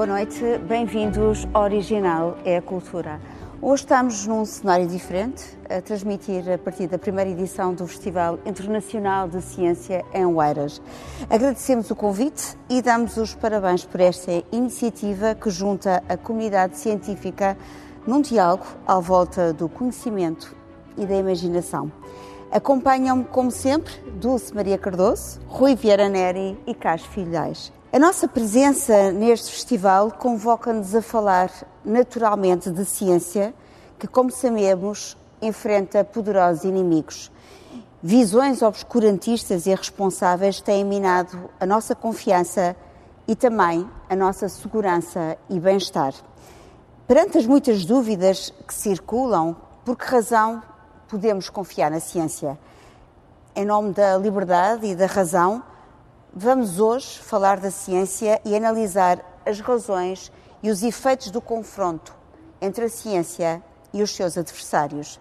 Boa 0.00 0.14
noite, 0.14 0.40
bem-vindos 0.66 1.46
ao 1.52 1.64
Original 1.64 2.38
é 2.42 2.56
a 2.56 2.62
Cultura. 2.62 3.20
Hoje 3.60 3.82
estamos 3.82 4.26
num 4.26 4.46
cenário 4.46 4.86
diferente, 4.86 5.44
a 5.68 5.82
transmitir 5.82 6.50
a 6.50 6.56
partir 6.56 6.86
da 6.86 6.98
primeira 6.98 7.28
edição 7.28 7.74
do 7.74 7.86
Festival 7.86 8.38
Internacional 8.46 9.28
de 9.28 9.42
Ciência 9.42 10.02
em 10.14 10.24
Oeiras. 10.24 10.80
Agradecemos 11.28 11.90
o 11.90 11.94
convite 11.94 12.56
e 12.70 12.80
damos 12.80 13.18
os 13.18 13.34
parabéns 13.34 13.84
por 13.84 14.00
esta 14.00 14.42
iniciativa 14.50 15.34
que 15.34 15.50
junta 15.50 16.02
a 16.08 16.16
comunidade 16.16 16.78
científica 16.78 17.54
num 18.06 18.22
diálogo 18.22 18.64
à 18.86 18.98
volta 18.98 19.52
do 19.52 19.68
conhecimento 19.68 20.56
e 20.96 21.04
da 21.04 21.14
imaginação. 21.14 21.92
Acompanham-me, 22.50 23.24
como 23.24 23.50
sempre, 23.50 23.92
Dulce 24.14 24.54
Maria 24.54 24.78
Cardoso, 24.78 25.38
Rui 25.46 25.76
Vieira 25.76 26.08
Neri 26.08 26.58
e 26.66 26.72
Carlos 26.72 27.04
Filhais. 27.04 27.70
A 27.92 27.98
nossa 27.98 28.28
presença 28.28 29.10
neste 29.10 29.50
festival 29.50 30.12
convoca-nos 30.12 30.94
a 30.94 31.02
falar 31.02 31.50
naturalmente 31.84 32.70
de 32.70 32.84
ciência, 32.84 33.52
que, 33.98 34.06
como 34.06 34.30
sabemos, 34.30 35.16
enfrenta 35.42 36.04
poderosos 36.04 36.62
inimigos. 36.62 37.32
Visões 38.00 38.62
obscurantistas 38.62 39.66
e 39.66 39.70
irresponsáveis 39.70 40.60
têm 40.60 40.84
minado 40.84 41.50
a 41.58 41.66
nossa 41.66 41.96
confiança 41.96 42.76
e 43.26 43.34
também 43.34 43.90
a 44.08 44.14
nossa 44.14 44.48
segurança 44.48 45.36
e 45.48 45.58
bem-estar. 45.58 46.14
Perante 47.08 47.38
as 47.38 47.46
muitas 47.46 47.84
dúvidas 47.84 48.54
que 48.68 48.72
circulam, 48.72 49.56
por 49.84 49.96
que 49.96 50.06
razão 50.06 50.62
podemos 51.08 51.50
confiar 51.50 51.90
na 51.90 51.98
ciência? 51.98 52.56
Em 53.52 53.64
nome 53.64 53.92
da 53.92 54.16
liberdade 54.16 54.86
e 54.86 54.94
da 54.94 55.06
razão, 55.06 55.60
Vamos 56.32 56.78
hoje 56.78 57.18
falar 57.18 57.58
da 57.58 57.72
ciência 57.72 58.40
e 58.44 58.54
analisar 58.54 59.18
as 59.44 59.58
razões 59.58 60.30
e 60.62 60.70
os 60.70 60.80
efeitos 60.80 61.28
do 61.32 61.40
confronto 61.40 62.14
entre 62.60 62.84
a 62.84 62.88
ciência 62.88 63.60
e 63.92 64.00
os 64.00 64.14
seus 64.14 64.38
adversários. 64.38 65.18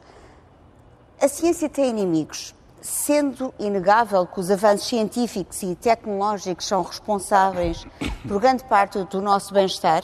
A 1.19 1.27
ciência 1.27 1.67
tem 1.67 1.89
inimigos, 1.89 2.53
sendo 2.79 3.51
inegável 3.57 4.27
que 4.27 4.39
os 4.39 4.51
avanços 4.51 4.87
científicos 4.87 5.63
e 5.63 5.73
tecnológicos 5.73 6.67
são 6.67 6.83
responsáveis 6.83 7.87
por 8.27 8.39
grande 8.39 8.63
parte 8.65 9.03
do 9.05 9.19
nosso 9.19 9.51
bem-estar. 9.51 10.03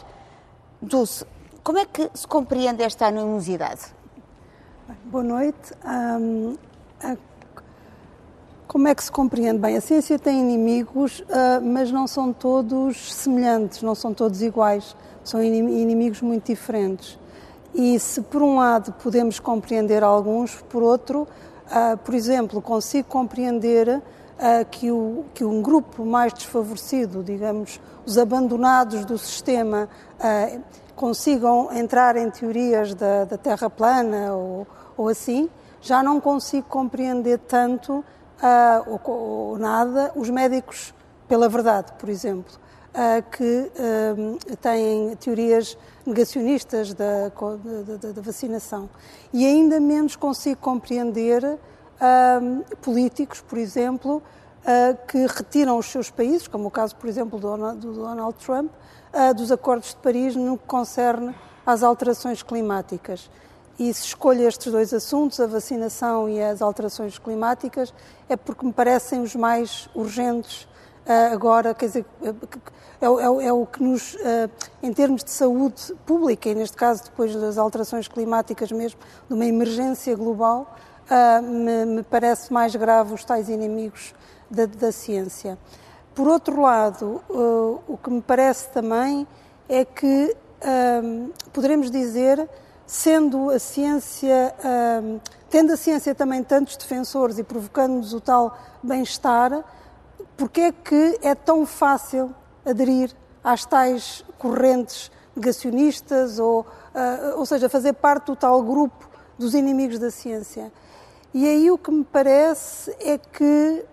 Dulce, 0.82 1.24
como 1.64 1.78
é 1.78 1.86
que 1.86 2.10
se 2.16 2.26
compreende 2.26 2.82
esta 2.82 3.06
animosidade? 3.06 3.94
Boa 5.06 5.24
noite. 5.24 5.72
Um, 5.86 6.58
a 7.00 7.16
como 8.76 8.90
é 8.90 8.94
que 8.94 9.02
se 9.02 9.10
compreende? 9.10 9.58
Bem, 9.58 9.78
a 9.78 9.80
ciência 9.80 10.20
tem 10.20 10.38
inimigos, 10.38 11.22
uh, 11.22 11.64
mas 11.64 11.94
não 11.94 12.06
são 12.06 12.34
todos 12.34 13.14
semelhantes, 13.14 13.82
não 13.82 13.96
são 13.96 14.14
todos 14.14 14.42
iguais, 14.42 14.98
são 15.24 15.42
inimigos 15.42 16.22
muito 16.22 16.48
diferentes. 16.48 17.18
E 17.74 17.98
se 17.98 18.20
por 18.20 18.42
um 18.42 18.58
lado 18.58 18.92
podemos 19.02 19.40
compreender 19.40 20.04
alguns, 20.04 20.56
por 20.68 20.84
outro, 20.84 21.22
uh, 21.22 21.98
por 22.00 22.14
exemplo, 22.14 22.62
consigo 22.62 23.08
compreender 23.08 23.88
uh, 23.88 24.02
que, 24.70 24.92
o, 24.92 25.24
que 25.34 25.46
um 25.46 25.62
grupo 25.62 26.06
mais 26.06 26.34
desfavorecido, 26.34 27.24
digamos, 27.24 27.80
os 28.06 28.18
abandonados 28.18 29.06
do 29.06 29.18
sistema, 29.18 29.88
consigam 30.98 31.70
entrar 31.72 32.18
em 32.18 32.30
teorias 32.30 32.94
da, 32.94 33.24
da 33.24 33.38
Terra 33.38 33.70
plana 33.70 34.34
ou, 34.34 34.68
ou 34.98 35.08
assim, 35.08 35.50
já 35.80 36.04
não 36.04 36.20
consigo 36.20 36.68
compreender 36.68 37.40
tanto 37.40 38.04
uh, 38.42 39.00
ou, 39.06 39.12
ou, 39.12 39.58
nada, 39.58 40.12
os 40.16 40.30
médicos 40.30 40.94
pela 41.28 41.50
verdade, 41.50 41.92
por 41.98 42.10
exemplo, 42.10 42.54
uh, 42.94 43.30
que 43.32 43.44
uh, 43.44 44.56
têm 44.58 45.16
teorias 45.16 45.78
negacionistas 46.06 46.94
da, 46.94 47.30
da, 47.30 48.12
da, 48.12 48.22
vacinação. 48.22 48.90
E 49.34 49.46
ainda 49.46 49.80
menos 49.80 50.16
consigo 50.16 50.62
compreender 50.62 51.58
políticos, 52.82 53.42
por 53.42 53.58
exemplo, 53.58 54.22
que 55.08 55.26
retiram 55.26 55.80
os 55.80 55.86
seus 55.88 56.12
países, 56.12 56.48
como 56.48 56.68
o 56.68 56.72
caso, 56.72 56.96
por 56.96 57.10
exemplo, 57.10 57.40
do 57.40 57.48
Donald, 57.48 57.80
do 57.80 57.94
Donald 57.94 58.36
Trump, 58.46 58.70
dos 59.36 59.52
acordos 59.52 59.90
de 59.90 59.96
Paris 59.96 60.36
no 60.36 60.58
que 60.58 60.66
concerne 60.66 61.34
às 61.66 61.82
alterações 61.82 62.44
climáticas. 62.44 63.32
E 63.78 63.94
se 63.94 64.06
escolho 64.06 64.48
estes 64.48 64.72
dois 64.72 64.94
assuntos, 64.94 65.40
a 65.40 65.48
vacinação 65.48 66.30
e 66.30 66.42
as 66.42 66.62
alterações 66.62 67.20
climáticas, 67.20 67.94
é 68.30 68.38
porque 68.38 68.66
me 68.66 68.72
parecem 68.72 69.22
os 69.22 69.36
mais 69.36 69.90
urgentes 69.94 70.66
uh, 71.06 71.34
agora, 71.34 71.74
quer 71.74 71.88
dizer, 71.88 72.06
é, 72.22 72.30
é, 73.06 73.48
é, 73.48 73.54
o 73.54 73.66
que 73.66 73.84
nos, 73.84 74.16
uh, 74.16 74.50
em 74.82 74.94
termos 74.94 75.24
de 75.24 75.32
saúde 75.32 75.94
pública, 76.06 76.50
e 76.50 76.56
neste 76.56 76.78
caso 76.78 77.04
depois 77.04 77.36
das 77.36 77.58
alterações 77.58 78.08
climáticas 78.08 78.72
mesmo, 78.72 79.00
de 79.28 79.34
uma 79.34 79.46
emergência 79.46 80.16
global, 80.16 80.74
uh, 81.10 81.42
me, 81.42 81.86
me, 81.86 82.04
parece 82.04 82.52
mais 82.54 82.74
grave 82.76 83.14
os 83.14 83.26
tais 83.26 83.50
inimigos 83.50 84.14
da, 84.50 84.66
da 84.66 84.92
ciência. 84.92 85.58
Por 86.14 86.30
outro 86.30 86.62
lado, 86.62 87.22
o 87.90 87.98
que 88.02 88.10
me 88.10 88.22
parece 88.22 88.70
também 88.70 89.28
é 89.68 89.84
que 89.84 90.34
poderemos 91.52 91.92
dizer 91.92 92.48
sendo 92.86 93.50
a 93.50 93.60
ciência, 93.60 94.54
um, 95.04 95.20
tendo 95.50 95.74
a 95.74 95.78
ciência 95.78 96.14
também 96.14 96.44
tantos 96.44 96.78
defensores 96.78 97.38
e 97.40 97.44
provocando-nos 97.44 98.14
o 98.14 98.22
tal 98.22 98.58
bem-estar, 98.84 99.64
porque 100.38 100.62
é 100.62 100.72
que 100.72 101.20
é 101.22 101.34
tão 101.34 101.66
fácil 101.66 102.34
aderir 102.66 103.12
às 103.44 103.66
tais 103.66 104.24
correntes 104.38 105.12
negacionistas, 105.36 106.40
ou, 106.40 106.62
uh, 106.62 107.38
ou 107.38 107.46
seja, 107.46 107.70
fazer 107.70 107.94
parte 107.94 108.28
do 108.28 108.36
tal 108.36 108.62
grupo 108.62 109.10
dos 109.38 109.54
inimigos 109.54 110.00
da 110.00 110.12
ciência? 110.12 110.72
E 111.34 111.48
aí 111.48 111.70
o 111.70 111.78
que 111.78 111.92
me 111.92 112.04
parece 112.04 112.96
é 113.00 113.18
que 113.18 113.86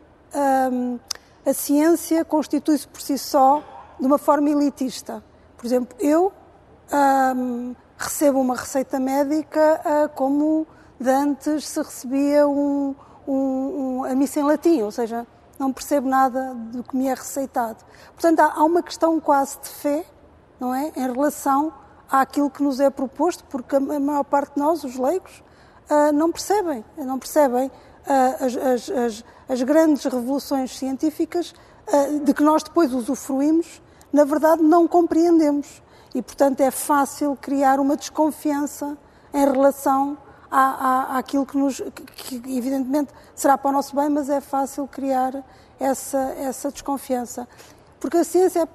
um, 0.72 0.98
a 1.44 1.52
ciência 1.52 2.24
constitui-se 2.24 2.86
por 2.86 3.00
si 3.00 3.18
só 3.18 3.62
de 3.98 4.06
uma 4.06 4.18
forma 4.18 4.50
elitista. 4.50 5.22
Por 5.56 5.66
exemplo, 5.66 5.96
eu 5.98 6.32
um, 7.36 7.74
recebo 8.02 8.40
uma 8.40 8.56
receita 8.56 8.98
médica 8.98 9.80
uh, 9.84 10.08
como 10.14 10.66
de 10.98 11.10
antes 11.10 11.68
se 11.68 11.80
recebia 11.80 12.46
um, 12.46 12.94
um, 13.26 13.34
um, 13.34 14.04
a 14.04 14.14
missa 14.14 14.40
em 14.40 14.42
latim, 14.44 14.82
ou 14.82 14.90
seja, 14.90 15.26
não 15.58 15.72
percebo 15.72 16.08
nada 16.08 16.54
do 16.54 16.82
que 16.82 16.96
me 16.96 17.08
é 17.08 17.14
receitado. 17.14 17.78
Portanto, 18.12 18.40
há, 18.40 18.62
uma 18.64 18.82
questão 18.82 19.18
quase 19.20 19.58
de 19.60 19.68
fé, 19.68 20.04
não 20.60 20.74
é, 20.74 20.92
em 20.96 21.12
relação 21.12 21.72
àquilo 22.10 22.50
que 22.50 22.62
nos 22.62 22.78
é 22.80 22.90
proposto, 22.90 23.44
porque 23.44 23.76
a, 23.76 23.80
maior 23.80 24.24
parte 24.24 24.54
de 24.54 24.60
nós, 24.60 24.84
os 24.84 24.96
leigos, 24.96 25.42
uh, 25.90 26.12
não 26.12 26.30
percebem, 26.30 26.84
não 26.98 27.18
percebem 27.18 27.66
uh, 27.66 28.44
as, 28.44 28.56
as, 28.56 28.90
as, 28.90 29.24
as, 29.48 29.62
grandes 29.62 30.04
revoluções 30.04 30.76
científicas 30.76 31.54
de 32.24 32.32
que 32.32 32.44
nós 32.44 32.62
depois 32.62 32.94
usufruímos, 32.94 33.82
na 34.12 34.24
verdade 34.24 34.62
não 34.62 34.86
compreendemos 34.86 35.82
e, 36.14 36.20
portanto, 36.20 36.60
é 36.60 36.70
fácil 36.70 37.36
criar 37.40 37.80
uma 37.80 37.96
desconfiança 37.96 38.96
em 39.32 39.44
relação 39.44 40.18
à, 40.50 40.60
à, 41.14 41.18
àquilo 41.18 41.46
que 41.46 41.56
nos. 41.56 41.80
Que, 41.94 42.40
que, 42.40 42.56
evidentemente 42.56 43.12
será 43.34 43.56
para 43.56 43.70
o 43.70 43.72
nosso 43.72 43.96
bem, 43.96 44.08
mas 44.08 44.28
é 44.28 44.40
fácil 44.40 44.86
criar 44.86 45.42
essa, 45.80 46.18
essa 46.38 46.70
desconfiança. 46.70 47.48
Porque 47.98 48.18
a 48.18 48.24
ciência 48.24 48.68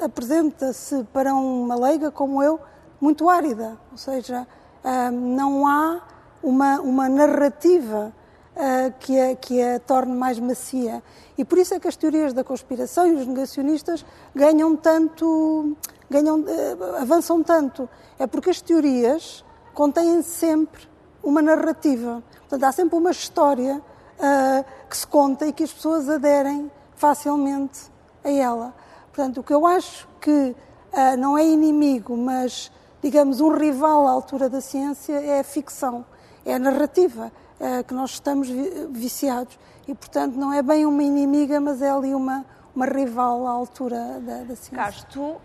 apresenta-se 0.00 1.04
para 1.12 1.34
uma 1.34 1.74
leiga 1.74 2.10
como 2.10 2.42
eu 2.42 2.60
muito 3.00 3.28
árida, 3.28 3.76
ou 3.92 3.98
seja, 3.98 4.46
ah, 4.82 5.10
não 5.10 5.66
há 5.66 6.00
uma, 6.42 6.80
uma 6.80 7.08
narrativa 7.08 8.12
ah, 8.58 8.90
que 8.98 9.18
a, 9.18 9.36
que 9.36 9.62
a 9.62 9.78
torne 9.78 10.14
mais 10.14 10.38
macia. 10.38 11.02
E 11.36 11.44
por 11.44 11.58
isso 11.58 11.74
é 11.74 11.80
que 11.80 11.86
as 11.86 11.96
teorias 11.96 12.32
da 12.32 12.42
conspiração 12.42 13.06
e 13.06 13.14
os 13.14 13.26
negacionistas 13.26 14.04
ganham 14.34 14.76
tanto 14.76 15.76
ganham, 16.10 16.44
eh, 16.46 17.00
avançam 17.00 17.42
tanto? 17.42 17.88
É 18.18 18.26
porque 18.26 18.50
as 18.50 18.60
teorias 18.60 19.44
contêm 19.74 20.22
sempre 20.22 20.88
uma 21.22 21.42
narrativa. 21.42 22.22
Portanto, 22.40 22.64
há 22.64 22.72
sempre 22.72 22.96
uma 22.96 23.10
história 23.10 23.76
uh, 24.18 24.64
que 24.88 24.96
se 24.96 25.06
conta 25.06 25.46
e 25.46 25.52
que 25.52 25.62
as 25.62 25.72
pessoas 25.72 26.08
aderem 26.08 26.70
facilmente 26.96 27.90
a 28.24 28.30
ela. 28.30 28.74
Portanto, 29.12 29.40
o 29.40 29.42
que 29.42 29.52
eu 29.52 29.66
acho 29.66 30.08
que 30.20 30.30
uh, 30.30 31.16
não 31.18 31.36
é 31.36 31.44
inimigo, 31.44 32.16
mas, 32.16 32.72
digamos, 33.02 33.40
um 33.40 33.50
rival 33.50 34.06
à 34.08 34.10
altura 34.10 34.48
da 34.48 34.60
ciência 34.60 35.14
é 35.14 35.40
a 35.40 35.44
ficção, 35.44 36.04
é 36.44 36.54
a 36.54 36.58
narrativa 36.58 37.26
uh, 37.26 37.47
que 37.86 37.94
nós 37.94 38.10
estamos 38.10 38.48
viciados. 38.90 39.58
E, 39.88 39.94
portanto, 39.94 40.34
não 40.34 40.52
é 40.52 40.62
bem 40.62 40.84
uma 40.84 41.02
inimiga, 41.02 41.58
mas 41.58 41.80
é 41.80 41.90
ali 41.90 42.14
uma, 42.14 42.44
uma 42.76 42.84
rival 42.84 43.46
à 43.46 43.50
altura 43.50 44.20
da, 44.20 44.42
da 44.44 44.54
ciência. 44.54 44.76
Carlos, 44.76 45.04
tu 45.04 45.20
uh, 45.22 45.38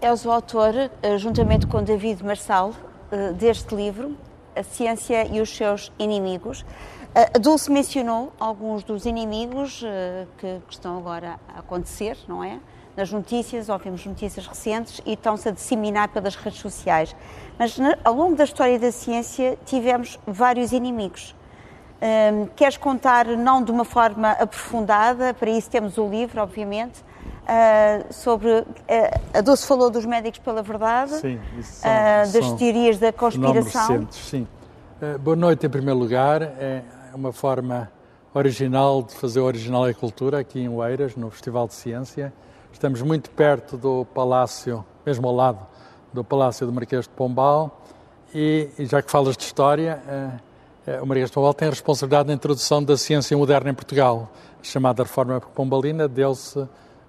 és 0.00 0.26
o 0.26 0.30
autor, 0.30 0.74
uh, 0.74 1.18
juntamente 1.18 1.68
com 1.68 1.82
David 1.84 2.24
Marçal, 2.24 2.70
uh, 2.70 3.32
deste 3.34 3.74
livro, 3.76 4.16
A 4.56 4.64
Ciência 4.64 5.24
e 5.26 5.40
os 5.40 5.56
Seus 5.56 5.92
Inimigos. 5.98 6.66
A 7.14 7.38
Dulce 7.38 7.70
mencionou 7.70 8.30
alguns 8.38 8.82
dos 8.82 9.06
inimigos 9.06 9.82
que, 10.36 10.60
estão 10.68 10.98
agora 10.98 11.40
a 11.48 11.60
acontecer, 11.60 12.18
não 12.28 12.44
é? 12.44 12.60
Nas 12.94 13.10
notícias, 13.10 13.70
ouvimos 13.70 14.04
notícias 14.04 14.46
recentes 14.46 15.00
e 15.06 15.14
estão-se 15.14 15.48
a 15.48 15.52
disseminar 15.52 16.08
pelas 16.08 16.36
redes 16.36 16.60
sociais. 16.60 17.16
Mas 17.58 17.78
ao 18.04 18.12
longo 18.12 18.36
da 18.36 18.44
história 18.44 18.78
da 18.78 18.92
ciência 18.92 19.58
tivemos 19.64 20.18
vários 20.26 20.72
inimigos. 20.72 21.34
Um, 21.96 22.46
queres 22.54 22.76
contar, 22.76 23.26
não 23.26 23.62
de 23.62 23.70
uma 23.70 23.84
forma 23.84 24.32
aprofundada, 24.32 25.32
para 25.32 25.48
isso 25.48 25.70
temos 25.70 25.96
o 25.96 26.06
livro, 26.06 26.42
obviamente, 26.42 27.00
uh, 27.00 28.12
sobre. 28.12 28.48
Uh, 28.50 28.66
a 29.32 29.40
Dulce 29.40 29.66
falou 29.66 29.88
dos 29.88 30.04
médicos 30.04 30.38
pela 30.40 30.62
verdade, 30.62 31.12
sim, 31.12 31.40
são, 31.62 31.90
uh, 31.90 32.32
das 32.32 32.52
teorias 32.58 32.98
da 32.98 33.12
conspiração. 33.12 33.88
Recentes, 33.88 34.18
sim. 34.18 34.46
boa 35.20 35.36
noite, 35.36 35.66
em 35.66 35.70
primeiro 35.70 35.98
lugar. 35.98 36.42
É 36.42 36.82
uma 37.14 37.32
forma 37.32 37.90
original 38.34 39.02
de 39.02 39.14
fazer 39.14 39.40
o 39.40 39.44
Original 39.44 39.88
é 39.88 39.94
Cultura 39.94 40.40
aqui 40.40 40.60
em 40.60 40.68
Oeiras, 40.68 41.16
no 41.16 41.30
Festival 41.30 41.66
de 41.66 41.72
Ciência. 41.72 42.30
Estamos 42.70 43.00
muito 43.00 43.30
perto 43.30 43.78
do 43.78 44.04
Palácio, 44.12 44.84
mesmo 45.06 45.26
ao 45.26 45.34
lado 45.34 45.66
do 46.12 46.22
Palácio 46.22 46.66
do 46.66 46.72
Marquês 46.74 47.04
de 47.04 47.10
Pombal, 47.10 47.80
e, 48.34 48.68
e 48.78 48.84
já 48.84 49.00
que 49.00 49.10
falas 49.10 49.34
de 49.34 49.44
história, 49.44 50.02
o 51.02 51.06
Marquês 51.06 51.30
de 51.30 51.34
Pombal 51.34 51.52
tem 51.52 51.66
a 51.66 51.70
responsabilidade 51.70 52.28
da 52.28 52.34
introdução 52.34 52.82
da 52.82 52.96
ciência 52.96 53.36
moderna 53.36 53.70
em 53.70 53.74
Portugal. 53.74 54.32
A 54.60 54.64
chamada 54.64 55.02
Reforma 55.02 55.40
Pombalina 55.40 56.06
deu-se 56.06 56.66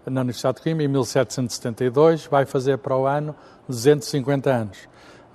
na 0.10 0.22
Universidade 0.22 0.58
de 0.58 0.64
Coimbra 0.64 0.84
em 0.84 0.88
1772, 0.88 2.26
vai 2.26 2.46
fazer 2.46 2.78
para 2.78 2.96
o 2.96 3.06
ano 3.06 3.36
250 3.68 4.50
anos. 4.50 4.78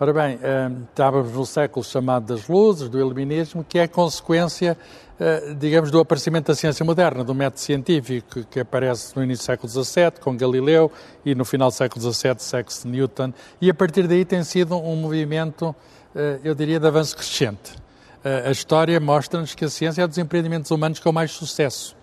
Ora 0.01 0.13
bem, 0.13 0.39
eh, 0.43 0.71
estávamos 0.89 1.33
no 1.33 1.47
século 1.47 1.85
chamado 1.85 2.35
das 2.35 2.49
luzes, 2.49 2.89
do 2.89 2.99
iluminismo, 2.99 3.63
que 3.63 3.79
é 3.79 3.87
consequência, 3.87 4.77
eh, 5.21 5.55
digamos, 5.57 5.93
do 5.93 6.01
aparecimento 6.01 6.47
da 6.49 6.57
ciência 6.57 6.85
moderna, 6.85 7.23
do 7.23 7.35
método 7.35 7.61
científico 7.61 8.43
que 8.51 8.59
aparece 8.59 9.15
no 9.15 9.23
início 9.23 9.45
do 9.45 9.47
século 9.47 9.85
XVII, 9.85 10.21
com 10.21 10.37
Galileu, 10.37 10.91
e 11.25 11.35
no 11.35 11.45
final 11.45 11.69
do 11.69 11.75
século 11.75 12.13
XVII, 12.13 12.35
Sexto 12.39 12.89
Newton, 12.89 13.33
e 13.61 13.71
a 13.71 13.75
partir 13.75 14.09
daí 14.09 14.25
tem 14.25 14.43
sido 14.43 14.77
um 14.77 14.97
movimento, 14.97 15.73
eh, 16.17 16.41
eu 16.43 16.55
diria, 16.55 16.81
de 16.81 16.87
avanço 16.87 17.15
crescente. 17.15 17.82
A 18.25 18.51
história 18.51 19.01
mostra-nos 19.01 19.55
que 19.55 19.65
a 19.65 19.69
ciência 19.69 20.03
é 20.03 20.07
dos 20.07 20.19
empreendimentos 20.19 20.71
humanos 20.71 21.01
com 21.01 21.11
mais 21.11 21.33
sucesso. 21.33 21.97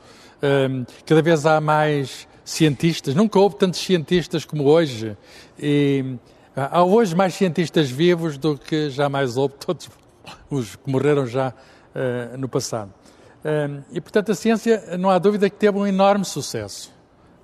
Cada 1.05 1.21
vez 1.21 1.45
há 1.45 1.61
mais 1.61 2.27
cientistas, 2.49 3.13
nunca 3.13 3.39
houve 3.39 3.55
tantos 3.55 3.79
cientistas 3.79 4.43
como 4.43 4.65
hoje. 4.65 5.15
E 5.57 6.17
há 6.55 6.83
hoje 6.83 7.15
mais 7.15 7.35
cientistas 7.35 7.89
vivos 7.89 8.37
do 8.37 8.57
que 8.57 8.89
jamais 8.89 9.37
houve, 9.37 9.55
todos 9.63 9.89
os 10.49 10.75
que 10.75 10.89
morreram 10.89 11.25
já 11.25 11.49
uh, 11.49 12.37
no 12.37 12.49
passado. 12.49 12.91
Uh, 13.39 13.83
e, 13.91 14.01
portanto, 14.01 14.31
a 14.31 14.35
ciência, 14.35 14.97
não 14.97 15.09
há 15.09 15.17
dúvida 15.17 15.49
que 15.49 15.55
teve 15.55 15.77
um 15.77 15.87
enorme 15.87 16.25
sucesso. 16.25 16.91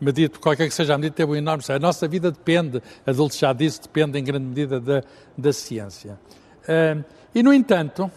Medido, 0.01 0.39
qualquer 0.39 0.67
que 0.67 0.73
seja 0.73 0.93
a 0.93 0.97
medida, 0.97 1.15
teve 1.15 1.31
um 1.31 1.35
enorme 1.35 1.63
sucesso. 1.63 1.77
A 1.77 1.79
nossa 1.79 2.07
vida 2.07 2.31
depende, 2.31 2.81
a 3.05 3.11
Dulce 3.11 3.39
já 3.39 3.53
disse, 3.53 3.81
depende 3.81 4.19
em 4.19 4.23
grande 4.23 4.45
medida 4.45 4.79
da, 4.79 5.03
da 5.37 5.53
ciência. 5.53 6.19
Uh, 6.63 7.03
e, 7.33 7.41
no 7.41 7.53
entanto, 7.53 8.11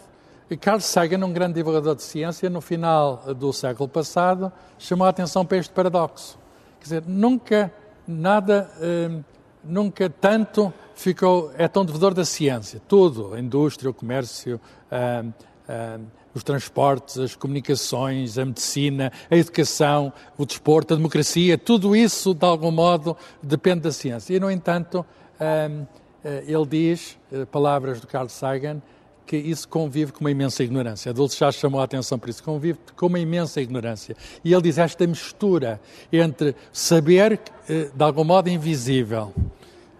Carl 0.57 0.79
Sagan, 0.79 1.23
um 1.23 1.31
grande 1.31 1.53
divulgador 1.53 1.95
de 1.95 2.03
ciência, 2.03 2.49
no 2.49 2.61
final 2.61 3.17
do 3.35 3.53
século 3.53 3.87
passado, 3.87 4.51
chamou 4.77 5.05
a 5.05 5.09
atenção 5.09 5.45
para 5.45 5.57
este 5.57 5.71
paradoxo. 5.71 6.39
Quer 6.79 6.83
dizer, 6.83 7.03
nunca 7.05 7.71
nada, 8.07 8.69
hum, 8.81 9.23
nunca 9.63 10.09
tanto 10.09 10.73
ficou, 10.95 11.51
é 11.57 11.67
tão 11.67 11.85
devedor 11.85 12.13
da 12.13 12.25
ciência. 12.25 12.81
Tudo, 12.87 13.35
a 13.35 13.39
indústria, 13.39 13.91
o 13.91 13.93
comércio, 13.93 14.59
hum, 14.91 15.31
hum, 15.69 16.05
os 16.33 16.43
transportes, 16.43 17.17
as 17.17 17.35
comunicações, 17.35 18.37
a 18.37 18.45
medicina, 18.45 19.11
a 19.29 19.35
educação, 19.35 20.11
o 20.37 20.45
desporto, 20.45 20.93
a 20.93 20.97
democracia, 20.97 21.57
tudo 21.57 21.95
isso, 21.95 22.33
de 22.33 22.45
algum 22.45 22.71
modo, 22.71 23.15
depende 23.41 23.81
da 23.81 23.91
ciência. 23.91 24.35
E, 24.35 24.39
no 24.39 24.49
entanto, 24.49 25.05
eh, 25.39 26.43
ele 26.45 26.65
diz, 26.65 27.17
eh, 27.31 27.45
palavras 27.45 27.99
do 27.99 28.07
Carl 28.07 28.29
Sagan, 28.29 28.81
que 29.29 29.37
isso 29.37 29.67
convive 29.67 30.11
com 30.11 30.21
uma 30.21 30.31
imensa 30.31 30.63
ignorância. 30.63 31.11
A 31.11 31.13
Dulce 31.13 31.37
já 31.37 31.51
chamou 31.51 31.79
a 31.79 31.83
atenção 31.83 32.17
por 32.17 32.29
isso, 32.29 32.41
convive 32.41 32.79
com 32.95 33.05
uma 33.05 33.19
imensa 33.19 33.61
ignorância. 33.61 34.17
E 34.43 34.51
ele 34.51 34.63
diz 34.63 34.79
esta 34.79 35.05
mistura 35.05 35.79
entre 36.11 36.55
saber, 36.73 37.39
eh, 37.69 37.91
de 37.93 38.03
algum 38.03 38.23
modo 38.23 38.49
invisível, 38.49 39.31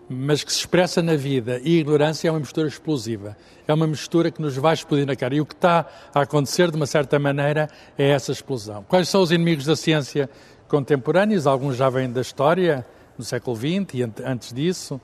mas 0.09 0.43
que 0.43 0.51
se 0.51 0.57
expressa 0.57 1.03
na 1.03 1.15
vida, 1.15 1.61
e 1.63 1.77
ignorância 1.77 2.27
é 2.27 2.31
uma 2.31 2.39
mistura 2.39 2.67
explosiva. 2.67 3.37
É 3.67 3.73
uma 3.73 3.85
mistura 3.85 4.31
que 4.31 4.41
nos 4.41 4.57
vai 4.57 4.73
explodir 4.73 5.05
na 5.05 5.15
cara. 5.15 5.35
E 5.35 5.41
o 5.41 5.45
que 5.45 5.53
está 5.53 5.85
a 6.11 6.21
acontecer, 6.21 6.71
de 6.71 6.77
uma 6.77 6.87
certa 6.87 7.19
maneira, 7.19 7.69
é 7.95 8.09
essa 8.09 8.31
explosão. 8.31 8.83
Quais 8.89 9.09
são 9.09 9.21
os 9.21 9.31
inimigos 9.31 9.65
da 9.65 9.75
ciência 9.75 10.27
contemporâneos? 10.67 11.45
Alguns 11.45 11.77
já 11.77 11.87
vêm 11.87 12.11
da 12.11 12.21
história, 12.21 12.83
no 13.15 13.23
século 13.23 13.55
XX 13.55 13.93
e 13.93 14.03
antes 14.25 14.51
disso. 14.51 14.99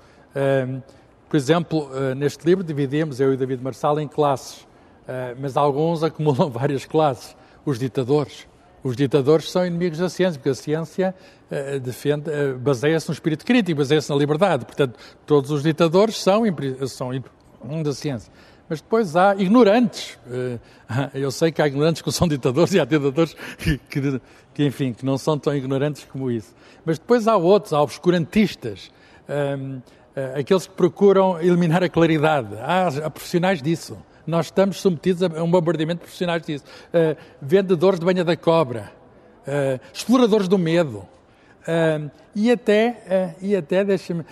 Por 1.30 1.38
exemplo, 1.38 1.90
eh, 1.94 2.16
neste 2.16 2.46
livro 2.46 2.64
dividimos, 2.64 3.20
eu 3.20 3.34
e 3.34 3.38
David 3.38 3.64
Marçal, 3.64 4.00
em 4.00 4.08
classes, 4.08 4.68
eh, 5.08 5.36
mas 5.40 5.58
alguns 5.58 6.04
acumulam 6.04 6.50
várias 6.52 6.86
classes. 6.86 7.36
Os 7.66 7.80
ditadores. 7.80 8.48
Os 8.84 8.96
ditadores 8.96 9.50
são 9.50 9.66
inimigos 9.66 9.98
da 9.98 10.08
ciência, 10.08 10.40
porque 10.40 10.50
a 10.50 10.56
ciência 10.56 11.16
eh, 11.50 11.80
defende, 11.80 12.30
baseia-se 12.60 13.10
no 13.10 13.14
espírito 13.14 13.44
crítico, 13.44 13.80
baseia-se 13.80 14.08
na 14.10 14.16
liberdade. 14.16 14.66
Portanto, 14.66 15.00
todos 15.26 15.50
os 15.50 15.64
ditadores 15.64 16.22
são, 16.22 16.44
são 16.88 17.12
da 17.82 17.94
ciência. 17.94 18.32
Mas 18.70 18.82
depois 18.82 19.16
há 19.16 19.36
ignorantes. 19.36 20.20
Eu 21.14 21.32
sei 21.32 21.52
que 21.52 21.62
há 21.62 21.68
ignorantes 21.68 22.04
que 22.04 22.12
são 22.12 22.28
ditadores 22.28 22.74
e 22.74 22.80
há 22.80 22.86
ditadores 22.86 23.36
que, 23.58 23.78
que, 23.78 24.22
que, 24.54 24.66
enfim, 24.66 24.94
que 24.94 25.04
não 25.04 25.18
são 25.18 25.38
tão 25.40 25.56
ignorantes 25.56 26.04
como 26.04 26.30
isso. 26.30 26.54
Mas 26.84 27.00
depois 27.00 27.28
há 27.28 27.36
outros, 27.36 27.74
há 27.74 27.82
obscurantistas. 27.82 28.92
Uh, 30.16 30.40
aqueles 30.40 30.66
que 30.66 30.74
procuram 30.74 31.42
eliminar 31.42 31.84
a 31.84 31.90
claridade. 31.90 32.56
Há, 32.62 32.88
há, 32.88 33.10
profissionais 33.10 33.62
disso. 33.62 33.98
Nós 34.26 34.46
estamos 34.46 34.80
submetidos 34.80 35.22
a 35.22 35.44
um 35.44 35.52
bombardeamento 35.52 36.00
de 36.00 36.04
profissionais 36.04 36.42
disso. 36.42 36.64
Uh, 36.88 37.22
vendedores 37.42 38.00
de 38.00 38.06
banha 38.06 38.24
da 38.24 38.38
cobra, 38.38 38.94
uh, 39.42 39.78
exploradores 39.94 40.48
do 40.48 40.58
medo. 40.58 41.06
e 42.34 42.50
até, 42.50 43.36
e 43.42 43.56
até 43.56 43.84
deixa-me, 43.84 44.24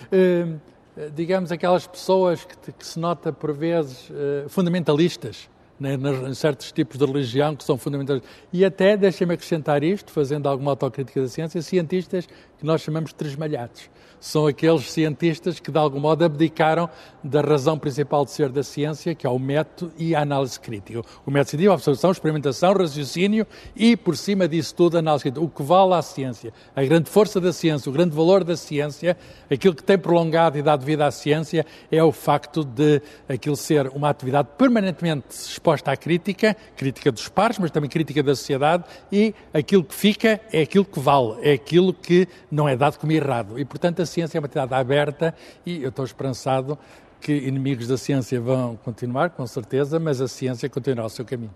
digamos, 1.16 1.50
aquelas 1.50 1.84
pessoas 1.84 2.44
que, 2.44 2.72
que, 2.72 2.86
se 2.86 2.96
nota 2.96 3.32
por 3.32 3.52
vezes 3.52 4.08
fundamentalistas 4.46 5.48
né, 5.80 5.98
em 6.28 6.34
certos 6.34 6.70
tipos 6.70 6.96
de 6.96 7.04
religião 7.04 7.56
que 7.56 7.64
são 7.64 7.76
fundamentalistas. 7.76 8.30
E 8.52 8.64
até, 8.64 8.96
deixem-me 8.96 9.34
acrescentar 9.34 9.82
isto, 9.82 10.12
fazendo 10.12 10.48
alguma 10.48 10.70
autocrítica 10.70 11.22
da 11.22 11.26
ciência, 11.26 11.60
cientistas 11.60 12.28
que 12.56 12.64
nós 12.64 12.80
chamamos 12.80 13.10
de 13.10 13.16
tresmalhados 13.16 13.90
são 14.24 14.46
aqueles 14.46 14.90
cientistas 14.90 15.60
que, 15.60 15.70
de 15.70 15.76
algum 15.76 16.00
modo, 16.00 16.24
abdicaram 16.24 16.88
da 17.22 17.42
razão 17.42 17.78
principal 17.78 18.24
de 18.24 18.30
ser 18.30 18.48
da 18.48 18.62
ciência, 18.62 19.14
que 19.14 19.26
é 19.26 19.30
o 19.30 19.38
método 19.38 19.92
e 19.98 20.14
a 20.14 20.22
análise 20.22 20.58
crítica. 20.58 21.02
O 21.26 21.30
método 21.30 21.50
científico, 21.50 21.72
a 21.72 21.74
observação, 21.74 22.10
experimentação, 22.10 22.72
raciocínio 22.72 23.46
e, 23.76 23.94
por 23.94 24.16
cima 24.16 24.48
disso 24.48 24.74
tudo, 24.74 24.96
a 24.96 25.00
análise 25.00 25.24
crítica. 25.24 25.44
O 25.44 25.48
que 25.50 25.62
vale 25.62 25.92
à 25.92 26.00
ciência, 26.00 26.54
a 26.74 26.82
grande 26.82 27.10
força 27.10 27.38
da 27.38 27.52
ciência, 27.52 27.90
o 27.90 27.92
grande 27.92 28.16
valor 28.16 28.44
da 28.44 28.56
ciência, 28.56 29.14
aquilo 29.50 29.74
que 29.74 29.82
tem 29.82 29.98
prolongado 29.98 30.56
e 30.56 30.62
dado 30.62 30.86
vida 30.86 31.06
à 31.06 31.10
ciência, 31.10 31.66
é 31.92 32.02
o 32.02 32.10
facto 32.10 32.64
de 32.64 33.02
aquilo 33.28 33.56
ser 33.56 33.88
uma 33.88 34.08
atividade 34.08 34.48
permanentemente 34.56 35.26
exposta 35.32 35.92
à 35.92 35.96
crítica, 35.98 36.56
crítica 36.74 37.12
dos 37.12 37.28
pares, 37.28 37.58
mas 37.58 37.70
também 37.70 37.90
crítica 37.90 38.22
da 38.22 38.34
sociedade, 38.34 38.84
e 39.12 39.34
aquilo 39.52 39.84
que 39.84 39.94
fica 39.94 40.40
é 40.50 40.62
aquilo 40.62 40.86
que 40.86 40.98
vale, 40.98 41.34
é 41.42 41.52
aquilo 41.52 41.92
que 41.92 42.26
não 42.50 42.66
é 42.66 42.74
dado 42.74 42.98
como 42.98 43.12
errado. 43.12 43.58
E, 43.58 43.66
portanto, 43.66 44.00
a 44.00 44.13
ciência 44.14 44.38
é 44.38 44.40
uma 44.40 44.46
atividade 44.46 44.74
aberta 44.74 45.34
e 45.66 45.82
eu 45.82 45.88
estou 45.88 46.04
esperançado 46.04 46.78
que 47.20 47.32
inimigos 47.32 47.88
da 47.88 47.96
ciência 47.96 48.40
vão 48.40 48.76
continuar, 48.76 49.30
com 49.30 49.46
certeza, 49.46 49.98
mas 49.98 50.20
a 50.20 50.28
ciência 50.28 50.68
continuará 50.68 51.06
o 51.06 51.10
seu 51.10 51.24
caminho. 51.24 51.54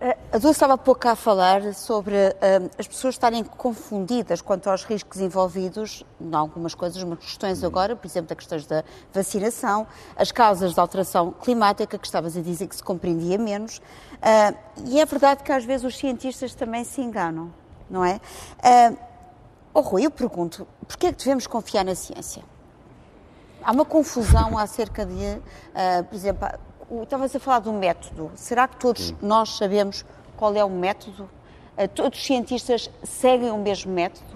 Eh, 0.00 0.16
a 0.32 0.38
Dulce 0.38 0.56
estava 0.56 0.74
há 0.74 0.78
pouco 0.78 1.08
a 1.08 1.16
falar 1.16 1.74
sobre 1.74 2.14
uh, 2.14 2.70
as 2.78 2.86
pessoas 2.86 3.14
estarem 3.14 3.42
confundidas 3.42 4.40
quanto 4.40 4.70
aos 4.70 4.84
riscos 4.84 5.20
envolvidos 5.20 6.04
em 6.20 6.32
algumas 6.32 6.72
coisas, 6.72 7.02
umas 7.02 7.18
questões 7.18 7.64
agora, 7.64 7.96
por 7.96 8.06
exemplo, 8.06 8.28
as 8.30 8.36
questões 8.36 8.66
da 8.66 8.84
vacinação, 9.12 9.86
as 10.16 10.30
causas 10.30 10.74
da 10.74 10.82
alteração 10.82 11.32
climática, 11.32 11.98
que 11.98 12.06
estavas 12.06 12.36
a 12.36 12.40
dizer 12.40 12.68
que 12.68 12.76
se 12.76 12.82
compreendia 12.82 13.38
menos. 13.38 13.78
Uh, 13.78 14.56
e 14.84 15.00
é 15.00 15.04
verdade 15.04 15.42
que 15.42 15.50
às 15.50 15.64
vezes 15.64 15.84
os 15.84 15.96
cientistas 15.96 16.54
também 16.54 16.84
se 16.84 17.00
enganam, 17.00 17.52
não 17.90 18.04
é? 18.04 18.20
Uh, 18.58 19.07
Oh, 19.78 19.80
Rui, 19.80 20.04
eu 20.04 20.10
pergunto, 20.10 20.66
porquê 20.88 21.06
é 21.06 21.12
que 21.12 21.18
devemos 21.18 21.46
confiar 21.46 21.84
na 21.84 21.94
ciência? 21.94 22.42
Há 23.62 23.70
uma 23.70 23.84
confusão 23.84 24.58
acerca 24.58 25.06
de, 25.06 25.12
uh, 25.14 26.02
por 26.02 26.16
exemplo, 26.16 26.48
estavas 27.04 27.36
a 27.36 27.38
falar 27.38 27.60
do 27.60 27.72
método. 27.72 28.28
Será 28.34 28.66
que 28.66 28.76
todos 28.76 29.14
nós 29.22 29.56
sabemos 29.56 30.04
qual 30.36 30.52
é 30.56 30.64
o 30.64 30.68
método? 30.68 31.30
Uh, 31.76 31.86
todos 31.94 32.18
os 32.18 32.26
cientistas 32.26 32.90
seguem 33.04 33.52
o 33.52 33.58
mesmo 33.58 33.92
método? 33.92 34.26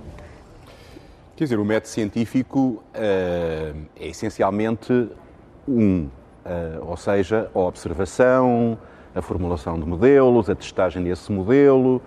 Quer 1.34 1.42
dizer, 1.42 1.58
o 1.58 1.64
método 1.64 1.88
científico 1.88 2.60
uh, 2.60 2.82
é 2.94 4.06
essencialmente 4.06 5.10
um, 5.66 6.08
ou 6.82 6.96
seja, 6.96 7.50
a 7.52 7.58
observação, 7.58 8.78
a 9.12 9.20
formulação 9.20 9.76
de 9.76 9.84
modelos, 9.84 10.48
a 10.48 10.54
testagem 10.54 11.02
desse 11.02 11.32
modelo, 11.32 12.00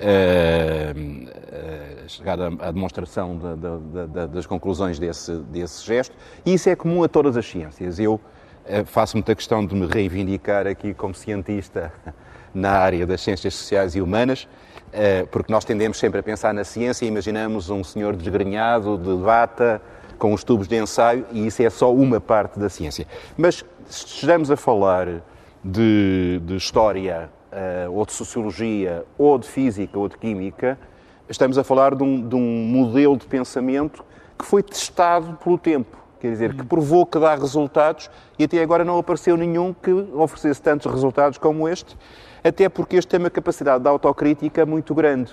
a 0.00 2.08
chegar 2.08 2.38
à 2.40 2.70
demonstração 2.70 3.38
de, 3.38 3.56
de, 3.56 4.06
de, 4.06 4.26
das 4.28 4.46
conclusões 4.46 4.98
desse, 4.98 5.34
desse 5.50 5.84
gesto. 5.84 6.14
E 6.44 6.54
isso 6.54 6.68
é 6.68 6.76
comum 6.76 7.02
a 7.02 7.08
todas 7.08 7.36
as 7.36 7.46
ciências. 7.46 7.98
Eu 7.98 8.20
eh, 8.64 8.84
faço 8.84 9.16
muita 9.16 9.34
questão 9.34 9.64
de 9.64 9.74
me 9.74 9.86
reivindicar 9.86 10.66
aqui 10.66 10.94
como 10.94 11.14
cientista 11.14 11.92
na 12.54 12.70
área 12.70 13.06
das 13.06 13.22
ciências 13.22 13.54
sociais 13.54 13.94
e 13.94 14.00
humanas, 14.00 14.48
eh, 14.92 15.26
porque 15.30 15.52
nós 15.52 15.64
tendemos 15.64 15.98
sempre 15.98 16.20
a 16.20 16.22
pensar 16.22 16.54
na 16.54 16.64
ciência 16.64 17.04
e 17.04 17.08
imaginamos 17.08 17.70
um 17.70 17.82
senhor 17.82 18.14
desgrenhado, 18.14 18.98
de 18.98 19.14
bata, 19.22 19.80
com 20.18 20.34
os 20.34 20.42
tubos 20.42 20.66
de 20.66 20.76
ensaio, 20.76 21.24
e 21.32 21.46
isso 21.46 21.62
é 21.62 21.70
só 21.70 21.94
uma 21.94 22.20
parte 22.20 22.58
da 22.58 22.68
ciência. 22.68 23.06
Mas 23.36 23.64
se 23.86 24.06
estejamos 24.06 24.50
a 24.50 24.56
falar 24.56 25.22
de, 25.64 26.40
de 26.44 26.56
história, 26.56 27.30
uh, 27.32 27.37
ou 27.90 28.04
de 28.06 28.12
sociologia, 28.12 29.04
ou 29.16 29.38
de 29.38 29.48
física, 29.48 29.98
ou 29.98 30.08
de 30.08 30.16
química, 30.16 30.78
estamos 31.28 31.58
a 31.58 31.64
falar 31.64 31.94
de 31.94 32.02
um, 32.02 32.26
de 32.26 32.34
um 32.34 32.64
modelo 32.66 33.16
de 33.16 33.26
pensamento 33.26 34.04
que 34.38 34.44
foi 34.44 34.62
testado 34.62 35.36
pelo 35.42 35.58
tempo. 35.58 35.96
Quer 36.20 36.32
dizer, 36.32 36.54
que 36.54 36.64
provou 36.64 37.06
que 37.06 37.18
dá 37.18 37.34
resultados 37.36 38.10
e 38.38 38.44
até 38.44 38.60
agora 38.60 38.84
não 38.84 38.98
apareceu 38.98 39.36
nenhum 39.36 39.72
que 39.72 39.92
oferecesse 39.92 40.60
tantos 40.60 40.90
resultados 40.90 41.38
como 41.38 41.68
este, 41.68 41.96
até 42.42 42.68
porque 42.68 42.96
este 42.96 43.08
tem 43.08 43.20
uma 43.20 43.30
capacidade 43.30 43.82
de 43.82 43.88
autocrítica 43.88 44.66
muito 44.66 44.94
grande. 44.94 45.32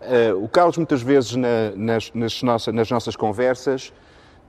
Uh, 0.00 0.42
o 0.42 0.48
Carlos, 0.48 0.76
muitas 0.76 1.02
vezes, 1.02 1.34
na, 1.36 1.70
nas, 1.74 2.10
nas, 2.14 2.42
nossas, 2.42 2.74
nas 2.74 2.90
nossas 2.90 3.16
conversas, 3.16 3.92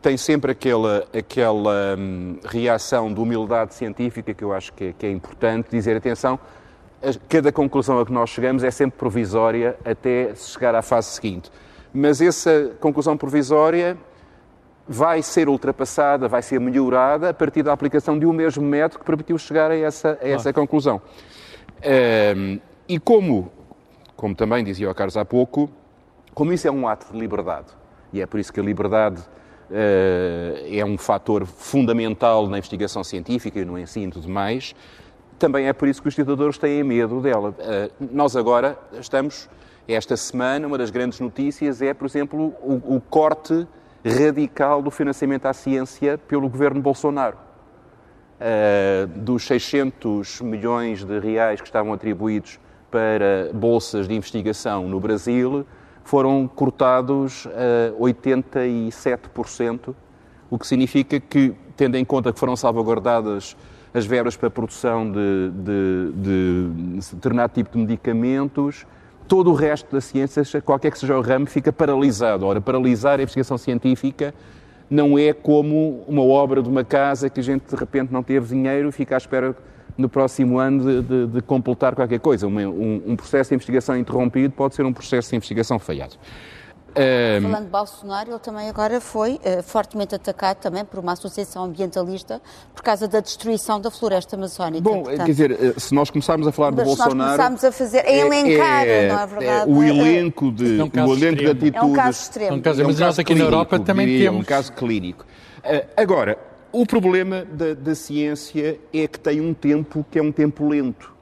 tem 0.01 0.15
sempre 0.15 0.51
aquela, 0.51 1.05
aquela 1.17 1.95
hum, 1.97 2.37
reação 2.45 3.13
de 3.13 3.19
humildade 3.19 3.73
científica 3.73 4.33
que 4.33 4.43
eu 4.43 4.53
acho 4.53 4.71
que 4.73 4.85
é, 4.85 4.93
que 4.93 5.05
é 5.05 5.11
importante 5.11 5.69
dizer, 5.71 5.97
atenção, 5.97 6.39
cada 7.29 7.51
conclusão 7.51 7.99
a 7.99 8.05
que 8.05 8.11
nós 8.11 8.29
chegamos 8.29 8.63
é 8.63 8.71
sempre 8.71 8.97
provisória 8.97 9.77
até 9.85 10.33
chegar 10.35 10.75
à 10.75 10.81
fase 10.81 11.09
seguinte. 11.09 11.51
Mas 11.93 12.21
essa 12.21 12.71
conclusão 12.79 13.15
provisória 13.17 13.97
vai 14.87 15.21
ser 15.21 15.49
ultrapassada, 15.49 16.27
vai 16.27 16.41
ser 16.41 16.59
melhorada 16.59 17.29
a 17.29 17.33
partir 17.33 17.61
da 17.61 17.73
aplicação 17.73 18.17
de 18.17 18.25
um 18.25 18.33
mesmo 18.33 18.63
método 18.63 18.99
que 18.99 19.05
permitiu 19.05 19.37
chegar 19.37 19.69
a 19.69 19.75
essa, 19.75 20.17
a 20.21 20.27
essa 20.27 20.49
ah. 20.49 20.53
conclusão. 20.53 21.01
Um, 22.35 22.59
e 22.87 22.99
como, 22.99 23.51
como 24.15 24.33
também 24.33 24.63
dizia 24.63 24.89
o 24.89 24.95
Carlos 24.95 25.17
há 25.17 25.25
pouco, 25.25 25.69
como 26.33 26.53
isso 26.53 26.67
é 26.67 26.71
um 26.71 26.87
ato 26.87 27.11
de 27.11 27.19
liberdade, 27.19 27.67
e 28.13 28.21
é 28.21 28.25
por 28.25 28.39
isso 28.39 28.53
que 28.53 28.59
a 28.59 28.63
liberdade 28.63 29.21
uh, 29.21 30.65
é 30.71 30.85
um 30.85 30.97
fator 30.97 31.45
fundamental 31.45 32.47
na 32.47 32.57
investigação 32.57 33.03
científica 33.03 33.59
e 33.59 33.65
no 33.65 33.77
ensino 33.77 34.07
e 34.07 34.11
tudo 34.11 34.29
mais, 34.29 34.73
também 35.37 35.67
é 35.67 35.73
por 35.73 35.87
isso 35.87 36.01
que 36.01 36.07
os 36.07 36.15
ditadores 36.15 36.57
têm 36.57 36.83
medo 36.83 37.21
dela. 37.21 37.49
Uh, 37.51 38.07
nós 38.11 38.35
agora 38.35 38.77
estamos, 38.99 39.49
esta 39.87 40.17
semana, 40.17 40.67
uma 40.67 40.77
das 40.77 40.89
grandes 40.89 41.19
notícias 41.19 41.81
é, 41.81 41.93
por 41.93 42.05
exemplo, 42.05 42.53
o, 42.61 42.95
o 42.95 43.01
corte 43.01 43.67
radical 44.05 44.81
do 44.81 44.91
financiamento 44.91 45.45
à 45.45 45.53
ciência 45.53 46.17
pelo 46.17 46.49
governo 46.49 46.81
Bolsonaro. 46.81 47.37
Uh, 48.39 49.07
dos 49.07 49.47
600 49.47 50.41
milhões 50.41 51.03
de 51.03 51.19
reais 51.19 51.59
que 51.59 51.67
estavam 51.67 51.91
atribuídos 51.91 52.59
para 52.91 53.49
bolsas 53.53 54.07
de 54.07 54.13
investigação 54.13 54.87
no 54.87 54.99
Brasil, 54.99 55.65
foram 56.03 56.47
cortados 56.47 57.45
uh, 57.45 57.99
87%, 57.99 59.93
o 60.49 60.57
que 60.57 60.65
significa 60.65 61.19
que, 61.19 61.53
tendo 61.75 61.97
em 61.97 62.05
conta 62.05 62.31
que 62.31 62.39
foram 62.39 62.55
salvaguardadas 62.55 63.57
as 63.97 64.05
verbas 64.05 64.35
para 64.35 64.47
a 64.47 64.51
produção 64.51 65.11
de, 65.11 65.51
de, 65.51 66.11
de 66.15 67.15
determinado 67.15 67.53
tipo 67.53 67.71
de 67.71 67.77
medicamentos, 67.79 68.85
todo 69.27 69.49
o 69.49 69.53
resto 69.53 69.91
da 69.93 70.01
ciência, 70.01 70.43
qualquer 70.61 70.91
que 70.91 70.99
seja 70.99 71.17
o 71.17 71.21
ramo, 71.21 71.47
fica 71.47 71.73
paralisado. 71.73 72.45
Ora, 72.45 72.61
paralisar 72.61 73.19
a 73.19 73.23
investigação 73.23 73.57
científica 73.57 74.33
não 74.89 75.17
é 75.17 75.33
como 75.33 76.03
uma 76.07 76.21
obra 76.21 76.61
de 76.61 76.69
uma 76.69 76.83
casa 76.83 77.29
que 77.29 77.39
a 77.39 77.43
gente 77.43 77.69
de 77.69 77.75
repente 77.75 78.11
não 78.11 78.23
teve 78.23 78.47
dinheiro 78.47 78.89
e 78.89 78.91
fica 78.91 79.15
à 79.15 79.17
espera 79.17 79.55
no 79.97 80.07
próximo 80.07 80.59
ano 80.59 80.83
de, 80.83 81.01
de, 81.01 81.27
de 81.27 81.41
completar 81.41 81.95
qualquer 81.95 82.19
coisa. 82.19 82.47
Um, 82.47 82.57
um, 82.57 83.03
um, 83.07 83.15
processo 83.15 83.49
de 83.49 83.55
investigação 83.55 83.97
interrompido 83.97 84.53
pode 84.53 84.75
ser 84.75 84.85
um 84.85 84.93
processo 84.93 85.29
de 85.31 85.35
investigação 85.35 85.79
falhado. 85.79 86.15
Um... 86.89 87.41
Falando 87.43 87.65
de 87.65 87.71
Bolsonaro, 87.71 88.31
ele 88.31 88.39
também 88.39 88.69
agora 88.69 88.99
foi 88.99 89.35
uh, 89.35 89.61
fortemente 89.61 90.15
atacado 90.15 90.57
também 90.57 90.83
por 90.83 90.99
uma 90.99 91.11
associação 91.11 91.65
ambientalista 91.65 92.41
por 92.73 92.81
causa 92.81 93.07
da 93.07 93.19
destruição 93.19 93.79
da 93.79 93.91
floresta 93.91 94.35
amazónica. 94.35 94.81
Bom, 94.81 95.03
Portanto, 95.03 95.25
quer 95.25 95.31
dizer, 95.31 95.51
eh, 95.51 95.73
se 95.77 95.93
nós 95.93 96.09
começarmos 96.09 96.47
a 96.47 96.51
falar 96.51 96.71
de 96.71 96.83
Bolsonaro... 96.83 97.11
Se 97.11 97.15
nós 97.15 97.27
começarmos 97.27 97.63
a 97.63 97.71
fazer, 97.71 97.99
a 97.99 98.11
elencar, 98.11 98.87
é, 98.87 99.07
não 99.09 99.19
é 99.19 99.27
verdade? 99.27 99.69
É, 99.69 99.73
o 99.73 99.83
elenco 99.83 100.51
de, 100.51 100.79
é 100.79 100.83
um 100.83 101.07
o 101.07 101.13
elenco 101.13 101.35
de 101.35 101.47
atitudes... 101.47 101.75
É 101.75 101.83
um 101.83 101.93
caso 101.93 102.21
extremo. 102.21 102.51
É 102.51 102.53
um 102.53 102.61
caso, 102.61 102.83
mas 102.83 102.99
nós 102.99 103.19
aqui 103.19 103.25
clínico, 103.33 103.51
na 103.51 103.57
Europa 103.57 103.79
também 103.79 104.07
diria, 104.07 104.29
temos... 104.29 104.41
um 104.41 104.43
caso 104.43 104.73
clínico. 104.73 105.25
Uh, 105.59 105.87
agora, 105.95 106.37
o 106.71 106.85
problema 106.85 107.45
da, 107.45 107.73
da 107.73 107.95
ciência 107.95 108.79
é 108.93 109.07
que 109.07 109.19
tem 109.19 109.39
um 109.39 109.53
tempo 109.53 110.05
que 110.09 110.17
é 110.17 110.21
um 110.21 110.31
tempo 110.31 110.67
lento. 110.67 111.13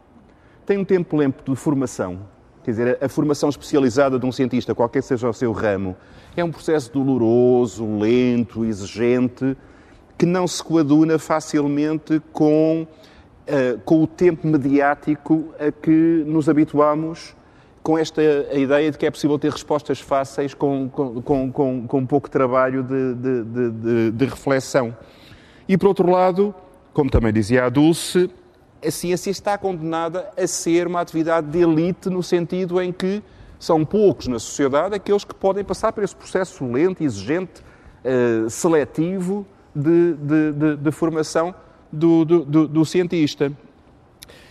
Tem 0.65 0.77
um 0.77 0.86
tempo 0.86 1.17
lento 1.17 1.51
de 1.51 1.55
formação. 1.57 2.35
Quer 2.65 2.72
dizer, 2.72 2.98
a 3.00 3.07
formação 3.07 3.48
especializada 3.48 4.17
de 4.17 4.25
um 4.25 4.31
cientista, 4.31 4.74
qualquer 4.74 5.03
seja 5.03 5.29
o 5.29 5.34
seu 5.34 5.51
ramo, 5.51 5.95
é 6.36 6.43
um 6.43 6.51
processo 6.51 6.91
doloroso, 6.91 7.86
lento, 8.00 8.65
exigente, 8.65 9.55
que 10.17 10.25
não 10.25 10.48
se 10.48 10.63
coaduna 10.63 11.19
facilmente 11.19 12.19
com, 12.34 12.88
uh, 13.48 13.79
com 13.86 14.01
o 14.01 14.07
tempo 14.07 14.48
mediático 14.48 15.53
a 15.60 15.72
que 15.72 16.24
nos 16.25 16.50
habituamos, 16.50 17.36
com 17.84 18.00
esta 18.00 18.24
ideia 18.51 18.89
de 18.89 18.98
que 18.98 19.05
é 19.05 19.12
possível 19.12 19.38
ter 19.38 19.51
respostas 19.51 20.00
fáceis 20.00 20.55
com, 20.55 20.89
com, 20.89 21.22
com, 21.22 21.51
com, 21.51 21.88
com 21.88 22.05
pouco 22.07 22.27
trabalho 22.31 22.81
de, 22.81 23.13
de, 23.13 23.43
de, 23.43 24.12
de 24.12 24.25
reflexão. 24.25 24.98
E, 25.69 25.77
por 25.77 25.89
outro 25.89 26.10
lado, 26.10 26.51
como 26.93 27.12
também 27.12 27.31
dizia 27.31 27.65
a 27.65 27.69
Dulce, 27.69 28.27
a 28.86 28.92
ciência 28.92 29.30
está 29.32 29.58
condenada 29.58 30.30
a 30.38 30.48
ser 30.48 30.88
uma 30.88 31.01
atividade 31.01 31.48
de 31.48 31.60
elite 31.60 32.10
no 32.10 32.22
sentido 32.22 32.82
em 32.82 32.92
que 32.92 33.24
são 33.60 33.84
poucos 33.84 34.27
na 34.27 34.38
sociedade 34.38 34.96
aqueles 34.96 35.24
que 35.24 35.34
podem 35.34 35.63
passar 35.63 35.92
por 35.92 36.04
esse 36.04 36.15
processo 36.15 36.65
lento, 36.65 37.04
exigente, 37.04 37.63
uh, 38.04 38.50
seletivo 38.50 39.46
de, 39.74 40.13
de, 40.13 40.51
de, 40.51 40.77
de 40.77 40.92
formação 40.92 41.54
do, 41.92 42.25
do, 42.25 42.68
do, 42.68 42.86
cientista. 42.86 43.51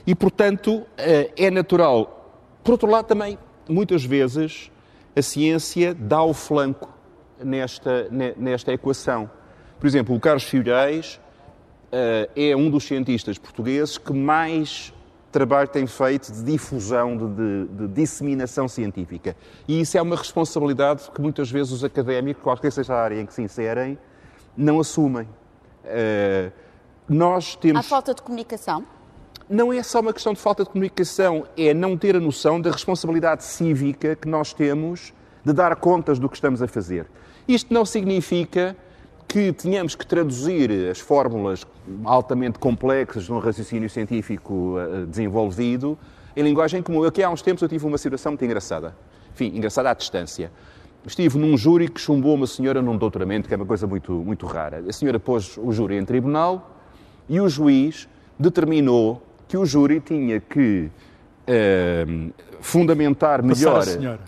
E, 0.07 0.15
portanto, 0.15 0.79
uh, 0.79 0.87
é 1.37 1.51
natural. 1.51 2.43
Por 2.63 2.73
outro 2.73 2.91
lado, 2.91 3.07
também, 3.07 3.39
muitas 3.69 4.05
vezes, 4.05 4.71
a 5.15 5.23
ciência 5.23 5.95
dá 5.95 6.23
o 6.23 6.35
flanco 6.35 6.93
nesta, 7.39 8.09
nesta 8.37 8.73
equação. 8.73 9.31
Por 9.79 9.87
exemplo, 9.87 10.15
o 10.15 10.21
Carlos 10.21 10.45
Filhais 10.45 11.21
é 12.35 12.57
um 12.57 12.71
dos 12.71 12.85
cientistas 12.85 13.39
portugueses 13.39 13.99
que 13.99 14.13
mais 14.13 14.93
trabalho 15.35 15.69
tem 15.69 15.85
feito 15.85 16.33
de 16.33 16.45
difusão, 16.45 17.17
de, 17.17 17.27
de, 17.27 17.67
de, 17.67 17.89
disseminação 17.89 18.69
científica. 18.69 19.37
E 19.67 19.81
isso 19.81 19.99
é 19.99 20.03
uma 20.03 20.15
responsabilidade 20.15 21.11
que 21.13 21.21
muitas 21.21 21.51
vezes 21.51 21.73
os 21.73 21.83
académicos, 21.83 22.41
qualquer 22.41 22.71
seja 22.71 22.95
a 22.95 23.03
área 23.03 23.21
em 23.21 23.27
que 23.27 23.35
se 23.35 23.43
inserem, 23.43 23.99
não 24.57 24.79
assumem. 24.79 25.25
Uh, 25.85 26.53
nós 27.09 27.57
temos... 27.57 27.81
Há 27.81 27.83
falta 27.83 28.15
de 28.15 28.23
comunicação? 28.23 28.85
Não 29.51 29.73
é 29.73 29.83
só 29.83 30.01
uma 30.01 30.13
questão 30.13 30.33
de 30.33 30.41
falta 30.41 30.63
de 30.63 30.71
comunicação, 30.71 31.47
é 31.57 31.75
não 31.75 31.99
ter 31.99 32.15
a 32.15 32.21
noção 32.21 32.61
da 32.61 32.71
responsabilidade 32.71 33.43
cívica 33.43 34.15
que 34.15 34.29
nós 34.29 34.53
temos 34.53 35.13
de 35.45 35.53
dar 35.53 35.75
contas 35.75 36.19
do 36.19 36.29
que 36.29 36.37
estamos 36.37 36.63
a 36.63 36.69
fazer. 36.69 37.07
Isto 37.47 37.75
não 37.75 37.85
significa 37.85 38.77
que 39.35 39.53
tínhamos 39.53 39.97
que 39.97 40.07
traduzir 40.07 40.71
as 40.89 41.01
fórmulas 41.01 41.67
altamente 42.05 42.57
complexas 42.57 43.25
de 43.25 43.33
um 43.33 43.41
raciocínio 43.41 43.91
científico 43.91 44.77
uh, 44.79 45.07
desenvolvido 45.07 45.99
em 46.37 46.45
linguagem 46.45 46.81
comum. 46.81 47.03
Aqui 47.03 47.21
há 47.21 47.29
uns 47.29 47.43
tempos 47.43 47.61
eu 47.61 47.69
tive 47.69 47.85
uma 47.85 47.99
situação 47.99 48.31
muito 48.31 48.45
engraçada. 48.45 48.95
Enfim, 49.33 49.47
engraçada 49.47 49.91
à 49.91 49.95
distância. 49.95 50.53
Estive 51.05 51.37
num 51.37 51.59
júri 51.59 51.89
que 51.89 52.01
chumbou 52.01 52.37
uma 52.37 52.47
senhora 52.47 52.81
num 52.81 52.97
doutoramento, 52.97 53.49
que 53.49 53.55
é 53.55 53.57
uma 53.57 53.67
coisa 53.67 53.89
muito, 53.89 54.13
muito 54.13 54.47
rara. 54.47 54.85
A 54.89 54.93
senhora 54.93 55.19
pôs 55.19 55.59
o 55.59 55.73
júri 55.73 55.97
em 55.97 56.05
tribunal 56.05 56.79
e 57.29 57.41
o 57.41 57.49
juiz 57.49 58.09
determinou 58.39 59.21
que 59.49 59.57
o 59.57 59.67
júri 59.67 59.99
tinha 59.99 60.39
que 60.39 60.89
uh, 61.49 62.33
fundamentar 62.61 63.43
melhor. 63.43 63.81
Passar 63.81 63.91
a 63.91 63.99
senhora. 63.99 64.21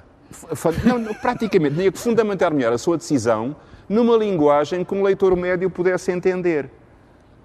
Não, 0.85 1.15
praticamente, 1.15 1.77
tinha 1.77 1.93
que 1.93 1.99
fundamentar 1.99 2.53
melhor 2.53 2.73
a 2.73 2.79
sua 2.79 2.97
decisão 2.97 3.55
numa 3.89 4.17
linguagem 4.17 4.85
que 4.85 4.95
um 4.95 5.03
leitor 5.03 5.35
médio 5.37 5.71
pudesse 5.71 6.11
entender. 6.11 6.71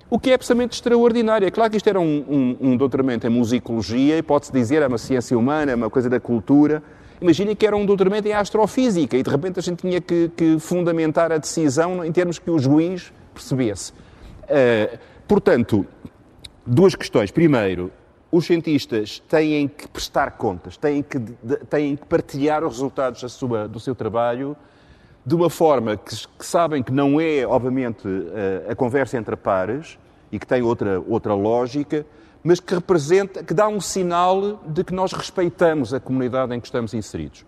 O 0.09 0.19
que 0.19 0.31
é 0.31 0.33
absolutamente 0.33 0.75
extraordinário. 0.75 1.47
É 1.47 1.51
claro 1.51 1.71
que 1.71 1.77
isto 1.77 1.87
era 1.87 1.99
um, 1.99 2.57
um, 2.61 2.71
um 2.71 2.77
doutoramento 2.77 3.25
em 3.25 3.29
musicologia, 3.29 4.17
e 4.17 4.21
pode-se 4.21 4.51
dizer, 4.51 4.81
é 4.81 4.87
uma 4.87 4.97
ciência 4.97 5.37
humana, 5.37 5.71
é 5.71 5.75
uma 5.75 5.89
coisa 5.89 6.09
da 6.09 6.19
cultura. 6.19 6.83
Imaginem 7.21 7.55
que 7.55 7.65
era 7.65 7.77
um 7.77 7.85
doutoramento 7.85 8.27
em 8.27 8.33
astrofísica 8.33 9.15
e 9.15 9.23
de 9.23 9.29
repente 9.29 9.59
a 9.59 9.61
gente 9.61 9.79
tinha 9.79 10.01
que, 10.01 10.29
que 10.35 10.59
fundamentar 10.59 11.31
a 11.31 11.37
decisão 11.37 12.03
em 12.03 12.11
termos 12.11 12.39
que 12.39 12.49
o 12.49 12.57
juiz 12.57 13.13
percebesse. 13.33 13.93
Uh, 13.93 14.97
portanto, 15.27 15.85
duas 16.65 16.95
questões. 16.95 17.31
Primeiro, 17.31 17.91
os 18.31 18.45
cientistas 18.45 19.21
têm 19.29 19.67
que 19.67 19.87
prestar 19.87 20.31
contas, 20.31 20.77
têm 20.77 21.03
que, 21.03 21.19
têm 21.69 21.95
que 21.95 22.05
partilhar 22.05 22.63
os 22.63 22.73
resultados 22.73 23.31
sua, 23.31 23.67
do 23.67 23.79
seu 23.79 23.93
trabalho 23.93 24.57
de 25.25 25.35
uma 25.35 25.49
forma 25.49 25.97
que, 25.97 26.15
que, 26.39 26.45
sabem 26.45 26.81
que 26.81 26.91
não 26.91 27.19
é, 27.19 27.45
obviamente, 27.45 28.07
a, 28.67 28.71
a, 28.71 28.75
conversa 28.75 29.17
entre 29.17 29.35
pares 29.35 29.97
e 30.31 30.39
que 30.39 30.47
tem 30.47 30.61
outra, 30.61 31.01
outra 31.07 31.33
lógica, 31.33 32.05
mas 32.43 32.59
que 32.59 32.73
representa, 32.73 33.43
que 33.43 33.53
dá 33.53 33.67
um 33.67 33.79
sinal 33.79 34.59
de 34.65 34.83
que 34.83 34.93
nós 34.93 35.13
respeitamos 35.13 35.93
a 35.93 35.99
comunidade 35.99 36.55
em 36.55 36.59
que 36.59 36.65
estamos 36.65 36.93
inseridos. 36.93 37.45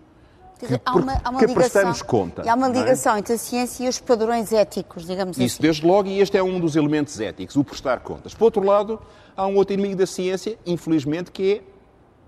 Dizer, 0.60 0.80
há 0.84 0.94
uma, 0.94 1.20
há 1.24 1.30
uma 1.30 1.40
que 1.40 1.46
ligação, 1.46 1.54
prestamos 1.54 2.02
conta. 2.02 2.48
Há 2.48 2.54
uma 2.54 2.68
é? 2.68 2.72
ligação 2.72 3.16
é? 3.16 3.18
entre 3.18 3.34
a 3.34 3.38
ciência 3.38 3.84
e 3.84 3.88
os 3.88 3.98
padrões 3.98 4.52
éticos, 4.52 5.04
digamos 5.04 5.36
Isso, 5.36 5.56
assim. 5.56 5.62
desde 5.62 5.84
logo, 5.84 6.08
e 6.08 6.20
este 6.20 6.38
é 6.38 6.42
um 6.42 6.60
dos 6.60 6.76
elementos 6.76 7.18
éticos, 7.18 7.56
o 7.56 7.64
prestar 7.64 8.00
contas. 8.00 8.34
Por 8.34 8.44
outro 8.44 8.64
lado, 8.64 9.00
há 9.36 9.46
um 9.46 9.56
outro 9.56 9.74
inimigo 9.74 9.96
da 9.96 10.06
ciência, 10.06 10.56
infelizmente, 10.64 11.32
que 11.32 11.54
é 11.54 11.60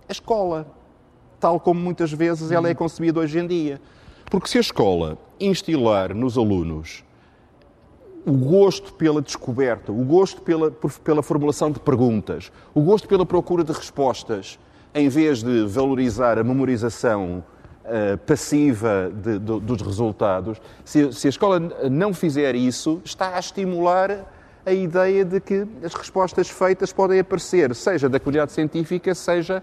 a 0.09 0.12
escola, 0.12 0.67
tal 1.38 1.61
como 1.61 1.81
muitas 1.81 2.12
vezes 2.12 2.50
ela 2.50 2.69
é 2.69 2.73
uhum. 2.73 2.76
concebida 2.76 3.21
hoje 3.21 3.38
em 3.38 3.47
dia. 3.47 3.81
Porque 4.30 4.49
se 4.49 4.59
a 4.59 4.61
escola 4.61 5.18
instilar 5.38 6.14
nos 6.14 6.37
alunos 6.37 7.04
o 8.26 8.33
gosto 8.33 8.92
pela 8.95 9.23
descoberta, 9.23 9.92
o 9.92 10.04
gosto 10.04 10.42
pela, 10.42 10.71
pela 11.04 11.23
formulação 11.23 11.71
de 11.71 11.78
perguntas, 11.78 12.50
o 12.75 12.83
gosto 12.83 13.06
pela 13.06 13.25
procura 13.25 13.62
de 13.62 13.73
respostas, 13.73 14.59
em 14.92 15.09
vez 15.09 15.45
de 15.45 15.64
valorizar 15.66 16.37
a 16.37 16.42
memorização 16.42 17.45
uh, 17.85 18.18
passiva 18.26 19.12
de, 19.14 19.38
de, 19.38 19.61
dos 19.61 19.80
resultados, 19.80 20.61
se, 20.85 21.12
se 21.12 21.28
a 21.28 21.30
escola 21.30 21.61
não 21.88 22.12
fizer 22.12 22.56
isso, 22.56 23.00
está 23.04 23.37
a 23.37 23.38
estimular 23.38 24.26
a 24.66 24.73
ideia 24.73 25.25
de 25.25 25.40
que 25.40 25.64
as 25.85 25.95
respostas 25.95 26.49
feitas 26.49 26.92
podem 26.92 27.21
aparecer, 27.21 27.73
seja 27.76 28.09
da 28.09 28.18
comunidade 28.18 28.50
científica, 28.50 29.14
seja 29.14 29.62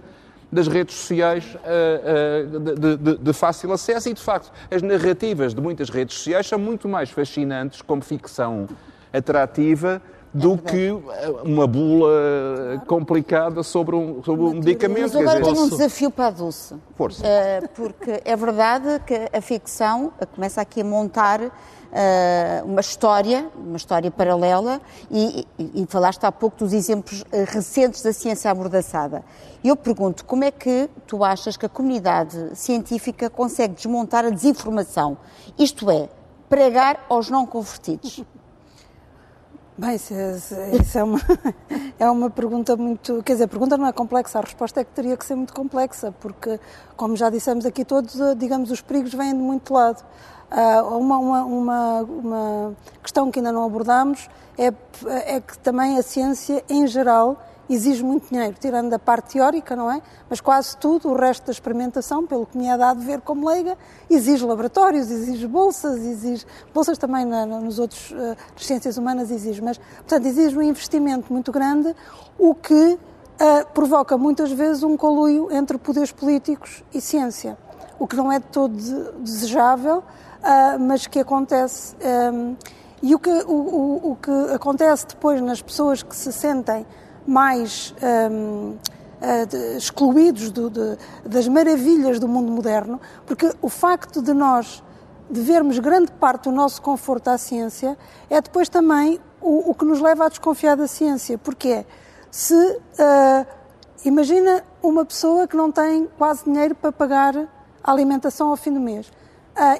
das 0.53 0.67
redes 0.67 0.95
sociais 0.95 1.43
uh, 1.55 2.55
uh, 2.55 2.59
de, 2.59 2.97
de, 2.97 3.17
de, 3.17 3.33
fácil 3.33 3.71
acesso 3.71 4.09
e, 4.09 4.13
de 4.13 4.21
facto, 4.21 4.51
as 4.69 4.81
narrativas 4.81 5.53
de 5.53 5.61
muitas 5.61 5.89
redes 5.89 6.17
sociais 6.17 6.47
são 6.47 6.59
muito 6.59 6.87
mais 6.87 7.09
fascinantes 7.09 7.81
como 7.81 8.01
ficção 8.01 8.67
atrativa 9.11 10.01
do 10.33 10.55
é 10.55 10.57
que 10.57 10.89
uma 11.43 11.67
bula 11.67 12.81
complicada 12.87 13.61
sobre 13.61 13.95
um, 13.95 14.23
sobre 14.23 14.43
um 14.43 14.53
medicamento. 14.53 15.01
Mas 15.01 15.15
agora 15.15 15.41
tenho 15.41 15.61
um 15.61 15.69
desafio 15.69 16.09
para 16.09 16.27
a 16.27 16.31
Dulce. 16.31 16.75
Força. 16.95 17.23
Uh, 17.23 17.69
porque 17.75 18.21
é 18.25 18.35
verdade 18.35 18.99
que 19.05 19.29
a 19.31 19.41
ficção 19.41 20.11
começa 20.33 20.59
aqui 20.59 20.81
a 20.81 20.83
montar 20.83 21.39
uh, 21.93 22.65
uma 22.65 22.81
história, 22.81 23.47
uma 23.55 23.77
história 23.77 24.09
paralela, 24.09 24.81
e, 25.11 25.47
e, 25.57 25.83
e, 25.83 25.85
falaste 25.87 26.23
há 26.23 26.31
pouco 26.31 26.57
dos 26.57 26.73
exemplos 26.73 27.23
eh, 27.31 27.45
recentes 27.47 28.01
da 28.01 28.11
ciência 28.11 28.49
amordaçada. 28.49 29.23
Eu 29.63 29.75
pergunto, 29.75 30.25
como 30.25 30.43
é 30.43 30.51
que 30.51 30.89
tu 31.07 31.23
achas 31.23 31.55
que 31.55 31.65
a 31.65 31.69
comunidade 31.69 32.55
científica 32.55 33.29
consegue 33.29 33.75
desmontar 33.75 34.25
a 34.25 34.29
desinformação? 34.29 35.17
Isto 35.57 35.89
é, 35.91 36.09
pregar 36.49 37.05
aos 37.07 37.29
não 37.29 37.45
convertidos. 37.45 38.23
Bem, 39.75 39.95
isso, 39.95 40.13
é, 40.13 40.35
isso 40.79 40.97
é, 40.99 41.03
uma, 41.03 41.19
é 41.97 42.09
uma 42.09 42.29
pergunta 42.29 42.75
muito. 42.75 43.23
Quer 43.23 43.33
dizer, 43.33 43.45
a 43.45 43.47
pergunta 43.47 43.75
não 43.75 43.87
é 43.87 43.91
complexa, 43.91 44.37
a 44.37 44.41
resposta 44.41 44.81
é 44.81 44.83
que 44.83 44.91
teria 44.91 45.17
que 45.17 45.25
ser 45.25 45.35
muito 45.35 45.51
complexa, 45.51 46.11
porque, 46.19 46.59
como 46.95 47.15
já 47.15 47.29
dissemos 47.31 47.65
aqui 47.65 47.83
todos, 47.83 48.15
digamos, 48.37 48.69
os 48.69 48.81
perigos 48.81 49.13
vêm 49.13 49.31
de 49.31 49.41
muito 49.41 49.73
lado. 49.73 50.03
Uh, 50.53 50.97
uma, 50.99 51.17
uma, 51.17 51.43
uma, 51.45 52.01
uma, 52.01 52.75
questão 53.01 53.31
que 53.31 53.39
ainda 53.39 53.51
não 53.51 53.65
abordamos 53.65 54.29
é, 54.55 54.71
é 55.35 55.41
que 55.41 55.57
também 55.57 55.97
a 55.97 56.03
ciência, 56.03 56.63
em 56.69 56.85
geral, 56.85 57.39
exige 57.67 58.03
muito 58.03 58.29
dinheiro, 58.29 58.55
tirando 58.59 58.93
a 58.93 58.99
parte 58.99 59.33
teórica, 59.33 59.75
não 59.75 59.91
é? 59.91 60.01
Mas 60.29 60.39
quase 60.39 60.77
tudo, 60.77 61.09
o 61.09 61.15
resto 61.15 61.45
da 61.45 61.51
experimentação, 61.51 62.27
pelo 62.27 62.45
que 62.45 62.57
me 62.57 62.67
é 62.67 62.77
dado 62.77 63.01
ver 63.01 63.21
como 63.21 63.47
leiga, 63.47 63.77
exige 64.09 64.45
laboratórios, 64.45 65.09
exige 65.09 65.47
bolsas, 65.47 66.01
exige 66.03 66.45
bolsas 66.73 66.97
também 66.97 67.25
na, 67.25 67.45
nos 67.45 67.79
outros 67.79 68.11
uh, 68.11 68.35
ciências 68.55 68.97
humanas 68.97 69.31
exige, 69.31 69.61
mas 69.61 69.77
portanto 69.77 70.25
exige 70.25 70.57
um 70.57 70.61
investimento 70.61 71.31
muito 71.31 71.51
grande, 71.51 71.95
o 72.37 72.53
que 72.53 72.73
uh, 72.73 72.99
provoca 73.73 74.17
muitas 74.17 74.51
vezes 74.51 74.83
um 74.83 74.95
coluio 74.95 75.51
entre 75.51 75.77
poderes 75.77 76.11
políticos 76.11 76.83
e 76.93 77.01
ciência, 77.01 77.57
o 77.97 78.07
que 78.07 78.15
não 78.15 78.31
é 78.31 78.39
de 78.39 78.45
todo 78.45 78.75
desejável 79.19 80.03
uh, 80.43 80.79
mas 80.79 81.07
que 81.07 81.19
acontece. 81.19 81.95
Um, 82.03 82.55
e 83.01 83.15
o 83.15 83.19
que, 83.19 83.29
o, 83.29 83.51
o, 83.51 84.11
o, 84.11 84.15
que 84.15 84.53
acontece 84.53 85.07
depois 85.07 85.41
nas 85.41 85.61
pessoas 85.61 86.01
que 86.01 86.15
se 86.15 86.31
sentem 86.31 86.85
mais 87.27 87.93
um, 88.31 88.71
uh, 88.71 88.79
ah, 89.21 89.45
de, 89.45 89.77
excluídos 89.77 90.51
do, 90.51 90.69
de, 90.69 90.97
das 91.25 91.47
maravilhas 91.47 92.19
do 92.19 92.27
mundo 92.27 92.51
moderno, 92.51 92.99
porque 93.25 93.53
o 93.61 93.67
facto 93.69 94.21
de 94.21 94.33
nós 94.33 94.83
devermos 95.29 95.79
grande 95.79 96.11
parte 96.13 96.43
do 96.43 96.51
nosso 96.51 96.81
conforto 96.81 97.29
à 97.29 97.37
ciência 97.37 97.97
é 98.29 98.41
depois 98.41 98.69
também 98.69 99.19
o, 99.41 99.71
o 99.71 99.75
que 99.75 99.83
nos 99.83 99.99
leva 99.99 100.25
a 100.25 100.29
desconfiar 100.29 100.77
da 100.77 100.87
ciência. 100.87 101.37
Porque 101.37 101.85
se 102.31 102.53
uh, 102.55 103.45
imagina 104.05 104.63
uma 104.81 105.03
pessoa 105.03 105.45
que 105.45 105.57
não 105.57 105.71
tem 105.71 106.07
quase 106.17 106.45
dinheiro 106.45 106.75
para 106.75 106.91
pagar 106.91 107.35
a 107.83 107.91
alimentação 107.91 108.49
ao 108.49 108.55
fim 108.57 108.73
do 108.73 108.79
mês 108.79 109.11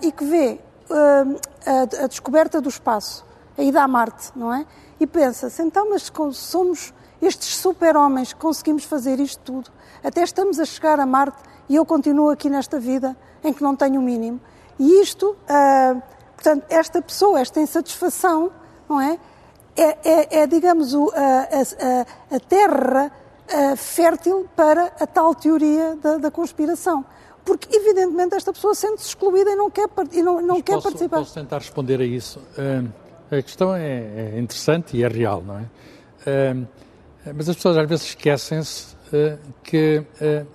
e 0.02 0.12
que 0.12 0.24
vê 0.24 0.60
uh, 0.90 1.40
a, 1.66 2.04
a, 2.04 2.08
descoberta 2.08 2.62
do 2.62 2.70
espaço, 2.70 3.26
a 3.58 3.64
ida 3.64 3.82
a 3.82 3.88
Marte, 3.88 4.32
não 4.36 4.54
é? 4.54 4.66
E 5.00 5.08
pensa-se, 5.08 5.62
então, 5.62 5.90
mas 5.90 6.12
somos 6.34 6.94
estes 7.22 7.56
super-homens 7.56 8.34
que 8.34 8.40
conseguimos 8.40 8.84
fazer 8.84 9.20
isto 9.20 9.42
tudo, 9.44 9.72
até 10.04 10.22
estamos 10.24 10.60
a 10.60 10.66
chegar 10.66 11.00
a 11.00 11.06
Marte 11.06 11.38
e 11.68 11.76
eu 11.76 11.86
continuo 11.86 12.30
aqui 12.30 12.50
nesta 12.50 12.80
vida 12.80 13.16
em 13.44 13.54
que 13.54 13.64
não 13.64 13.76
tenho 13.76 14.00
o 14.00 14.04
mínimo. 14.04 14.40
E 14.78 15.02
isto, 15.02 15.30
uh, 15.32 16.02
portanto, 16.36 16.66
esta 16.70 17.02
pessoa, 17.02 17.40
esta 17.40 17.60
insatisfação, 17.60 18.52
não 18.88 19.00
é? 19.00 19.18
É, 19.76 19.98
é, 20.04 20.40
é 20.42 20.48
digamos, 20.48 20.94
o, 20.94 21.12
a, 21.16 22.32
a, 22.32 22.36
a, 22.36 22.40
terra 22.40 23.12
fértil 23.76 24.48
para 24.56 24.94
a 25.00 25.06
tal 25.06 25.34
teoria 25.36 25.96
da, 25.96 26.18
da 26.18 26.32
conspiração 26.32 27.04
porque 27.44 27.76
evidentemente 27.76 28.36
esta 28.36 28.54
pessoa 28.54 28.74
sente-se 28.74 29.10
excluída 29.10 29.52
e 29.52 29.56
não 29.56 29.70
quer, 29.70 29.90
e 30.12 30.22
não, 30.22 30.42
não 30.42 30.62
quer 30.62 30.74
posso, 30.74 30.90
participar. 30.90 31.18
Posso 31.18 31.34
tentar 31.34 31.58
responder 31.58 32.02
a 32.02 32.06
isso. 32.06 32.40
Uh, 32.58 32.90
a 33.32 33.42
questão 33.42 33.76
é, 33.76 34.34
é, 34.36 34.40
interessante 34.40 34.96
e 34.98 35.04
é 35.04 35.08
real, 35.08 35.44
não 35.46 35.60
é? 35.60 35.64
Uh, 35.64 36.68
mas 37.36 37.48
as 37.48 37.56
pessoas 37.56 37.78
às 37.78 37.88
vezes 37.88 38.06
esquecem-se 38.06 38.96
uh, 39.08 39.38
que 39.64 40.04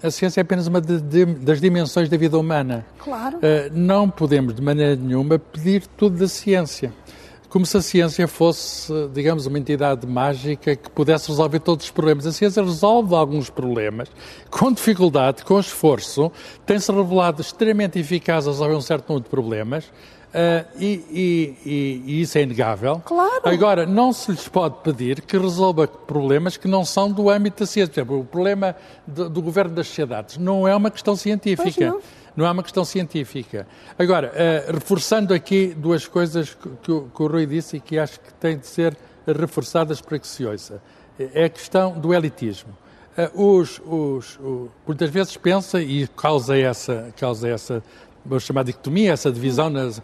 a 0.03 0.11
ciência 0.11 0.41
é 0.41 0.43
apenas 0.43 0.67
uma 0.67 0.81
das 0.81 1.61
dimensões 1.61 2.09
da 2.09 2.17
vida 2.17 2.39
humana. 2.39 2.85
Claro. 2.99 3.39
não 3.73 4.11
podemos 4.11 4.55
de 4.55 4.61
maneira 4.61 4.95
nenhuma 4.95 5.39
pedir 5.39 5.87
tudo 5.87 6.19
da 6.19 6.29
ciência 6.29 6.93
como 7.49 7.65
se 7.65 7.77
a 7.77 7.83
ciência 7.83 8.29
fosse, 8.29 8.93
digamos, 9.13 9.47
uma 9.47 9.59
entidade 9.59 10.07
mágica 10.07 10.77
que 10.77 10.91
pudesse 10.91 11.29
resolver 11.29 11.61
todos 11.61 11.87
os 11.87 11.91
problemas. 11.91 12.27
A 12.27 12.33
ciência 12.33 12.63
resolve 12.63 13.15
alguns 13.15 13.49
problemas 13.49 14.09
com 14.51 14.71
dificuldade, 14.73 15.45
com 15.45 15.59
esforço, 15.59 16.31
tem-se 16.67 16.93
revelado 16.93 17.41
extremamente 17.41 17.99
eficaz 17.99 18.47
a 18.47 18.51
resolver 18.51 18.75
um 18.75 18.81
certo 18.81 19.09
número 19.09 19.25
de 19.25 19.31
problemas. 19.31 19.87
Uh, 20.29 20.63
e, 20.79 21.57
e, 21.65 22.03
e, 22.07 22.21
isso 22.21 22.37
é 22.37 22.43
inegável. 22.43 23.01
Claro. 23.03 23.41
Agora, 23.45 23.87
não 23.87 24.13
se 24.13 24.31
lhes 24.31 24.47
pode 24.47 24.75
pedir 24.85 25.23
que 25.23 25.39
resolva 25.39 25.89
problemas 25.89 26.59
que 26.59 26.69
não 26.69 26.85
são 26.85 27.11
do 27.11 27.31
âmbito 27.31 27.61
da 27.61 27.67
ciência. 27.67 28.05
Por 28.05 28.13
exemplo, 28.13 28.21
o 28.21 28.25
problema 28.25 28.77
do, 29.07 29.31
do 29.31 29.41
governo 29.41 29.75
das 29.75 29.87
sociedades 29.89 30.37
não 30.37 30.69
é 30.69 30.77
uma 30.77 30.91
questão 30.91 31.17
científica 31.17 31.87
não 31.87 32.01
é 32.47 32.51
uma 32.51 32.63
questão 32.63 32.85
científica. 32.85 33.67
Agora, 33.99 34.33
uh, 34.33 34.73
reforçando 34.73 35.35
aqui 35.35 35.75
duas 35.77 36.07
coisas 36.07 36.55
que, 36.55 36.69
que, 36.83 36.93
o, 36.93 37.11
que, 37.15 37.23
o, 37.23 37.27
Rui 37.27 37.47
disse 37.47 37.77
e 37.77 37.81
que 37.81 37.99
acho 37.99 38.21
que 38.21 38.33
têm 38.35 38.59
de 38.59 38.67
ser 38.67 38.97
reforçadas 39.27 40.01
para 40.01 40.19
que 40.19 40.27
se 40.27 40.45
ouça. 40.45 40.81
É 41.19 41.45
a 41.45 41.49
questão 41.49 41.99
do 41.99 42.15
elitismo. 42.15 42.77
Uh, 43.35 43.59
os, 43.59 43.81
os, 43.85 44.39
muitas 44.87 45.11
vezes 45.11 45.37
pensa 45.37 45.81
e 45.81 46.07
causa 46.09 46.57
essa, 46.57 47.13
causa 47.17 47.49
essa 47.49 47.83
vamos 48.29 48.45
chamar 48.45 48.63
de 48.63 48.73
dicotomia, 48.73 49.13
essa 49.13 49.33
divisão, 49.33 49.71
nas, 49.71 50.01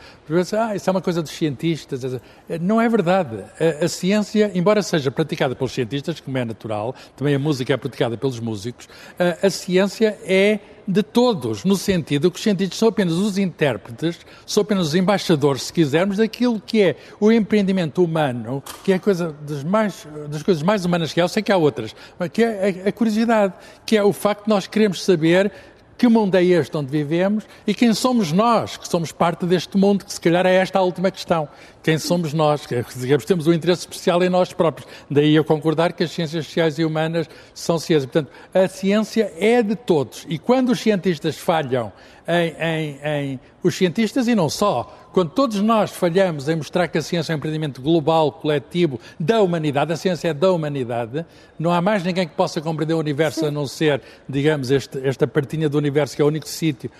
ah, 0.59 0.75
isso 0.75 0.89
é 0.89 0.91
uma 0.91 1.03
coisa 1.03 1.23
dos 1.23 1.31
cientistas. 1.31 2.21
Não 2.61 2.81
é 2.81 2.89
verdade. 2.89 3.45
A, 3.61 3.85
a, 3.85 3.89
ciência, 3.89 4.51
embora 4.55 4.83
seja 4.83 5.11
praticada 5.11 5.55
pelos 5.55 5.73
cientistas, 5.73 6.21
como 6.21 6.37
é 6.39 6.45
natural, 6.45 6.95
também 7.17 7.35
a 7.35 7.39
música 7.39 7.75
é 7.75 7.77
praticada 7.77 8.17
pelos 8.17 8.41
músicos, 8.41 8.89
a, 9.19 9.47
a 9.47 9.51
ciência 9.51 10.19
é 10.25 10.59
de 10.87 11.03
todos, 11.03 11.65
no 11.65 11.77
sentido 11.77 12.31
que 12.31 12.37
os 12.37 12.43
cientistas 12.43 12.79
são 12.79 12.89
apenas 12.89 13.15
os 13.15 13.39
intérpretes, 13.39 14.19
são 14.47 14.63
apenas 14.63 14.89
os 14.89 14.95
embaixadores, 14.95 15.63
se 15.63 15.73
quisermos, 15.73 16.19
daquilo 16.19 16.61
que 16.61 16.83
é 16.83 16.97
o 17.19 17.33
empreendimento 17.33 18.05
humano, 18.05 18.63
que 18.85 18.93
é 18.93 18.99
coisa 18.99 19.35
das, 19.47 19.65
mais, 19.65 20.07
das 20.29 20.43
coisas 20.43 20.63
mais 20.63 20.85
humanas 20.85 21.13
que 21.13 21.21
há, 21.21 21.25
eu 21.25 21.29
sei 21.29 21.43
que 21.43 21.51
há 21.51 21.57
outras, 21.57 21.95
mas 22.19 22.29
que 22.29 22.43
é 22.43 22.83
a, 22.85 22.89
a 22.89 22.93
curiosidade, 22.93 23.55
que 23.87 23.97
é 23.97 24.03
o 24.03 24.13
facto 24.13 24.45
de 24.45 24.51
nós 24.51 24.67
queremos 24.67 25.03
saber 25.03 25.51
que 25.97 26.09
mundo 26.09 26.35
é 26.35 26.45
este 26.45 26.77
onde 26.77 26.91
vivemos 26.91 27.45
e 27.67 27.75
quem 27.75 27.95
somos 27.95 28.33
nós, 28.33 28.77
que 28.77 28.89
somos 28.89 29.13
parte 29.13 29.47
deste 29.47 29.77
mundo, 29.77 30.05
que 30.05 30.13
se 30.13 30.21
calhar 30.21 30.47
é 30.47 30.55
esta 30.55 30.79
a 30.79 30.83
última 30.83 31.11
questão. 31.11 31.49
Quem 31.83 31.99
somos 31.99 32.33
nós? 32.33 32.67
Digamos, 32.97 33.25
temos 33.25 33.47
um 33.47 33.53
interesse 33.53 33.83
especial 33.83 34.23
em 34.23 34.31
nós 34.31 34.53
próprios. 34.53 34.89
Daí 35.11 35.35
eu 35.35 35.45
concordar 35.45 35.93
que 35.93 36.03
as 36.03 36.11
ciências 36.11 36.47
sociais 36.47 36.79
e 36.79 36.85
humanas 36.85 37.29
são 37.53 37.79
ciências. 37.79 38.11
Portanto, 38.11 38.33
a 38.55 38.67
ciência 38.67 39.33
é 39.39 39.63
de 39.63 39.77
todos. 39.77 40.25
E 40.29 40.39
quando 40.39 40.71
os 40.71 40.81
cientistas 40.81 41.37
falham 41.37 41.93
em, 42.27 42.55
em, 42.59 42.99
em 43.05 43.41
os 43.63 43.75
cientistas 43.75 44.29
e 44.29 44.35
não 44.35 44.51
só, 44.51 45.09
quando 45.13 45.31
todos 45.31 45.61
nós 45.61 45.91
falhamos 45.91 46.49
em 46.49 46.57
mostrar 46.57 46.87
que 46.89 46.99
a 46.99 47.03
ciência 47.03 47.33
é 47.33 47.35
um 47.35 47.39
empreendimento 47.39 47.81
global, 47.81 48.31
coletivo, 48.31 49.01
da 49.19 49.41
humanidade, 49.41 49.93
a 49.93 49.97
ciência 49.97 50.29
é 50.29 50.35
da 50.35 50.53
humanidade, 50.53 51.25
não 51.59 51.73
há 51.73 51.81
mais 51.81 52.03
ninguém 52.03 52.29
que 52.29 52.35
possa 52.35 52.61
compreender 52.61 52.95
o 52.95 52.99
universo 52.99 53.41
Sim. 53.41 53.47
a 53.47 53.51
não 53.51 53.67
ser, 53.67 54.03
digamos, 54.29 54.71
este, 54.71 54.99
esta 55.07 55.27
partinha 55.27 55.69
do 55.69 55.79
universo 55.79 56.15
que 56.15 56.21
é 56.21 56.25
o 56.25 56.29
único 56.29 56.49
sítio, 56.49 56.91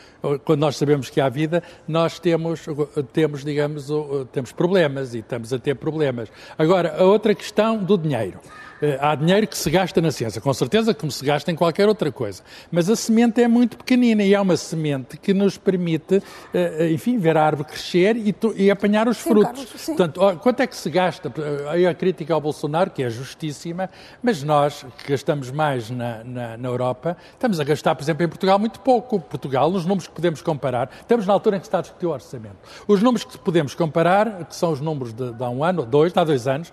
quando 0.45 0.61
nós 0.61 0.77
sabemos 0.77 1.11
que 1.11 1.21
há 1.21 1.29
vida, 1.29 1.63
nós 1.87 2.19
temos, 2.19 2.65
temos 3.13 3.45
digamos, 3.45 3.89
temos 4.33 4.53
problemas 4.53 5.15
e 5.15 5.19
estamos 5.19 5.53
a 5.53 5.59
ter 5.59 5.75
problemas. 5.75 6.31
Agora, 6.57 6.97
a 6.97 7.05
outra 7.05 7.35
questão 7.35 7.77
do 7.77 7.99
dinheiro. 7.99 8.41
Eh, 8.85 8.99
há 9.01 9.15
dinheiro 9.15 9.47
que 9.47 9.57
se 9.57 9.71
gasta 9.71 9.99
na 10.03 10.13
ciência, 10.13 10.43
com 10.43 10.53
certeza 10.53 10.93
como 10.93 11.11
se 11.11 11.25
gasta 11.25 11.51
em 11.51 11.57
qualquer 11.57 11.89
outra 11.89 12.13
coisa. 12.13 12.43
Mas 12.71 12.91
a 12.91 12.97
semente 12.97 13.43
é 13.43 13.49
muito 13.49 13.79
pequenina 13.79 14.23
e 14.23 14.35
é 14.35 14.41
uma 14.41 14.59
semente 14.59 15.17
que 15.17 15.33
nos 15.33 15.57
permite, 15.57 16.23
eh, 16.53 16.77
eh, 16.81 16.93
enfim, 16.93 17.17
ver 17.17 17.35
a 17.39 17.47
árvore 17.47 17.69
crescer 17.69 18.15
e, 18.15 18.35
e 18.57 18.71
apanhar 18.71 19.09
os 19.09 19.17
sim, 19.17 19.31
frutos. 19.31 19.65
Carlos, 19.65 19.85
Portanto, 19.87 20.21
quanto 20.43 20.61
é 20.61 20.67
que 20.67 20.77
se 20.77 20.91
gasta? 20.91 21.33
Aí 21.71 21.87
a 21.87 21.95
crítica 21.95 22.35
ao 22.35 22.41
Bolsonaro, 22.43 22.91
que 22.91 23.03
é 23.03 23.09
justíssima, 23.09 23.89
mas 24.23 24.43
nós, 24.43 24.85
que 24.99 25.13
gastamos 25.13 25.51
mais 25.51 25.89
na, 25.89 26.23
na, 26.23 26.57
na 26.59 26.69
Europa, 26.69 27.17
estamos 27.33 27.59
a 27.59 27.65
gastar, 27.65 27.95
por 27.95 28.03
exemplo, 28.03 28.23
em 28.25 28.29
Portugal 28.29 28.59
muito 28.59 28.81
pouco. 28.81 29.19
Portugal, 29.19 29.71
nos 29.71 29.87
números 29.87 30.09
que 30.09 30.15
podemos 30.15 30.43
comparar, 30.43 30.91
estamos 31.01 31.27
na 31.27 31.33
altura 31.33 31.57
em 31.57 31.61
que 31.61 31.67
está 31.67 31.79
a 31.79 31.83
discutir 31.83 32.05
o 32.05 32.11
orçamento. 32.11 32.57
Os 32.87 33.01
números 33.01 33.25
que 33.25 33.39
podemos 33.39 33.75
comparar, 33.75 34.45
que 34.45 34.55
são 34.55 34.73
os 34.73 34.81
números 34.81 35.15
de, 35.15 35.33
de 35.33 35.43
há 35.43 35.49
um 35.49 35.65
ano, 35.65 35.87
dois, 35.87 36.13
de 36.13 36.21
há 36.21 36.25
dois 36.25 36.47
anos, 36.47 36.71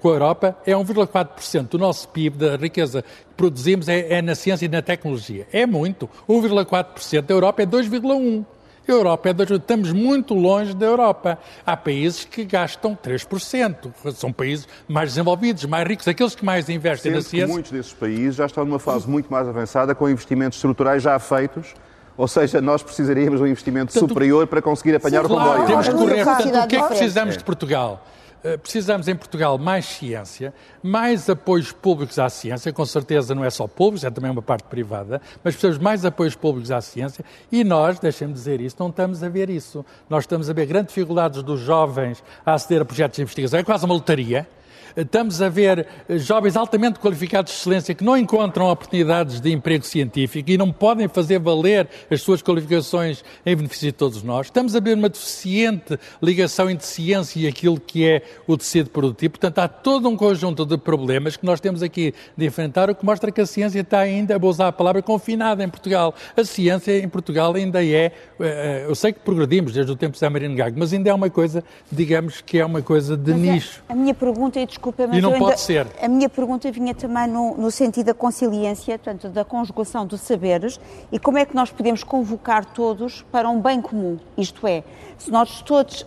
com 0.00 0.08
a 0.08 0.12
Europa, 0.12 0.56
é 0.64 0.72
1,4% 0.72 1.49
1% 1.58 1.68
do 1.68 1.78
nosso 1.78 2.08
PIB, 2.08 2.36
da 2.36 2.56
riqueza 2.56 3.02
que 3.02 3.34
produzimos, 3.36 3.88
é, 3.88 4.14
é 4.14 4.22
na 4.22 4.34
ciência 4.34 4.66
e 4.66 4.68
na 4.68 4.82
tecnologia. 4.82 5.46
É 5.52 5.66
muito. 5.66 6.08
1,4%. 6.28 7.22
Da 7.22 7.34
Europa 7.34 7.62
é 7.62 7.66
2,1%. 7.66 8.44
A 8.88 8.92
Europa 8.92 9.28
é 9.28 9.32
das... 9.32 9.48
estamos 9.48 9.92
muito 9.92 10.34
longe 10.34 10.74
da 10.74 10.86
Europa. 10.86 11.38
Há 11.64 11.76
países 11.76 12.24
que 12.24 12.44
gastam 12.44 12.96
3%. 13.00 13.92
São 14.14 14.32
países 14.32 14.66
mais 14.88 15.10
desenvolvidos, 15.10 15.64
mais 15.64 15.86
ricos, 15.86 16.08
aqueles 16.08 16.34
que 16.34 16.44
mais 16.44 16.68
investem 16.68 17.12
Sendo 17.12 17.22
na 17.22 17.28
ciência. 17.28 17.46
Que 17.46 17.52
muitos 17.52 17.70
desses 17.70 17.92
países 17.92 18.34
já 18.34 18.46
estão 18.46 18.64
numa 18.64 18.80
fase 18.80 19.08
muito 19.08 19.30
mais 19.30 19.46
avançada, 19.46 19.94
com 19.94 20.08
investimentos 20.08 20.58
estruturais 20.58 21.02
já 21.02 21.16
feitos. 21.20 21.74
Ou 22.16 22.26
seja, 22.26 22.60
nós 22.60 22.82
precisaríamos 22.82 23.38
de 23.38 23.44
um 23.44 23.46
investimento 23.46 23.92
Portanto, 23.92 24.08
superior 24.08 24.46
para 24.46 24.60
conseguir 24.60 24.96
apanhar 24.96 25.20
sim, 25.20 25.26
o 25.26 25.28
comboio. 25.28 25.52
Claro, 25.52 25.66
temos 25.66 25.88
que 25.88 25.94
correr. 25.94 26.24
Portanto, 26.24 26.64
o 26.64 26.66
que 26.66 26.76
é 26.76 26.82
que 26.82 26.88
precisamos 26.88 27.36
de 27.36 27.44
Portugal? 27.44 28.04
Eh, 28.42 28.56
precisamos 28.56 29.06
em 29.06 29.14
Portugal 29.14 29.58
mais 29.58 29.84
ciência, 29.84 30.54
mais 30.82 31.28
apoios 31.28 31.72
públicos 31.72 32.18
à 32.18 32.30
ciência, 32.30 32.72
com 32.72 32.86
certeza 32.86 33.34
não 33.34 33.44
é 33.44 33.50
só 33.50 33.66
públicos, 33.66 34.02
é 34.02 34.10
também 34.10 34.30
uma 34.30 34.40
parte 34.40 34.64
privada, 34.64 35.20
mas 35.44 35.54
precisamos 35.54 35.76
mais 35.76 36.06
apoios 36.06 36.34
públicos 36.34 36.70
à 36.70 36.80
ciência 36.80 37.22
e 37.52 37.62
nós, 37.62 37.98
deixem-me 37.98 38.32
dizer 38.32 38.58
isso, 38.62 38.76
não 38.78 38.88
estamos 38.88 39.22
a 39.22 39.28
ver 39.28 39.50
isso. 39.50 39.84
Nós 40.08 40.24
estamos 40.24 40.48
a 40.48 40.54
ver 40.54 40.64
grandes 40.64 40.94
dificuldades 40.94 41.42
dos 41.42 41.60
jovens 41.60 42.22
a 42.44 42.54
aceder 42.54 42.80
a 42.80 42.84
projetos 42.84 43.16
de 43.16 43.22
investigação, 43.22 43.58
é 43.58 43.62
quase 43.62 43.84
uma 43.84 43.94
lotaria 43.94 44.48
Estamos 44.96 45.40
a 45.40 45.48
ver 45.48 45.86
eh, 46.08 46.18
jovens 46.18 46.56
altamente 46.56 46.98
qualificados 46.98 47.52
de 47.52 47.58
excelência 47.58 47.94
que 47.94 48.04
não 48.04 48.16
encontram 48.16 48.70
oportunidades 48.70 49.40
de 49.40 49.52
emprego 49.52 49.84
científico 49.84 50.50
e 50.50 50.58
não 50.58 50.72
podem 50.72 51.08
fazer 51.08 51.38
valer 51.38 51.88
as 52.10 52.22
suas 52.22 52.42
qualificações 52.42 53.24
em 53.44 53.56
benefício 53.56 53.88
de 53.88 53.92
todos 53.92 54.22
nós. 54.22 54.46
Estamos 54.46 54.74
a 54.74 54.80
ver 54.80 54.96
uma 54.96 55.08
deficiente 55.08 55.98
ligação 56.22 56.68
entre 56.68 56.86
ciência 56.86 57.40
e 57.40 57.46
aquilo 57.46 57.78
que 57.78 58.06
é 58.06 58.22
o 58.46 58.56
tecido 58.56 58.90
produtivo. 58.90 59.32
Portanto, 59.32 59.58
há 59.58 59.68
todo 59.68 60.08
um 60.08 60.16
conjunto 60.16 60.64
de 60.66 60.76
problemas 60.76 61.36
que 61.36 61.44
nós 61.44 61.60
temos 61.60 61.82
aqui 61.82 62.14
de 62.36 62.46
enfrentar, 62.46 62.90
o 62.90 62.94
que 62.94 63.04
mostra 63.04 63.30
que 63.30 63.40
a 63.40 63.46
ciência 63.46 63.80
está 63.80 64.00
ainda, 64.00 64.38
vou 64.38 64.50
usar 64.50 64.68
a 64.68 64.72
palavra, 64.72 65.02
confinada 65.02 65.62
em 65.62 65.68
Portugal. 65.68 66.14
A 66.36 66.44
ciência 66.44 66.98
em 66.98 67.08
Portugal 67.08 67.54
ainda 67.54 67.84
é, 67.84 67.88
eh, 67.88 68.12
eh, 68.40 68.84
eu 68.88 68.94
sei 68.94 69.12
que 69.12 69.20
progredimos 69.20 69.72
desde 69.72 69.90
o 69.92 69.96
tempo 69.96 70.12
de 70.12 70.18
Zé 70.18 70.28
Marino 70.28 70.54
Gago, 70.54 70.76
mas 70.78 70.92
ainda 70.92 71.10
é 71.10 71.14
uma 71.14 71.30
coisa, 71.30 71.64
digamos 71.90 72.40
que 72.40 72.58
é 72.58 72.64
uma 72.64 72.82
coisa 72.82 73.16
de 73.16 73.32
mas 73.32 73.40
nicho. 73.40 73.82
A, 73.88 73.92
a 73.92 73.96
minha 73.96 74.14
pergunta 74.14 74.58
é, 74.58 74.66
desculpa, 74.80 75.06
mas 75.06 75.18
e 75.18 75.20
não 75.20 75.34
ainda, 75.34 75.44
pode 75.44 75.60
ser. 75.60 75.86
A 76.00 76.08
minha 76.08 76.28
pergunta 76.28 76.70
vinha 76.72 76.94
também 76.94 77.28
no, 77.28 77.56
no, 77.56 77.70
sentido 77.70 78.06
da 78.06 78.14
conciliência, 78.14 78.98
portanto, 78.98 79.28
da 79.28 79.44
conjugação 79.44 80.06
dos 80.06 80.22
saberes 80.22 80.80
e 81.12 81.18
como 81.18 81.36
é 81.36 81.44
que 81.44 81.54
nós 81.54 81.70
podemos 81.70 82.02
convocar 82.02 82.64
todos 82.64 83.22
para 83.30 83.48
um 83.48 83.60
bem 83.60 83.80
comum. 83.80 84.18
Isto 84.36 84.66
é, 84.66 84.82
se 85.18 85.30
nós 85.30 85.60
todos 85.60 86.06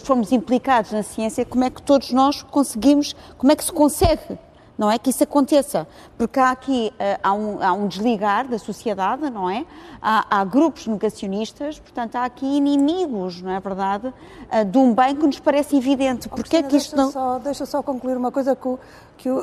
formos 0.00 0.30
implicados 0.30 0.92
na 0.92 1.02
ciência, 1.02 1.44
como 1.44 1.64
é 1.64 1.70
que 1.70 1.82
todos 1.82 2.12
nós 2.12 2.42
conseguimos, 2.42 3.14
como 3.36 3.52
é 3.52 3.56
que 3.56 3.64
se 3.64 3.72
consegue 3.72 4.38
não 4.76 4.90
é? 4.90 4.98
Que 4.98 5.10
isso 5.10 5.22
aconteça, 5.22 5.86
porque 6.18 6.38
há 6.38 6.50
aqui 6.50 6.92
uh, 6.94 7.20
há, 7.22 7.32
um, 7.32 7.62
há 7.62 7.72
um 7.72 7.86
desligar 7.86 8.48
da 8.48 8.58
sociedade, 8.58 9.30
não 9.30 9.48
é? 9.48 9.64
Há, 10.02 10.40
há, 10.40 10.44
grupos 10.44 10.86
negacionistas, 10.86 11.78
portanto 11.78 12.16
há 12.16 12.24
aqui 12.24 12.44
inimigos, 12.44 13.40
não 13.40 13.50
é 13.50 13.60
verdade, 13.60 14.08
uh, 14.08 14.64
de 14.64 14.78
um 14.78 14.92
bem 14.92 15.14
que 15.14 15.26
nos 15.26 15.38
parece 15.38 15.76
evidente. 15.76 16.28
Porque 16.28 16.56
é 16.56 16.62
que 16.62 16.76
isto 16.76 16.96
deixa 16.96 17.04
não... 17.04 17.12
Só, 17.12 17.38
deixa 17.38 17.66
só 17.66 17.82
concluir 17.82 18.16
uma 18.16 18.32
coisa 18.32 18.56
que, 18.56 18.76
que 19.18 19.30
uh, 19.30 19.42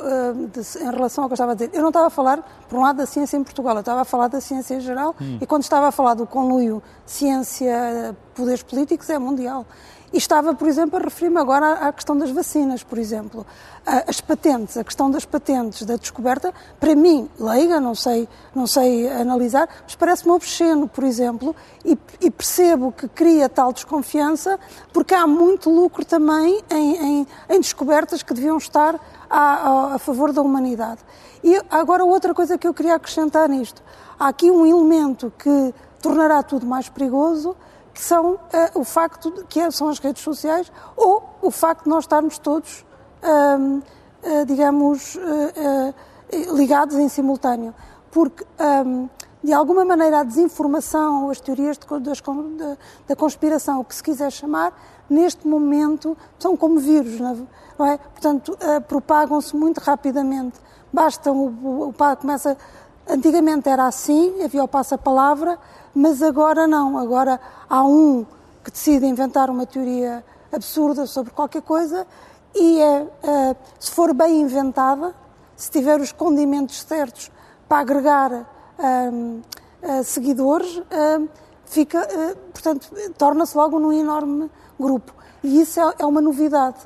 de, 0.52 0.78
em 0.82 0.90
relação 0.90 1.24
ao 1.24 1.28
que 1.28 1.32
eu 1.32 1.34
estava 1.34 1.52
a 1.52 1.54
dizer. 1.54 1.70
Eu 1.72 1.80
não 1.80 1.88
estava 1.88 2.06
a 2.06 2.10
falar, 2.10 2.42
por 2.68 2.78
um 2.78 2.82
lado, 2.82 2.98
da 2.98 3.06
ciência 3.06 3.36
em 3.36 3.42
Portugal, 3.42 3.74
eu 3.74 3.80
estava 3.80 4.02
a 4.02 4.04
falar 4.04 4.28
da 4.28 4.40
ciência 4.40 4.74
em 4.74 4.80
geral 4.80 5.14
hum. 5.20 5.38
e 5.40 5.46
quando 5.46 5.62
estava 5.62 5.88
a 5.88 5.92
falar 5.92 6.14
do 6.14 6.26
conluio 6.26 6.82
ciência-poderes 7.06 8.62
políticos 8.62 9.08
é 9.08 9.18
mundial. 9.18 9.66
E 10.12 10.18
estava, 10.18 10.54
por 10.54 10.68
exemplo, 10.68 10.98
a 10.98 11.02
referir-me 11.02 11.38
agora 11.38 11.72
à, 11.72 11.92
questão 11.92 12.16
das 12.16 12.30
vacinas, 12.30 12.82
por 12.82 12.98
exemplo. 12.98 13.46
As 13.84 14.20
patentes, 14.20 14.76
a 14.76 14.84
questão 14.84 15.10
das 15.10 15.24
patentes, 15.24 15.84
da 15.84 15.96
descoberta, 15.96 16.52
para 16.78 16.94
mim, 16.94 17.30
leiga, 17.40 17.80
não 17.80 17.94
sei, 17.94 18.28
não 18.54 18.66
sei 18.66 19.10
analisar, 19.10 19.68
mas 19.84 19.94
parece-me 19.94 20.32
obsceno, 20.32 20.86
por 20.86 21.02
exemplo, 21.02 21.56
e, 21.84 21.98
e, 22.20 22.30
percebo 22.30 22.92
que 22.92 23.08
cria 23.08 23.48
tal 23.48 23.72
desconfiança 23.72 24.60
porque 24.92 25.14
há 25.14 25.26
muito 25.26 25.70
lucro 25.70 26.04
também 26.04 26.62
em, 26.70 26.96
em, 26.96 27.26
em 27.48 27.60
descobertas 27.60 28.22
que 28.22 28.34
deviam 28.34 28.58
estar 28.58 29.00
a, 29.30 29.38
a, 29.38 29.94
a 29.94 29.98
favor 29.98 30.30
da 30.30 30.42
humanidade. 30.42 31.00
E 31.42 31.60
agora 31.70 32.04
outra 32.04 32.34
coisa 32.34 32.56
que 32.56 32.68
eu 32.68 32.74
queria 32.74 32.94
acrescentar 32.94 33.48
nisto. 33.48 33.82
Há 34.18 34.28
aqui 34.28 34.50
um 34.50 34.64
elemento 34.64 35.32
que 35.36 35.74
tornará 36.00 36.42
tudo 36.42 36.66
mais 36.66 36.88
perigoso, 36.88 37.56
que 37.92 38.00
são 38.00 38.34
uh, 38.34 38.38
o 38.74 38.84
facto 38.84 39.30
de, 39.30 39.44
que 39.44 39.70
são 39.70 39.88
as 39.88 39.98
redes 39.98 40.22
sociais 40.22 40.72
ou 40.96 41.22
o 41.42 41.50
facto 41.50 41.84
de 41.84 41.90
nós 41.90 42.04
estarmos 42.04 42.38
todos, 42.38 42.84
uh, 43.22 43.78
uh, 43.78 44.46
digamos, 44.46 45.18
ligados 46.54 46.96
em 46.96 47.08
simultâneo. 47.08 47.74
Porque, 48.10 48.44
um, 48.86 49.08
de 49.42 49.52
alguma 49.52 49.84
maneira, 49.84 50.20
a 50.20 50.22
desinformação 50.22 51.24
ou 51.24 51.30
as 51.30 51.40
teorias 51.40 51.76
de, 51.76 51.86
de, 51.86 52.78
da 53.08 53.16
conspiração, 53.16 53.80
o 53.80 53.84
que 53.84 53.94
se 53.94 54.02
quiser 54.02 54.30
chamar, 54.30 54.72
neste 55.10 55.46
momento 55.46 56.16
são 56.38 56.56
como 56.56 56.78
vírus, 56.78 57.18
não 57.18 57.86
é? 57.86 57.98
Portanto, 57.98 58.56
propagam-se 58.86 59.56
muito 59.56 59.78
rapidamente. 59.78 60.60
Basta 60.92 61.32
o, 61.32 61.48
o, 61.48 61.88
o 61.88 62.16
começa. 62.16 62.56
Antigamente 63.12 63.68
era 63.68 63.86
assim, 63.86 64.42
havia 64.42 64.64
o 64.64 64.68
passa-palavra, 64.68 65.58
mas 65.94 66.22
agora 66.22 66.66
não. 66.66 66.96
Agora 66.96 67.38
há 67.68 67.84
um 67.84 68.24
que 68.64 68.70
decide 68.70 69.04
inventar 69.04 69.50
uma 69.50 69.66
teoria 69.66 70.24
absurda 70.50 71.04
sobre 71.04 71.30
qualquer 71.30 71.60
coisa 71.60 72.06
e 72.54 72.80
é, 72.80 73.06
é, 73.22 73.56
se 73.78 73.90
for 73.90 74.14
bem 74.14 74.40
inventada, 74.40 75.14
se 75.54 75.70
tiver 75.70 76.00
os 76.00 76.10
condimentos 76.10 76.80
certos 76.80 77.30
para 77.68 77.80
agregar 77.80 78.46
é, 79.82 80.02
seguidores, 80.02 80.82
fica, 81.66 82.08
portanto, 82.50 82.88
torna-se 83.18 83.54
logo 83.54 83.78
num 83.78 83.92
enorme 83.92 84.50
grupo. 84.80 85.12
E 85.42 85.60
isso 85.60 85.80
é, 85.80 85.94
é 86.00 86.06
uma 86.06 86.20
novidade. 86.20 86.76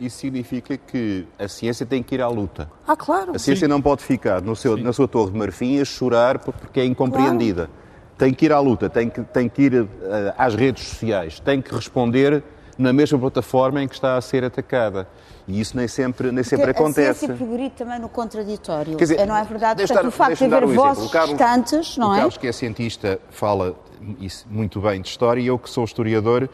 Isso 0.00 0.18
significa 0.18 0.76
que 0.76 1.26
a 1.38 1.46
ciência 1.46 1.84
tem 1.84 2.02
que 2.02 2.14
ir 2.14 2.22
à 2.22 2.28
luta. 2.28 2.70
Ah, 2.86 2.96
claro. 2.96 3.32
A 3.34 3.38
ciência 3.38 3.66
Sim. 3.66 3.70
não 3.70 3.82
pode 3.82 4.02
ficar 4.02 4.40
no 4.40 4.56
seu, 4.56 4.76
na 4.76 4.92
sua 4.92 5.06
torre 5.06 5.32
de 5.32 5.38
marfim 5.38 5.80
a 5.80 5.84
chorar 5.84 6.38
porque 6.38 6.80
é 6.80 6.84
incompreendida. 6.84 7.66
Claro 7.66 7.88
tem 8.18 8.34
que 8.34 8.46
ir 8.46 8.52
à 8.52 8.58
luta, 8.58 8.90
tem 8.90 9.08
que, 9.08 9.22
tem 9.22 9.48
que 9.48 9.62
ir 9.62 9.82
uh, 9.82 9.88
às 10.36 10.54
redes 10.54 10.88
sociais, 10.88 11.38
tem 11.38 11.62
que 11.62 11.72
responder 11.72 12.42
na 12.76 12.92
mesma 12.92 13.18
plataforma 13.18 13.82
em 13.82 13.88
que 13.88 13.94
está 13.94 14.16
a 14.16 14.20
ser 14.20 14.44
atacada. 14.44 15.08
E 15.46 15.60
isso 15.60 15.76
nem 15.76 15.88
sempre, 15.88 16.30
nem 16.30 16.44
sempre 16.44 16.70
acontece. 16.72 17.24
A 17.24 17.28
ciência 17.28 17.36
progride 17.36 17.74
também 17.74 17.98
no 17.98 18.08
contraditório. 18.08 18.96
Quer 18.96 19.04
dizer, 19.04 19.26
não 19.26 19.36
é 19.36 19.44
verdade? 19.44 19.86
Portanto, 19.86 20.02
dar, 20.02 20.08
o 20.08 20.10
facto 20.10 20.36
de 20.36 20.44
haver 20.44 20.64
um 20.64 20.74
vozes 20.74 21.10
Carlos, 21.10 21.30
distantes, 21.30 21.96
não 21.96 22.08
o 22.08 22.10
é? 22.10 22.14
O 22.14 22.16
Carlos, 22.16 22.36
que 22.36 22.46
é 22.46 22.52
cientista, 22.52 23.18
fala 23.30 23.74
isso 24.20 24.46
muito 24.50 24.80
bem 24.80 25.00
de 25.00 25.08
história 25.08 25.40
e 25.40 25.46
eu, 25.46 25.58
que 25.58 25.70
sou 25.70 25.84
historiador, 25.84 26.50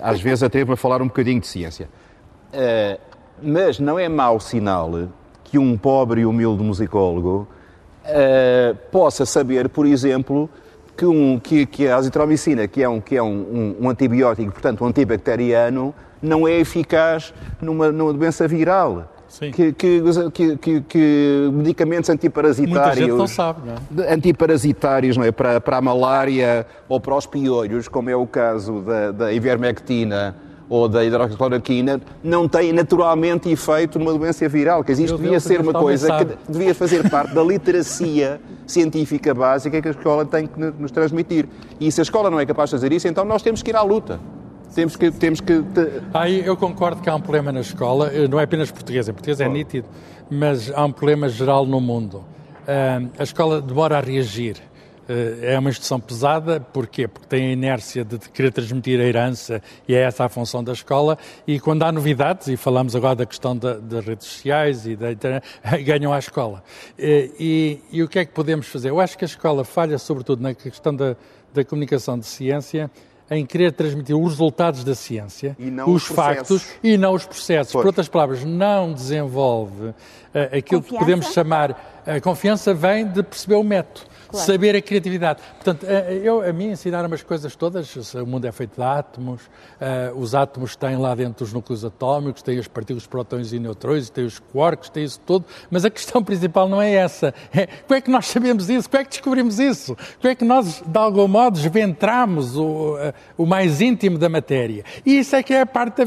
às 0.00 0.20
vezes 0.20 0.42
atrevo 0.42 0.72
a 0.72 0.76
falar 0.76 1.00
um 1.02 1.06
bocadinho 1.06 1.40
de 1.40 1.46
ciência. 1.46 1.88
Uh, 2.52 3.00
mas 3.42 3.78
não 3.78 3.98
é 3.98 4.08
mau 4.08 4.38
sinal 4.38 5.08
que 5.42 5.58
um 5.58 5.76
pobre 5.76 6.22
e 6.22 6.26
humilde 6.26 6.62
musicólogo 6.62 7.48
uh, 8.04 8.76
possa 8.90 9.26
saber, 9.26 9.68
por 9.68 9.86
exemplo, 9.86 10.48
que, 10.96 11.04
um, 11.04 11.38
que, 11.38 11.66
que 11.66 11.88
a 11.88 11.96
azitromicina, 11.96 12.68
que 12.68 12.82
é, 12.82 12.88
um, 12.88 13.00
que 13.00 13.16
é 13.16 13.22
um, 13.22 13.26
um, 13.26 13.76
um 13.82 13.90
antibiótico, 13.90 14.52
portanto 14.52 14.84
um 14.84 14.86
antibacteriano, 14.86 15.94
não 16.22 16.46
é 16.46 16.52
eficaz 16.52 17.34
numa, 17.60 17.90
numa 17.90 18.12
doença 18.12 18.46
viral. 18.48 19.10
Que, 19.52 19.72
que, 19.72 20.56
que, 20.56 20.80
que, 20.82 21.50
medicamentos 21.52 22.08
antiparasitários. 22.10 22.78
Muita 22.78 22.94
gente 22.94 23.18
não 23.18 23.26
sabe, 23.26 23.60
não 23.66 24.04
é? 24.04 24.14
Antiparasitários 24.14 25.16
não 25.16 25.24
é? 25.24 25.32
para, 25.32 25.60
para 25.60 25.78
a 25.78 25.80
malária 25.80 26.66
ou 26.88 27.00
para 27.00 27.16
os 27.16 27.26
piolhos, 27.26 27.88
como 27.88 28.10
é 28.10 28.16
o 28.16 28.26
caso 28.26 28.80
da, 28.82 29.10
da 29.10 29.32
ivermectina 29.32 30.36
ou 30.68 30.88
da 30.88 31.04
hidroxicloroquina, 31.04 32.00
não 32.22 32.48
têm 32.48 32.72
naturalmente 32.72 33.50
efeito 33.50 33.98
numa 33.98 34.12
doença 34.12 34.48
viral. 34.48 34.82
Que 34.82 34.92
isto 34.92 35.18
devia 35.18 35.38
ser 35.40 35.60
uma 35.60 35.72
coisa 35.72 36.18
que 36.18 36.52
devia 36.52 36.74
fazer 36.74 37.08
parte 37.10 37.34
da 37.34 37.42
literacia 37.42 38.40
científica 38.66 39.34
básica 39.34 39.80
que 39.80 39.88
a 39.88 39.90
escola 39.90 40.24
tem 40.24 40.46
que 40.46 40.58
nos 40.58 40.90
transmitir. 40.90 41.46
E 41.78 41.90
se 41.92 42.00
a 42.00 42.02
escola 42.02 42.30
não 42.30 42.40
é 42.40 42.46
capaz 42.46 42.70
de 42.70 42.76
fazer 42.76 42.92
isso, 42.92 43.06
então 43.06 43.24
nós 43.24 43.42
temos 43.42 43.62
que 43.62 43.70
ir 43.70 43.76
à 43.76 43.82
luta. 43.82 44.18
Temos 44.74 44.96
que. 44.96 45.10
Temos 45.10 45.40
que 45.40 45.62
Aí 46.12 46.44
eu 46.44 46.56
concordo 46.56 47.00
que 47.00 47.08
há 47.08 47.14
um 47.14 47.20
problema 47.20 47.52
na 47.52 47.60
escola, 47.60 48.10
eh, 48.12 48.26
não 48.26 48.40
é 48.40 48.44
apenas 48.44 48.70
português, 48.70 49.08
em 49.08 49.12
português 49.12 49.40
é 49.40 49.48
nítido, 49.48 49.86
mas 50.30 50.70
há 50.70 50.84
um 50.84 50.92
problema 50.92 51.28
geral 51.28 51.64
no 51.64 51.80
mundo. 51.80 52.24
A 53.18 53.22
escola 53.22 53.60
demora 53.60 53.98
a 53.98 54.00
reagir. 54.00 54.56
Eh, 55.08 55.52
é 55.54 55.58
uma 55.58 55.70
instituição 55.70 56.00
pesada, 56.00 56.60
porquê? 56.60 57.06
Porque 57.06 57.28
tem 57.28 57.48
a 57.48 57.52
inércia 57.52 58.04
de 58.04 58.18
querer 58.18 58.52
transmitir 58.52 58.98
a 59.00 59.04
herança 59.04 59.62
e 59.86 59.94
é 59.94 60.00
essa 60.00 60.24
a 60.24 60.28
função 60.28 60.64
da 60.64 60.72
escola. 60.72 61.18
E 61.46 61.60
quando 61.60 61.82
há 61.82 61.92
novidades, 61.92 62.48
e 62.48 62.56
falamos 62.56 62.96
agora 62.96 63.14
da 63.14 63.26
questão 63.26 63.56
da, 63.56 63.74
das 63.74 64.04
redes 64.04 64.26
sociais 64.26 64.86
e 64.86 64.96
da 64.96 65.12
internet, 65.12 65.44
ganham 65.84 66.12
à 66.12 66.18
escola. 66.18 66.62
Eh, 66.98 67.30
e, 67.38 67.80
e, 67.92 68.02
o 68.02 68.08
que 68.08 68.18
é 68.18 68.24
que 68.24 68.32
podemos 68.32 68.66
fazer? 68.66 68.90
Eu 68.90 69.00
acho 69.00 69.16
que 69.18 69.24
a 69.24 69.26
escola 69.26 69.64
falha, 69.64 69.98
sobretudo, 69.98 70.42
na 70.42 70.54
questão 70.54 70.94
da, 70.94 71.16
da 71.52 71.64
comunicação 71.64 72.18
de 72.18 72.26
ciência 72.26 72.90
em 73.30 73.44
querer 73.46 73.72
transmitir 73.72 74.16
os 74.16 74.32
resultados 74.32 74.84
da 74.84 74.94
ciência, 74.94 75.56
os, 75.86 76.02
os 76.02 76.04
factos 76.04 76.66
e 76.82 76.96
não 76.96 77.14
os 77.14 77.24
processos. 77.24 77.72
Pois. 77.72 77.82
Por 77.82 77.88
outras 77.88 78.08
palavras, 78.08 78.44
não 78.44 78.92
desenvolve 78.92 79.86
uh, 79.86 79.94
aquilo 80.56 80.82
confiança? 80.82 80.82
que 80.82 80.98
podemos 80.98 81.26
chamar. 81.32 82.02
A 82.06 82.20
confiança 82.20 82.74
vem 82.74 83.06
de 83.06 83.22
perceber 83.22 83.54
o 83.54 83.64
método. 83.64 84.06
Claro. 84.34 84.46
Saber 84.46 84.74
a 84.74 84.82
criatividade. 84.82 85.40
Portanto, 85.54 85.86
eh, 85.88 86.20
eu, 86.22 86.42
a 86.42 86.52
mim 86.52 86.70
ensinaram-me 86.70 87.14
as 87.14 87.22
coisas 87.22 87.54
todas. 87.54 88.14
O 88.14 88.26
mundo 88.26 88.46
é 88.46 88.52
feito 88.52 88.76
de 88.76 88.82
átomos, 88.82 89.42
uh, 89.42 90.18
os 90.18 90.34
átomos 90.34 90.74
têm 90.74 90.96
lá 90.96 91.14
dentro 91.14 91.44
os 91.44 91.52
núcleos 91.52 91.84
atómicos, 91.84 92.42
têm 92.42 92.58
as 92.58 92.66
partículas 92.66 93.06
prótons 93.06 93.52
e 93.52 93.58
neutrões, 93.60 94.10
têm 94.10 94.24
os 94.24 94.40
quarks, 94.40 94.88
têm 94.88 95.04
isso 95.04 95.20
tudo. 95.24 95.44
Mas 95.70 95.84
a 95.84 95.90
questão 95.90 96.22
principal 96.24 96.68
não 96.68 96.82
é 96.82 96.92
essa. 96.92 97.32
É 97.54 97.66
como 97.66 97.96
é 97.96 98.00
que 98.00 98.10
nós 98.10 98.26
sabemos 98.26 98.68
isso? 98.68 98.90
Como 98.90 99.00
é 99.00 99.04
que 99.04 99.10
descobrimos 99.10 99.60
isso? 99.60 99.96
Como 100.20 100.32
é 100.32 100.34
que 100.34 100.44
nós, 100.44 100.82
de 100.84 100.98
algum 100.98 101.28
modo, 101.28 101.54
desventramos 101.54 102.56
o, 102.56 102.96
o 103.38 103.46
mais 103.46 103.80
íntimo 103.80 104.18
da 104.18 104.28
matéria? 104.28 104.84
E 105.06 105.18
isso 105.18 105.36
é 105.36 105.42
que 105.42 105.54
é 105.54 105.60
a 105.60 105.66
parte 105.66 106.02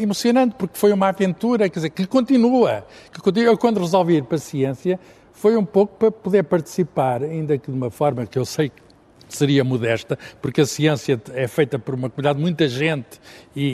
emocionante, 0.00 0.54
porque 0.58 0.78
foi 0.78 0.92
uma 0.92 1.08
aventura, 1.08 1.68
quer 1.68 1.78
dizer, 1.78 1.90
que 1.90 2.06
continua. 2.06 2.84
Que 3.12 3.20
continua. 3.20 3.52
Eu, 3.52 3.58
quando 3.58 3.80
resolvi 3.80 4.16
ir 4.16 4.24
para 4.24 4.36
a 4.36 4.40
ciência, 4.40 5.00
foi 5.40 5.56
um 5.56 5.64
pouco 5.64 5.96
para 5.96 6.10
poder 6.10 6.42
participar, 6.44 7.22
ainda 7.22 7.56
que 7.56 7.70
de 7.70 7.76
uma 7.76 7.90
forma 7.90 8.26
que 8.26 8.38
eu 8.38 8.44
sei 8.44 8.68
que 8.68 9.34
seria 9.34 9.64
modesta, 9.64 10.18
porque 10.42 10.60
a 10.60 10.66
ciência 10.66 11.18
é 11.32 11.48
feita 11.48 11.78
por 11.78 11.94
uma 11.94 12.10
comunidade 12.10 12.36
de 12.36 12.42
muita 12.42 12.68
gente 12.68 13.18
e, 13.56 13.64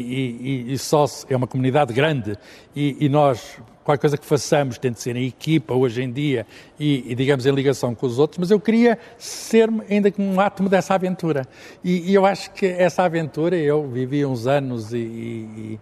e, 0.68 0.72
e 0.72 0.78
só 0.78 1.04
é 1.28 1.34
uma 1.34 1.48
comunidade 1.48 1.92
grande 1.92 2.36
e, 2.74 2.96
e, 3.00 3.08
nós, 3.08 3.58
qualquer 3.82 4.00
coisa 4.00 4.16
que 4.16 4.24
façamos 4.24 4.78
tem 4.78 4.92
de 4.92 5.00
ser 5.00 5.16
em 5.16 5.26
equipa 5.26 5.74
hoje 5.74 6.02
em 6.02 6.12
dia 6.12 6.46
e, 6.78 7.12
digamos, 7.16 7.46
em 7.46 7.50
ligação 7.50 7.96
com 7.96 8.06
os 8.06 8.20
outros, 8.20 8.38
mas 8.38 8.52
eu 8.52 8.60
queria 8.60 8.96
ser 9.18 9.68
ainda 9.90 10.12
como 10.12 10.30
um 10.30 10.38
átomo 10.38 10.68
dessa 10.68 10.94
aventura. 10.94 11.48
E, 11.82 12.14
eu 12.14 12.24
acho 12.24 12.52
que 12.52 12.64
essa 12.64 13.02
aventura, 13.02 13.56
eu 13.56 13.88
vivi 13.88 14.24
uns 14.24 14.46
anos 14.46 14.92
e 14.92 15.80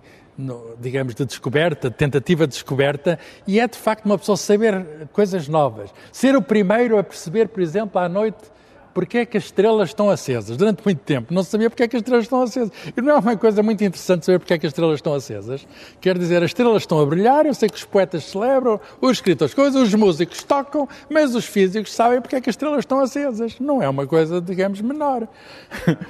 digamos, 0.80 1.14
de 1.14 1.24
descoberta, 1.24 1.88
de 1.88 1.96
tentativa 1.96 2.46
de 2.46 2.52
descoberta, 2.52 3.18
e 3.46 3.60
é 3.60 3.68
de 3.68 3.78
facto 3.78 4.04
uma 4.04 4.18
pessoa 4.18 4.36
saber 4.36 4.84
coisas 5.12 5.48
novas. 5.48 5.90
Ser 6.12 6.36
o 6.36 6.42
primeiro 6.42 6.98
a 6.98 7.04
perceber, 7.04 7.48
por 7.48 7.62
exemplo, 7.62 8.00
à 8.00 8.08
noite, 8.08 8.54
porque 8.94 9.18
é 9.18 9.26
que 9.26 9.36
as 9.36 9.44
estrelas 9.44 9.88
estão 9.88 10.08
acesas. 10.08 10.56
Durante 10.56 10.82
muito 10.84 11.00
tempo 11.00 11.34
não 11.34 11.42
sabia 11.42 11.68
porque 11.68 11.82
é 11.82 11.88
que 11.88 11.96
as 11.96 12.00
estrelas 12.00 12.24
estão 12.24 12.40
acesas. 12.40 12.70
E 12.96 13.00
não 13.02 13.16
é 13.16 13.18
uma 13.18 13.36
coisa 13.36 13.62
muito 13.62 13.82
interessante 13.82 14.24
saber 14.24 14.38
porque 14.38 14.54
é 14.54 14.58
que 14.58 14.66
as 14.66 14.70
estrelas 14.70 14.94
estão 14.94 15.12
acesas. 15.12 15.66
Quer 16.00 16.16
dizer, 16.16 16.42
as 16.42 16.50
estrelas 16.50 16.82
estão 16.82 17.00
a 17.00 17.04
brilhar, 17.04 17.44
eu 17.44 17.52
sei 17.52 17.68
que 17.68 17.76
os 17.76 17.84
poetas 17.84 18.24
celebram, 18.24 18.80
os 19.00 19.12
escritores 19.12 19.52
coisas, 19.52 19.82
os 19.82 19.94
músicos 19.94 20.42
tocam, 20.44 20.88
mas 21.10 21.34
os 21.34 21.44
físicos 21.44 21.92
sabem 21.92 22.20
porque 22.20 22.36
é 22.36 22.40
que 22.40 22.48
as 22.48 22.54
estrelas 22.54 22.78
estão 22.78 23.00
acesas. 23.00 23.58
Não 23.58 23.82
é 23.82 23.88
uma 23.88 24.06
coisa, 24.06 24.40
digamos, 24.40 24.80
menor. 24.80 25.26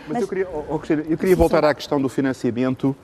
Mas, 0.07 0.21
eu 0.21 0.29
queria, 0.29 0.49
oh, 0.53 0.75
eu 0.75 1.17
queria 1.17 1.37
voltar 1.37 1.65
à 1.65 1.73
questão 1.75 2.01
do 2.01 2.09
financiamento 2.09 2.95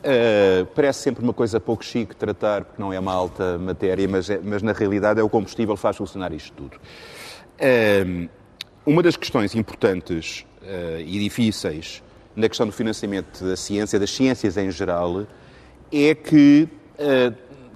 Uh, 0.00 0.64
parece 0.74 1.00
sempre 1.00 1.22
uma 1.22 1.34
coisa 1.34 1.60
pouco 1.60 1.84
chique 1.84 2.16
tratar, 2.16 2.64
porque 2.64 2.80
não 2.80 2.90
é 2.90 2.98
uma 2.98 3.12
alta 3.12 3.58
matéria, 3.58 4.08
mas, 4.08 4.30
é, 4.30 4.40
mas 4.42 4.62
na 4.62 4.72
realidade 4.72 5.20
é 5.20 5.22
o 5.22 5.28
combustível 5.28 5.74
que 5.74 5.80
faz 5.80 5.96
funcionar 5.96 6.32
isto 6.32 6.54
tudo. 6.54 6.76
Uh, 7.60 8.28
uma 8.86 9.02
das 9.02 9.14
questões 9.16 9.54
importantes 9.54 10.46
uh, 10.62 11.00
e 11.00 11.18
difíceis 11.18 12.02
na 12.34 12.48
questão 12.48 12.66
do 12.66 12.72
financiamento 12.72 13.44
da 13.44 13.56
ciência, 13.56 13.98
das 13.98 14.10
ciências 14.10 14.56
em 14.56 14.70
geral, 14.70 15.26
é 15.92 16.14
que 16.14 16.68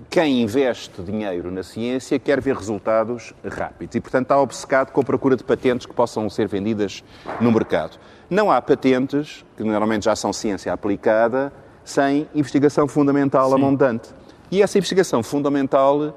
quem 0.08 0.42
investe 0.42 1.02
dinheiro 1.02 1.50
na 1.50 1.62
ciência 1.62 2.18
quer 2.18 2.40
ver 2.40 2.54
resultados 2.54 3.34
rápidos 3.44 3.96
e, 3.96 4.00
portanto, 4.00 4.26
está 4.26 4.40
obcecado 4.40 4.92
com 4.92 5.00
a 5.00 5.04
procura 5.04 5.37
de 5.37 5.42
patentes 5.42 5.87
que 5.87 5.92
possam 5.92 6.30
ser 6.30 6.46
vendidas 6.46 7.02
no 7.40 7.50
mercado. 7.50 7.98
Não 8.30 8.50
há 8.50 8.62
patentes, 8.62 9.44
que 9.56 9.64
normalmente 9.64 10.04
já 10.04 10.14
são 10.14 10.32
ciência 10.32 10.72
aplicada, 10.72 11.52
sem 11.85 12.29
investigação 12.35 12.88
fundamental 12.88 13.49
Sim. 13.51 13.55
abundante. 13.55 14.11
E 14.51 14.62
essa 14.62 14.79
investigação 14.79 15.23
fundamental 15.23 16.16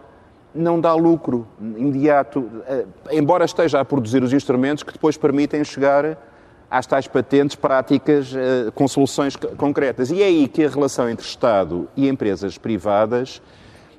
não 0.53 0.79
dá 0.79 0.93
lucro 0.93 1.47
imediato, 1.59 2.49
eh, 2.67 2.85
embora 3.11 3.45
esteja 3.45 3.79
a 3.79 3.85
produzir 3.85 4.23
os 4.23 4.33
instrumentos 4.33 4.83
que 4.83 4.93
depois 4.93 5.17
permitem 5.17 5.63
chegar 5.63 6.17
às 6.69 6.85
tais 6.85 7.07
patentes 7.07 7.55
práticas 7.55 8.33
eh, 8.35 8.71
com 8.73 8.87
soluções 8.87 9.35
concretas. 9.35 10.09
E 10.09 10.21
é 10.21 10.25
aí 10.25 10.47
que 10.47 10.63
a 10.63 10.69
relação 10.69 11.09
entre 11.09 11.25
Estado 11.25 11.87
e 11.95 12.07
empresas 12.07 12.57
privadas 12.57 13.41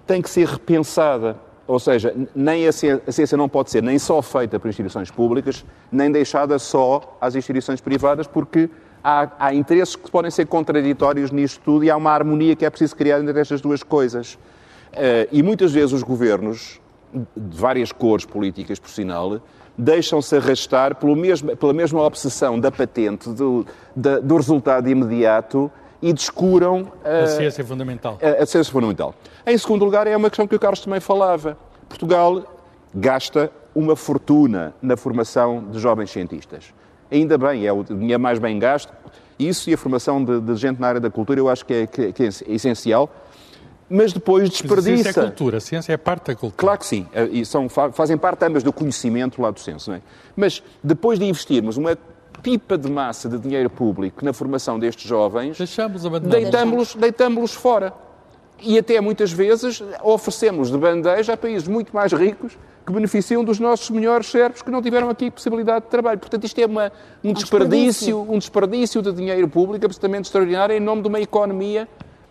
tem 0.07 0.21
que 0.21 0.31
ser 0.31 0.47
repensada. 0.47 1.37
Ou 1.67 1.79
seja, 1.79 2.15
nem 2.35 2.67
a 2.67 2.73
ciência 2.73 3.37
não 3.37 3.47
pode 3.47 3.71
ser 3.71 3.83
nem 3.83 3.99
só 3.99 4.23
feita 4.23 4.59
por 4.59 4.69
instituições 4.69 5.11
públicas, 5.11 5.67
nem 5.93 6.11
deixada 6.11 6.59
só 6.59 7.19
às 7.21 7.35
instituições 7.35 7.79
privadas, 7.79 8.27
porque 8.27 8.71
há, 9.03 9.31
há 9.39 9.55
interesses 9.55 9.97
que 9.97 10.11
podem 10.11 10.31
ser 10.31 10.47
contraditórios 10.47 11.31
nisto 11.31 11.61
tudo 11.65 11.85
e 11.85 11.91
há 11.91 11.97
uma 11.97 12.11
harmonia 12.11 12.55
que 12.57 12.65
é 12.65 12.71
preciso 12.71 12.97
criar 12.97 13.21
entre 13.21 13.39
estas 13.41 13.61
duas 13.61 13.83
coisas. 13.83 14.35
Uh, 14.35 15.29
e 15.31 15.43
muitas 15.43 15.73
vezes 15.73 15.93
os 15.93 16.03
governos, 16.03 16.81
de 17.13 17.57
várias 17.57 17.93
cores 17.93 18.25
políticas, 18.25 18.79
por 18.79 18.91
sinal, 18.91 19.41
deixam-se 19.77 20.37
arrastar 20.37 20.97
pelo 20.97 21.15
mesmo, 21.15 21.57
pela 21.57 21.73
mesma 21.73 22.03
obsessão 22.03 22.59
da 22.59 22.71
patente, 22.71 23.31
do, 23.31 23.67
da, 23.95 24.19
do 24.19 24.37
resultado 24.37 24.89
imediato 24.89 25.71
e 26.01 26.13
descuram 26.13 26.83
uh, 26.83 27.25
a 27.25 27.27
ciência 27.27 27.65
fundamental. 27.65 28.19
A, 28.23 28.43
a, 28.43 28.47
ciência 28.47 28.73
fundamental. 28.73 29.15
Em 29.47 29.57
segundo 29.57 29.85
lugar, 29.85 30.07
é 30.07 30.17
uma 30.17 30.31
questão 30.31 30.47
que 30.47 30.55
o 30.55 30.59
Carlos 30.59 30.81
também 30.81 31.01
falava. 31.01 31.57
Portugal 31.89 32.43
gasta 32.95 33.51
uma 33.75 33.95
fortuna 33.95 34.75
na 34.83 34.97
formação 34.97 35.65
de 35.71 35.79
jovens 35.79 36.11
cientistas 36.11 36.73
ainda 37.11 37.39
bem, 37.39 37.67
é 37.67 37.73
o 37.73 37.83
dinheiro 37.83 38.21
mais 38.21 38.39
bem 38.39 38.59
gasto. 38.59 38.93
Isso 39.39 39.71
e 39.71 39.75
a 39.75 39.79
formação 39.79 40.23
de, 40.25 40.41
de 40.41 40.57
gente 40.57 40.81
na 40.81 40.89
área 40.89 41.01
da 41.01 41.11
cultura 41.11 41.39
eu 41.39 41.49
acho 41.49 41.65
que 41.65 41.73
é, 41.73 41.87
que, 41.87 42.13
que 42.13 42.23
é 42.25 42.29
essencial 42.49 43.11
mas 43.91 44.13
depois 44.13 44.51
desperdiça. 44.51 44.91
Mas 44.91 44.99
a 44.99 45.03
ciência 45.03 45.21
é 45.21 45.25
cultura, 45.25 45.57
a 45.57 45.61
ciência 45.61 45.93
é 45.93 45.97
parte 45.97 46.27
da 46.27 46.35
cultura. 46.35 46.57
Claro 46.57 46.79
que 46.79 46.87
sim, 46.87 47.07
eh, 47.13 47.29
e 47.33 47.47
são, 47.47 47.69
fazem 47.69 48.19
parte 48.19 48.45
ambas 48.45 48.63
do 48.63 48.73
conhecimento 48.73 49.41
lá 49.41 49.51
do 49.51 49.59
senso, 49.59 49.91
não 49.91 49.97
é? 49.97 50.03
Mas 50.37 50.63
depois 50.83 51.19
de 51.19 51.25
investirmos 51.25 51.77
uma 51.77 51.97
pipa 52.43 52.77
de 52.77 52.91
massa 52.91 53.29
de 53.29 53.39
dinheiro 53.39 53.71
público 53.71 54.25
na 54.25 54.33
formação 54.33 54.79
destes 54.79 55.09
jovens, 55.09 55.59
deitamos-los 56.23 56.95
deitamos 56.95 57.55
fora. 57.55 57.93
E 58.61 58.79
até 58.79 59.01
muitas 59.01 59.31
vezes 59.31 59.83
oferecemos 60.03 60.71
de 60.71 60.79
bandeja 60.79 61.35
a 61.35 61.37
países 61.37 61.69
muito 61.69 61.95
mais 61.95 62.13
ricos 62.13 62.59
que 62.85 62.93
beneficiam 62.93 63.45
dos 63.45 63.61
nossos 63.61 63.91
melhores 63.91 64.27
cérebros 64.29 64.63
que 64.63 64.71
não 64.71 64.81
tiveram 64.81 65.11
aqui 65.11 65.31
possibilidade 65.31 65.85
de 65.85 65.91
trabalho. 65.91 66.19
Portanto, 66.19 66.45
isto 66.45 66.59
é 66.59 66.67
uma, 66.67 66.91
um, 67.23 67.33
desperdício, 67.33 68.21
um 68.21 68.39
desperdício 68.39 69.03
de 69.03 69.13
dinheiro 69.13 69.47
público 69.47 69.85
absolutamente 69.85 70.25
extraordinário 70.25 70.75
em 70.75 70.81
nome 70.81 71.03
de 71.03 71.09
uma 71.09 71.21
economia 71.21 71.87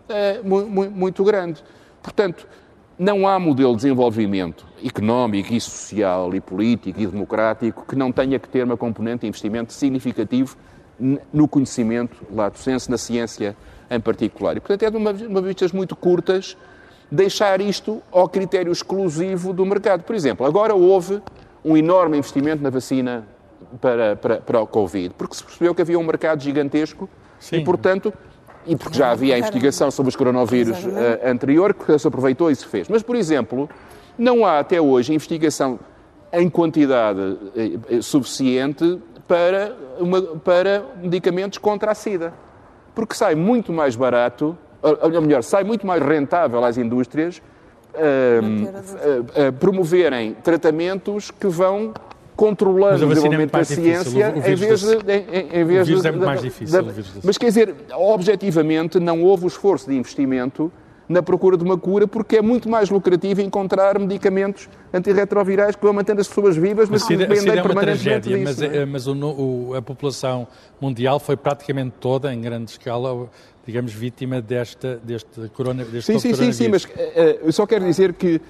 uh, 0.09 0.47
mu 0.47 0.89
muito 0.89 1.23
grande. 1.23 1.63
Portanto, 2.01 2.47
não 2.97 3.27
há 3.27 3.39
modelo 3.39 3.71
de 3.73 3.83
desenvolvimento 3.83 4.65
económico 4.83 5.53
e 5.53 5.61
social 5.61 6.33
e 6.33 6.41
político 6.41 6.99
e 6.99 7.05
democrático 7.05 7.85
que 7.87 7.95
não 7.95 8.11
tenha 8.11 8.39
que 8.39 8.49
ter 8.49 8.63
uma 8.63 8.75
componente 8.75 9.21
de 9.21 9.27
investimento 9.27 9.71
significativo 9.71 10.57
no 11.31 11.47
conhecimento, 11.47 12.17
lá 12.33 12.49
do 12.49 12.57
senso, 12.57 12.89
na 12.89 12.97
ciência 12.97 13.55
em 13.89 13.99
particular. 13.99 14.57
E, 14.57 14.59
portanto, 14.59 14.83
é 14.83 14.91
de 14.91 14.97
uma, 14.97 15.11
uma 15.11 15.41
vistas 15.41 15.71
muito 15.71 15.95
curtas 15.95 16.57
deixar 17.11 17.61
isto 17.61 18.01
ao 18.11 18.27
critério 18.27 18.71
exclusivo 18.71 19.53
do 19.53 19.65
mercado. 19.65 20.03
Por 20.03 20.15
exemplo, 20.15 20.45
agora 20.45 20.75
houve 20.75 21.21
um 21.63 21.75
enorme 21.75 22.17
investimento 22.17 22.61
na 22.61 22.69
vacina 22.69 23.25
para, 23.81 24.15
para, 24.15 24.37
para 24.37 24.61
o 24.61 24.67
Covid? 24.67 25.13
Porque 25.17 25.35
se 25.35 25.43
percebeu 25.43 25.73
que 25.73 25.81
havia 25.81 25.97
um 25.97 26.03
mercado 26.03 26.41
gigantesco 26.41 27.09
Sim. 27.39 27.57
e, 27.57 27.63
portanto, 27.63 28.13
e 28.65 28.75
porque 28.75 28.97
já 28.97 29.11
havia 29.11 29.35
a 29.35 29.39
investigação 29.39 29.89
sobre 29.89 30.09
os 30.09 30.15
coronavírus 30.15 30.77
uh, 30.83 30.89
anterior 31.25 31.73
que 31.73 31.97
se 31.97 32.07
aproveitou 32.07 32.51
e 32.51 32.55
se 32.55 32.65
fez. 32.65 32.89
Mas, 32.89 33.01
por 33.01 33.15
exemplo, 33.15 33.69
não 34.17 34.45
há 34.45 34.59
até 34.59 34.81
hoje 34.81 35.13
investigação 35.13 35.79
em 36.33 36.49
quantidade 36.49 37.19
uh, 37.19 38.03
suficiente 38.03 38.99
para, 39.25 39.75
uma, 39.99 40.21
para 40.21 40.83
medicamentos 41.01 41.57
contra 41.57 41.91
a 41.91 41.95
SIDA. 41.95 42.33
Porque 42.97 43.13
sai 43.13 43.35
muito 43.35 43.71
mais 43.71 43.95
barato, 43.95 44.57
ou 44.81 45.21
melhor, 45.21 45.43
sai 45.43 45.63
muito 45.63 45.85
mais 45.85 46.01
rentável 46.01 46.65
às 46.65 46.79
indústrias 46.79 47.43
uh, 47.93 49.53
promoverem 49.59 50.33
tratamentos 50.43 51.29
que 51.29 51.45
vão 51.45 51.93
controlando 52.35 53.05
o 53.05 53.09
desenvolvimento 53.09 53.53
é 53.53 53.59
da 53.59 53.63
ciência 53.63 54.33
em 54.35 54.55
vez 54.55 54.81
de. 54.81 54.95
Em, 55.11 55.61
em 55.61 55.63
vez 55.63 55.87
o 55.87 56.01
de, 56.01 56.07
é 56.07 56.11
muito 56.11 56.25
mais 56.25 56.41
difícil. 56.41 56.83
Da, 56.83 56.91
mas 57.23 57.37
quer 57.37 57.45
dizer, 57.45 57.75
objetivamente, 57.93 58.99
não 58.99 59.21
houve 59.21 59.45
o 59.45 59.47
esforço 59.47 59.87
de 59.87 59.95
investimento 59.95 60.71
na 61.07 61.23
procura 61.23 61.57
de 61.57 61.63
uma 61.63 61.77
cura, 61.77 62.07
porque 62.07 62.37
é 62.37 62.41
muito 62.41 62.69
mais 62.69 62.89
lucrativo 62.89 63.41
encontrar 63.41 63.97
medicamentos 63.97 64.69
antirretrovirais 64.93 65.75
que 65.75 65.83
vão 65.83 65.93
mantendo 65.93 66.19
as 66.19 66.27
pessoas 66.27 66.57
vivas, 66.57 66.89
mas 66.89 67.03
que 67.03 67.15
dependem 67.15 67.57
é 67.57 67.61
uma 67.61 67.81
tragédia, 67.81 68.37
disso, 68.37 68.43
mas, 68.43 68.61
é? 68.61 68.85
mas 68.85 69.07
o, 69.07 69.13
o, 69.13 69.75
a 69.75 69.81
população 69.81 70.47
mundial 70.81 71.19
foi 71.19 71.37
praticamente 71.37 71.95
toda, 71.99 72.33
em 72.33 72.41
grande 72.41 72.71
escala, 72.71 73.29
digamos, 73.65 73.93
vítima 73.93 74.41
desta, 74.41 74.99
deste 75.03 75.47
corona, 75.49 75.85
deste 75.85 76.11
sim, 76.13 76.19
sim, 76.19 76.33
sim, 76.33 76.51
sim, 76.51 76.67
mas 76.67 76.83
uh, 76.83 76.89
eu 77.43 77.51
só 77.51 77.65
quero 77.65 77.85
dizer 77.85 78.13
que 78.13 78.41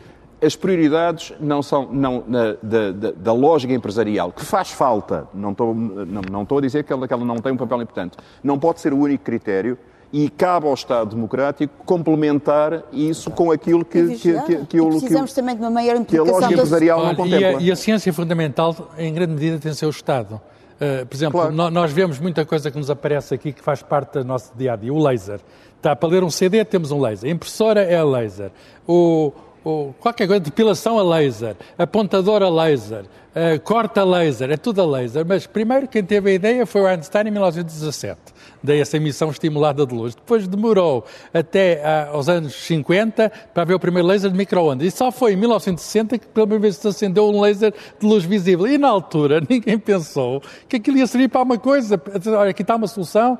as 0.42 0.56
prioridades 0.56 1.34
não 1.40 1.64
são 1.64 1.92
não, 1.92 2.24
na, 2.28 2.54
da, 2.62 2.92
da, 2.92 3.12
da, 3.12 3.34
lógica 3.34 3.74
empresarial, 3.74 4.32
que 4.32 4.46
faz 4.46 4.70
falta, 4.70 5.28
não 5.34 5.52
estou, 5.52 5.74
não, 5.74 6.22
não 6.32 6.44
estou 6.44 6.60
a 6.60 6.62
dizer 6.62 6.84
que 6.84 6.94
ela, 6.94 7.08
que 7.08 7.14
ela 7.14 7.26
não 7.26 7.38
tem 7.38 7.52
um 7.52 7.58
papel 7.58 7.82
importante, 7.82 8.18
não 8.44 8.60
pode 8.60 8.80
ser 8.80 8.94
o 8.94 8.98
único 8.98 9.24
critério 9.24 9.78
e 10.12 10.30
cabe 10.30 10.68
ao 10.68 10.74
Estado 10.74 11.16
Democrático 11.16 11.74
complementar 11.86 12.84
isso 12.94 13.30
com 13.30 13.52
aquilo 13.52 13.84
que, 13.84 14.16
que, 14.16 14.18
que, 14.18 14.40
que, 14.42 14.66
que, 14.66 14.86
precisamos 14.86 15.34
também 15.34 15.56
de 15.56 15.62
uma 15.62 15.70
maior 15.70 15.98
implicação 15.98 16.26
que 16.26 16.32
a 16.32 16.34
lógica 16.34 16.54
empresarial 16.54 17.06
não 17.06 17.16
contempla. 17.16 17.40
E 17.40 17.46
a, 17.46 17.62
e 17.62 17.72
a 17.72 17.76
ciência 17.76 18.14
fundamental, 18.14 18.92
em 18.98 19.14
grande 19.14 19.34
medida, 19.34 19.60
tem 19.60 19.74
seu 19.74 19.90
Estado. 19.90 20.40
Uh, 20.78 21.06
por 21.08 21.16
exemplo, 21.16 21.40
claro. 21.40 21.56
no, 21.56 21.72
nós 21.72 21.92
vemos 21.92 22.20
muita 22.20 22.46
coisa 22.46 22.70
que 22.70 22.78
nos 22.78 22.90
aparece 22.90 23.34
aqui 23.34 23.52
que 23.52 23.62
faz 23.62 23.82
parte 23.82 24.20
do 24.20 24.24
nosso 24.24 24.54
dia 24.56 24.74
a 24.74 24.76
dia. 24.76 24.94
O 24.94 25.00
laser. 25.02 25.40
Está 25.76 25.96
para 25.96 26.10
ler 26.10 26.24
um 26.24 26.30
CD, 26.30 26.64
temos 26.64 26.92
um 26.92 27.02
laser. 27.02 27.30
A 27.30 27.34
impressora 27.34 27.82
é 27.82 27.98
a 27.98 28.04
laser. 28.04 28.52
O, 28.88 29.34
o, 29.64 29.94
qualquer 30.00 30.28
coisa, 30.28 30.40
depilação 30.40 30.98
a 30.98 31.04
laser, 31.04 31.56
apontador 31.78 32.42
a 32.44 32.50
laser, 32.50 33.06
uh, 33.38 33.60
corta 33.62 34.04
laser, 34.04 34.52
é 34.52 34.58
tudo 34.58 34.82
a 34.82 34.86
laser. 34.86 35.26
Mas 35.26 35.46
primeiro 35.46 35.88
quem 35.88 36.04
teve 36.04 36.32
a 36.32 36.34
ideia 36.34 36.66
foi 36.66 36.82
o 36.82 36.88
Einstein 36.88 37.28
em 37.28 37.32
1917 37.32 38.38
daí 38.64 38.80
essa 38.80 38.98
emissão 38.98 39.30
estimulada 39.30 39.86
de 39.86 39.94
luz. 39.94 40.16
Depois 40.16 40.48
demorou 40.48 41.06
até 41.34 41.82
ah, 41.84 42.10
aos 42.12 42.30
anos 42.30 42.54
50 42.54 43.32
para 43.54 43.64
haver 43.64 43.74
o 43.74 43.80
primeiro 43.80 44.08
laser 44.08 44.30
de 44.32 44.38
microondas. 44.38 44.88
E 44.88 44.92
só 44.92 45.12
foi 45.12 45.34
em 45.34 45.36
1960 45.36 46.18
que 46.18 46.28
pela 46.28 46.46
primeira 46.46 46.62
vez 46.62 46.76
se 46.76 46.88
acendeu 46.88 47.30
um 47.30 47.42
laser 47.42 47.74
de 48.00 48.06
luz 48.06 48.24
visível. 48.24 48.68
E 48.68 48.78
na 48.78 48.90
altura 48.90 49.42
ninguém 49.48 49.78
pensou 49.78 50.42
que 50.68 50.76
aquilo 50.76 50.98
ia 50.98 51.08
servir 51.08 51.30
para 51.30 51.42
uma 51.42 51.58
coisa. 51.58 52.02
Olha, 52.38 52.52
aqui 52.52 52.62
está 52.62 52.76
uma 52.76 52.88
solução, 52.88 53.38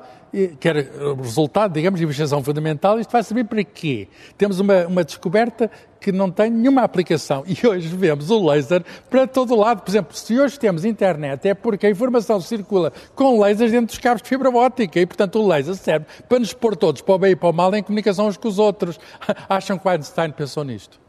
que 0.60 0.68
era 0.68 0.86
resultado, 1.22 1.72
digamos, 1.72 1.98
de 1.98 2.04
investigação 2.04 2.42
fundamental. 2.42 2.98
Isto 2.98 3.10
vai 3.10 3.22
servir 3.22 3.44
para 3.44 3.64
quê? 3.64 4.08
Temos 4.36 4.60
uma, 4.60 4.86
uma 4.86 5.04
descoberta 5.04 5.70
que 6.00 6.12
não 6.12 6.30
tem 6.30 6.50
nenhuma 6.50 6.82
aplicação. 6.82 7.44
E 7.46 7.66
hoje 7.66 7.88
vemos 7.88 8.30
o 8.30 8.46
laser 8.46 8.84
para 9.10 9.26
todo 9.26 9.56
lado. 9.56 9.82
Por 9.88 9.92
exemplo, 9.92 10.14
se 10.14 10.38
hoje 10.38 10.60
temos 10.60 10.84
internet, 10.84 11.48
é 11.48 11.54
porque 11.54 11.86
a 11.86 11.90
informação 11.90 12.38
circula 12.42 12.92
com 13.14 13.40
lasers 13.40 13.72
dentro 13.72 13.86
dos 13.86 13.96
cabos 13.96 14.20
de 14.20 14.28
fibra 14.28 14.50
óptica. 14.50 15.00
E, 15.00 15.06
portanto, 15.06 15.40
o 15.40 15.46
laser 15.46 15.74
serve 15.76 16.04
para 16.28 16.38
nos 16.40 16.52
pôr 16.52 16.76
todos 16.76 17.00
para 17.00 17.14
o 17.14 17.18
bem 17.18 17.30
e 17.30 17.36
para 17.36 17.48
o 17.48 17.54
mal 17.54 17.74
em 17.74 17.82
comunicação 17.82 18.26
uns 18.26 18.36
com 18.36 18.48
os 18.48 18.58
outros. 18.58 19.00
Acham 19.48 19.78
que 19.78 19.88
o 19.88 19.90
Einstein 19.90 20.30
pensou 20.30 20.62
nisto? 20.62 21.00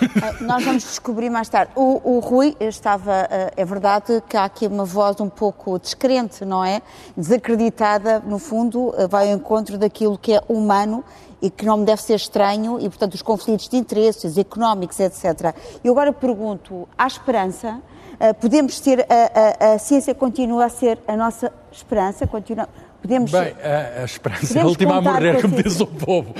Uh, 0.00 0.44
nós 0.44 0.64
vamos 0.64 0.82
descobrir 0.82 1.28
mais 1.28 1.46
tarde. 1.50 1.72
O, 1.76 2.16
o 2.16 2.20
Rui 2.20 2.56
estava, 2.58 3.24
uh, 3.24 3.52
é 3.54 3.64
verdade 3.66 4.22
que 4.26 4.34
há 4.34 4.44
aqui 4.44 4.66
uma 4.66 4.86
voz 4.86 5.20
um 5.20 5.28
pouco 5.28 5.78
descrente, 5.78 6.42
não 6.42 6.64
é? 6.64 6.80
Desacreditada, 7.14 8.20
no 8.20 8.38
fundo, 8.38 8.94
uh, 8.98 9.06
vai 9.10 9.30
ao 9.30 9.36
encontro 9.36 9.76
daquilo 9.76 10.16
que 10.16 10.32
é 10.32 10.40
humano 10.48 11.04
e 11.42 11.50
que 11.50 11.66
não 11.66 11.76
me 11.76 11.84
deve 11.84 12.00
ser 12.00 12.14
estranho, 12.14 12.80
e 12.80 12.88
portanto 12.88 13.12
os 13.12 13.20
conflitos 13.20 13.68
de 13.68 13.76
interesses 13.76 14.38
económicos, 14.38 14.98
etc. 15.00 15.54
Eu 15.84 15.92
agora 15.92 16.14
pergunto, 16.14 16.88
há 16.96 17.06
esperança? 17.06 17.82
Uh, 18.22 18.32
podemos 18.34 18.78
ter, 18.78 19.04
a, 19.10 19.64
a, 19.70 19.74
a, 19.74 19.78
ciência 19.78 20.14
continua 20.14 20.66
a 20.66 20.68
ser 20.68 20.96
a 21.08 21.16
nossa 21.16 21.52
esperança? 21.72 22.24
Continua, 22.24 22.68
podemos... 23.00 23.32
Bem, 23.32 23.52
a, 23.60 24.02
a 24.02 24.04
esperança 24.04 24.60
é 24.60 24.62
a 24.62 24.66
última 24.66 24.98
a 24.98 25.00
morrer, 25.00 25.42
como 25.42 25.60
diz 25.60 25.80
o 25.80 25.88
povo. 25.88 26.32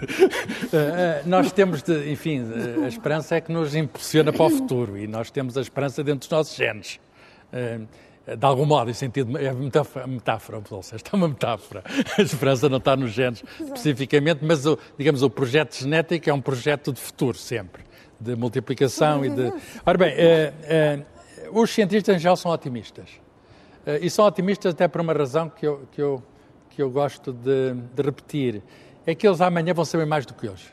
nós 1.26 1.52
temos, 1.52 1.82
de, 1.82 2.10
enfim, 2.10 2.42
a 2.82 2.88
esperança 2.88 3.36
é 3.36 3.42
que 3.42 3.52
nos 3.52 3.74
impulsiona 3.74 4.32
para 4.32 4.46
o 4.46 4.48
futuro, 4.48 4.96
e 4.96 5.06
nós 5.06 5.30
temos 5.30 5.58
a 5.58 5.60
esperança 5.60 6.02
dentro 6.02 6.20
dos 6.20 6.30
nossos 6.30 6.56
genes. 6.56 6.98
De 8.26 8.46
algum 8.46 8.64
modo, 8.64 8.90
em 8.90 8.94
sentido, 8.94 9.36
é 9.36 9.52
metáfora, 9.52 10.06
metáfora 10.06 10.62
esta 10.94 11.10
é 11.12 11.16
uma 11.16 11.28
metáfora. 11.28 11.84
A 12.16 12.22
esperança 12.22 12.66
não 12.70 12.78
está 12.78 12.96
nos 12.96 13.10
genes 13.10 13.44
especificamente, 13.60 14.42
mas, 14.42 14.64
o, 14.64 14.78
digamos, 14.96 15.22
o 15.22 15.28
projeto 15.28 15.76
genético 15.76 16.30
é 16.30 16.32
um 16.32 16.40
projeto 16.40 16.94
de 16.94 17.00
futuro, 17.00 17.36
sempre, 17.36 17.82
de 18.24 18.34
multiplicação 18.34 19.24
e 19.24 19.28
de... 19.28 19.52
Ora 19.84 19.98
bem, 19.98 20.14
eh, 20.16 20.52
eh, 20.62 21.00
os 21.52 21.70
cientistas 21.70 22.16
em 22.16 22.18
geral 22.18 22.36
são 22.36 22.50
otimistas. 22.50 23.10
Eh, 23.84 24.00
e 24.02 24.10
são 24.10 24.24
otimistas 24.24 24.72
até 24.72 24.88
por 24.88 25.02
uma 25.02 25.12
razão 25.12 25.50
que 25.50 25.66
eu, 25.66 25.82
que 25.92 26.00
eu, 26.00 26.22
que 26.70 26.82
eu 26.82 26.90
gosto 26.90 27.32
de, 27.32 27.74
de 27.94 28.02
repetir. 28.02 28.62
É 29.06 29.14
que 29.14 29.28
eles 29.28 29.42
amanhã 29.42 29.74
vão 29.74 29.84
saber 29.84 30.06
mais 30.06 30.24
do 30.24 30.32
que 30.32 30.48
hoje. 30.48 30.72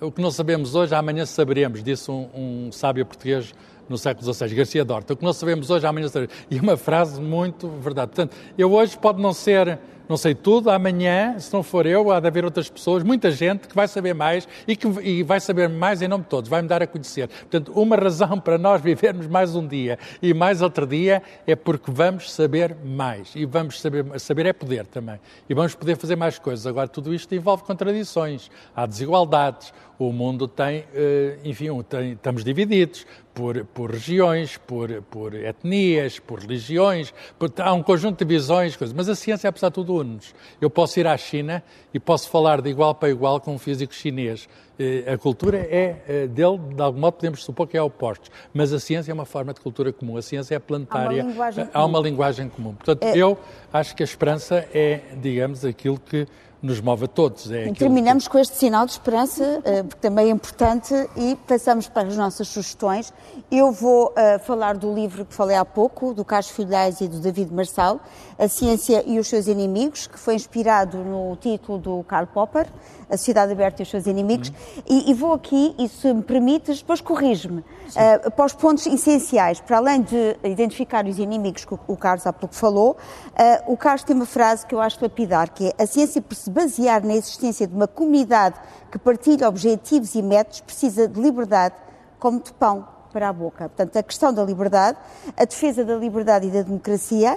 O 0.00 0.10
que 0.10 0.20
não 0.20 0.30
sabemos 0.30 0.74
hoje, 0.74 0.94
amanhã 0.94 1.24
saberemos, 1.24 1.82
disse 1.82 2.10
um, 2.10 2.28
um 2.34 2.72
sábio 2.72 3.06
português 3.06 3.54
no 3.88 3.96
século 3.96 4.34
XVI, 4.34 4.54
Garcia 4.54 4.84
Dorta. 4.84 5.14
O 5.14 5.16
que 5.16 5.24
nós 5.24 5.36
sabemos 5.36 5.70
hoje, 5.70 5.86
amanhã 5.86 6.08
sabemos. 6.08 6.34
E 6.50 6.58
uma 6.58 6.76
frase 6.76 7.20
muito 7.20 7.68
verdade. 7.68 8.08
Portanto, 8.08 8.36
eu 8.58 8.72
hoje 8.72 8.98
pode 8.98 9.22
não 9.22 9.32
ser, 9.32 9.78
não 10.08 10.16
sei 10.16 10.34
tudo, 10.34 10.70
amanhã, 10.70 11.38
se 11.38 11.52
não 11.52 11.62
for 11.62 11.86
eu, 11.86 12.10
há 12.10 12.20
de 12.20 12.26
haver 12.26 12.44
outras 12.44 12.68
pessoas, 12.68 13.02
muita 13.02 13.30
gente 13.30 13.66
que 13.68 13.74
vai 13.74 13.88
saber 13.88 14.14
mais 14.14 14.46
e 14.66 14.76
que 14.76 14.86
e 15.02 15.22
vai 15.22 15.40
saber 15.40 15.68
mais 15.68 16.02
em 16.02 16.08
nome 16.08 16.24
de 16.24 16.30
todos, 16.30 16.48
vai-me 16.48 16.68
dar 16.68 16.82
a 16.82 16.86
conhecer. 16.86 17.28
Portanto, 17.28 17.72
uma 17.74 17.96
razão 17.96 18.38
para 18.40 18.58
nós 18.58 18.80
vivermos 18.80 19.26
mais 19.26 19.54
um 19.54 19.66
dia 19.66 19.98
e 20.22 20.32
mais 20.32 20.62
outro 20.62 20.86
dia 20.86 21.22
é 21.46 21.56
porque 21.56 21.90
vamos 21.90 22.32
saber 22.32 22.76
mais. 22.84 23.34
E 23.34 23.44
vamos 23.44 23.80
saber, 23.80 24.04
saber 24.20 24.46
é 24.46 24.52
poder 24.52 24.86
também. 24.86 25.18
E 25.48 25.54
vamos 25.54 25.74
poder 25.74 25.96
fazer 25.96 26.16
mais 26.16 26.38
coisas. 26.38 26.66
Agora, 26.66 26.88
tudo 26.88 27.14
isto 27.14 27.34
envolve 27.34 27.64
contradições, 27.64 28.50
há 28.74 28.86
desigualdades, 28.86 29.72
o 29.98 30.12
mundo 30.12 30.46
tem, 30.46 30.84
eh, 30.94 31.38
enfim, 31.44 31.68
tem, 31.88 32.12
estamos 32.12 32.44
divididos 32.44 33.06
por, 33.32 33.64
por 33.66 33.90
regiões, 33.90 34.58
por, 34.58 35.02
por 35.02 35.34
etnias, 35.34 36.18
por 36.18 36.40
religiões, 36.40 37.12
por, 37.38 37.50
há 37.58 37.72
um 37.72 37.82
conjunto 37.82 38.18
de 38.18 38.24
visões, 38.24 38.76
coisas, 38.76 38.94
mas 38.94 39.08
a 39.08 39.14
ciência, 39.14 39.48
apesar 39.48 39.68
de 39.68 39.74
tudo, 39.74 39.95
une-nos. 40.00 40.34
Eu 40.60 40.70
posso 40.70 40.98
ir 41.00 41.06
à 41.06 41.16
China 41.16 41.62
e 41.92 41.98
posso 41.98 42.28
falar 42.28 42.60
de 42.60 42.70
igual 42.70 42.94
para 42.94 43.08
igual 43.08 43.40
com 43.40 43.54
um 43.54 43.58
físico 43.58 43.94
chinês. 43.94 44.48
Eh, 44.78 45.10
a 45.10 45.16
cultura 45.16 45.58
é 45.58 46.02
eh, 46.06 46.26
dele, 46.26 46.58
de 46.74 46.82
algum 46.82 47.00
modo 47.00 47.14
podemos 47.14 47.42
supor 47.42 47.66
que 47.66 47.76
é 47.76 47.82
oposto, 47.82 48.30
mas 48.52 48.72
a 48.72 48.78
ciência 48.78 49.10
é 49.10 49.14
uma 49.14 49.24
forma 49.24 49.54
de 49.54 49.60
cultura 49.60 49.90
comum, 49.92 50.18
a 50.18 50.22
ciência 50.22 50.54
é 50.54 50.58
planetária, 50.58 51.22
há 51.22 51.24
uma 51.24 51.30
linguagem, 51.32 51.68
há 51.72 51.84
uma 51.84 52.00
linguagem 52.00 52.48
comum. 52.48 52.74
Portanto, 52.74 53.02
é... 53.04 53.16
eu 53.16 53.38
acho 53.72 53.96
que 53.96 54.02
a 54.02 54.04
esperança 54.04 54.68
é, 54.74 55.00
digamos, 55.20 55.64
aquilo 55.64 55.98
que 55.98 56.26
nos 56.62 56.80
move 56.80 57.04
a 57.04 57.08
todos. 57.08 57.50
É 57.50 57.72
terminamos 57.72 58.24
que... 58.24 58.30
com 58.30 58.38
este 58.38 58.56
sinal 58.56 58.86
de 58.86 58.92
esperança, 58.92 59.60
eh, 59.64 59.82
porque 59.82 60.00
também 60.00 60.28
é 60.28 60.30
importante, 60.30 60.94
e 61.16 61.36
passamos 61.46 61.88
para 61.88 62.08
as 62.08 62.16
nossas 62.16 62.48
sugestões. 62.48 63.12
Eu 63.50 63.70
vou 63.70 64.06
uh, 64.06 64.38
falar 64.40 64.76
do 64.76 64.92
livro 64.92 65.24
que 65.24 65.34
falei 65.34 65.56
há 65.56 65.64
pouco, 65.64 66.12
do 66.12 66.24
Carlos 66.24 66.50
Filhais 66.50 67.00
e 67.00 67.06
do 67.06 67.20
David 67.20 67.52
Marçal, 67.52 68.00
A 68.38 68.48
Ciência 68.48 69.04
e 69.06 69.18
os 69.18 69.28
Seus 69.28 69.46
Inimigos, 69.46 70.06
que 70.06 70.18
foi 70.18 70.34
inspirado 70.34 70.98
no 70.98 71.36
título 71.36 71.78
do 71.78 72.04
Karl 72.04 72.26
Popper, 72.26 72.66
A 73.08 73.16
Sociedade 73.16 73.52
Aberta 73.52 73.82
e 73.82 73.84
os 73.84 73.88
Seus 73.88 74.06
Inimigos. 74.06 74.48
Uhum. 74.48 74.82
E, 74.88 75.10
e, 75.10 75.14
vou 75.14 75.32
aqui, 75.32 75.74
e 75.78 75.88
se 75.88 76.12
me 76.12 76.22
permites, 76.22 76.80
depois 76.80 77.00
corrige-me, 77.00 77.60
uh, 77.60 78.30
para 78.32 78.44
os 78.46 78.52
pontos 78.52 78.86
essenciais. 78.86 79.60
Para 79.60 79.76
além 79.76 80.02
de 80.02 80.36
identificar 80.42 81.06
os 81.06 81.18
inimigos 81.18 81.64
que 81.64 81.74
o 81.86 81.96
Carlos 81.96 82.26
há 82.26 82.32
pouco 82.32 82.54
falou, 82.54 82.96
uh, 83.32 83.72
o 83.72 83.76
Carlos 83.76 84.02
tem 84.02 84.16
uma 84.16 84.26
frase 84.26 84.66
que 84.66 84.74
eu 84.74 84.80
acho 84.80 84.98
lapidar, 85.00 85.50
que 85.50 85.68
é 85.68 85.82
a 85.82 85.86
ciência 85.86 86.20
se 86.46 86.50
basear 86.50 87.04
na 87.04 87.14
existência 87.14 87.66
de 87.66 87.74
uma 87.74 87.88
comunidade 87.88 88.54
que 88.90 88.98
partilha 88.98 89.48
objetivos 89.48 90.14
e 90.14 90.22
métodos 90.22 90.60
precisa 90.60 91.08
de 91.08 91.20
liberdade 91.20 91.74
como 92.20 92.40
de 92.40 92.52
pão 92.52 92.86
para 93.12 93.28
a 93.28 93.32
boca. 93.32 93.68
Portanto, 93.68 93.96
a 93.96 94.02
questão 94.02 94.32
da 94.32 94.44
liberdade, 94.44 94.96
a 95.36 95.44
defesa 95.44 95.84
da 95.84 95.96
liberdade 95.96 96.46
e 96.46 96.50
da 96.50 96.62
democracia 96.62 97.36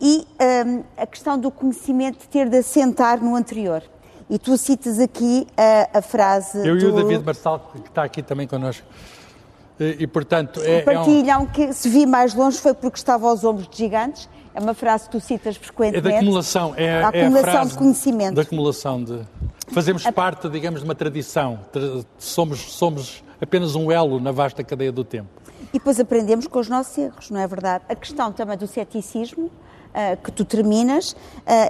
e 0.00 0.26
um, 0.66 0.82
a 0.96 1.06
questão 1.06 1.38
do 1.38 1.50
conhecimento 1.50 2.26
ter 2.28 2.48
de 2.48 2.56
assentar 2.56 3.22
no 3.22 3.36
anterior. 3.36 3.82
E 4.30 4.38
tu 4.38 4.56
citas 4.56 4.98
aqui 4.98 5.46
a, 5.54 5.98
a 5.98 6.02
frase. 6.02 6.66
Eu 6.66 6.78
do... 6.78 6.86
e 6.86 6.86
o 6.86 6.92
David 6.94 7.24
Marçal, 7.26 7.58
que 7.74 7.88
está 7.90 8.04
aqui 8.04 8.22
também 8.22 8.48
connosco. 8.48 8.86
E, 9.78 9.96
e 10.00 10.06
portanto, 10.06 10.62
é, 10.64 10.80
Partilham 10.80 11.40
é 11.40 11.42
um... 11.42 11.46
que 11.46 11.74
se 11.74 11.90
vi 11.90 12.06
mais 12.06 12.34
longe 12.34 12.58
foi 12.58 12.72
porque 12.72 12.96
estava 12.96 13.28
aos 13.28 13.44
ombros 13.44 13.68
de 13.68 13.76
gigantes. 13.76 14.30
É 14.56 14.60
uma 14.60 14.72
frase 14.72 15.04
que 15.04 15.10
tu 15.10 15.20
citas 15.20 15.54
frequentemente. 15.58 15.98
É 15.98 16.10
da 16.10 16.16
acumulação. 16.16 16.74
É, 16.78 17.02
a 17.02 17.08
acumulação 17.08 17.52
é 17.52 17.58
a 17.58 17.64
de 17.64 17.74
conhecimento. 17.76 18.34
Da 18.36 18.42
acumulação 18.42 19.04
de... 19.04 19.20
Fazemos 19.68 20.06
a... 20.06 20.10
parte, 20.10 20.48
digamos, 20.48 20.80
de 20.80 20.86
uma 20.86 20.94
tradição. 20.94 21.60
Somos, 22.16 22.60
somos 22.72 23.22
apenas 23.38 23.74
um 23.74 23.92
elo 23.92 24.18
na 24.18 24.32
vasta 24.32 24.64
cadeia 24.64 24.90
do 24.90 25.04
tempo. 25.04 25.28
E 25.74 25.78
depois 25.78 26.00
aprendemos 26.00 26.46
com 26.46 26.58
os 26.58 26.70
nossos 26.70 26.96
erros, 26.96 27.28
não 27.28 27.38
é 27.38 27.46
verdade? 27.46 27.84
A 27.86 27.94
questão 27.94 28.32
também 28.32 28.56
do 28.56 28.66
ceticismo, 28.66 29.44
uh, 29.44 30.16
que 30.24 30.32
tu 30.32 30.42
terminas, 30.42 31.12
uh, 31.12 31.16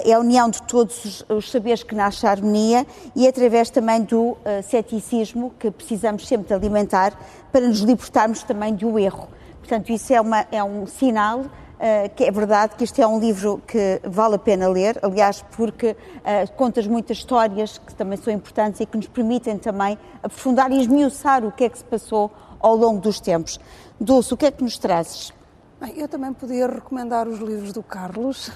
é 0.05 0.13
a 0.13 0.21
união 0.21 0.49
de 0.49 0.63
todos 0.63 1.25
os, 1.29 1.51
saberes 1.51 1.83
que 1.83 1.93
nasce 1.93 2.25
a 2.25 2.31
harmonia 2.31 2.87
e 3.17 3.27
através 3.27 3.69
também 3.69 4.03
do 4.03 4.21
uh, 4.21 4.39
ceticismo 4.63 5.53
que 5.59 5.73
precisamos 5.73 6.25
sempre 6.29 6.47
de 6.47 6.55
alimentar 6.55 7.19
para 7.51 7.67
nos 7.67 7.81
libertarmos 7.81 8.45
também 8.45 8.73
do 8.73 8.97
erro. 8.97 9.27
Portanto, 9.59 9.91
isso 9.91 10.13
é, 10.13 10.21
uma, 10.21 10.47
é 10.53 10.63
um 10.63 10.87
sinal 10.87 11.47
Uh, 11.77 12.09
que 12.15 12.25
é 12.25 12.31
verdade 12.31 12.75
que 12.75 12.85
este 12.85 13.03
é 13.03 13.07
um 13.07 13.21
livro 13.21 13.61
que 13.67 14.01
vale 14.03 14.37
a 14.37 14.39
pena 14.39 14.67
ler, 14.67 14.99
aliás, 15.03 15.45
porque 15.55 15.91
uh, 15.91 16.53
contas 16.57 16.87
muitas 16.87 17.19
histórias 17.19 17.77
que 17.77 17.95
também 17.95 18.17
são 18.17 18.33
importantes 18.33 18.81
e 18.81 18.87
que 18.87 18.97
nos 18.97 19.09
permitem 19.09 19.59
também 19.59 19.99
aprofundar 20.23 20.73
e 20.73 20.81
esmiuçar 20.81 21.45
o 21.45 21.53
que 21.53 21.65
é 21.65 21.69
que 21.69 21.77
se 21.77 21.85
passou 21.85 22.31
ao 22.61 22.75
longo 22.75 23.01
dos 23.01 23.21
tempos. 23.21 23.61
Dulce, 24.01 24.33
o 24.33 24.37
que 24.39 24.47
é 24.47 24.51
que 24.51 24.65
nos 24.65 24.79
trazes? 24.79 25.35
Bem, 25.79 25.93
eu 25.99 26.09
também 26.09 26.33
podia 26.33 26.67
recomendar 26.67 27.29
os 27.29 27.39
livros 27.39 27.71
do 27.75 27.83
Carlos, 27.83 28.51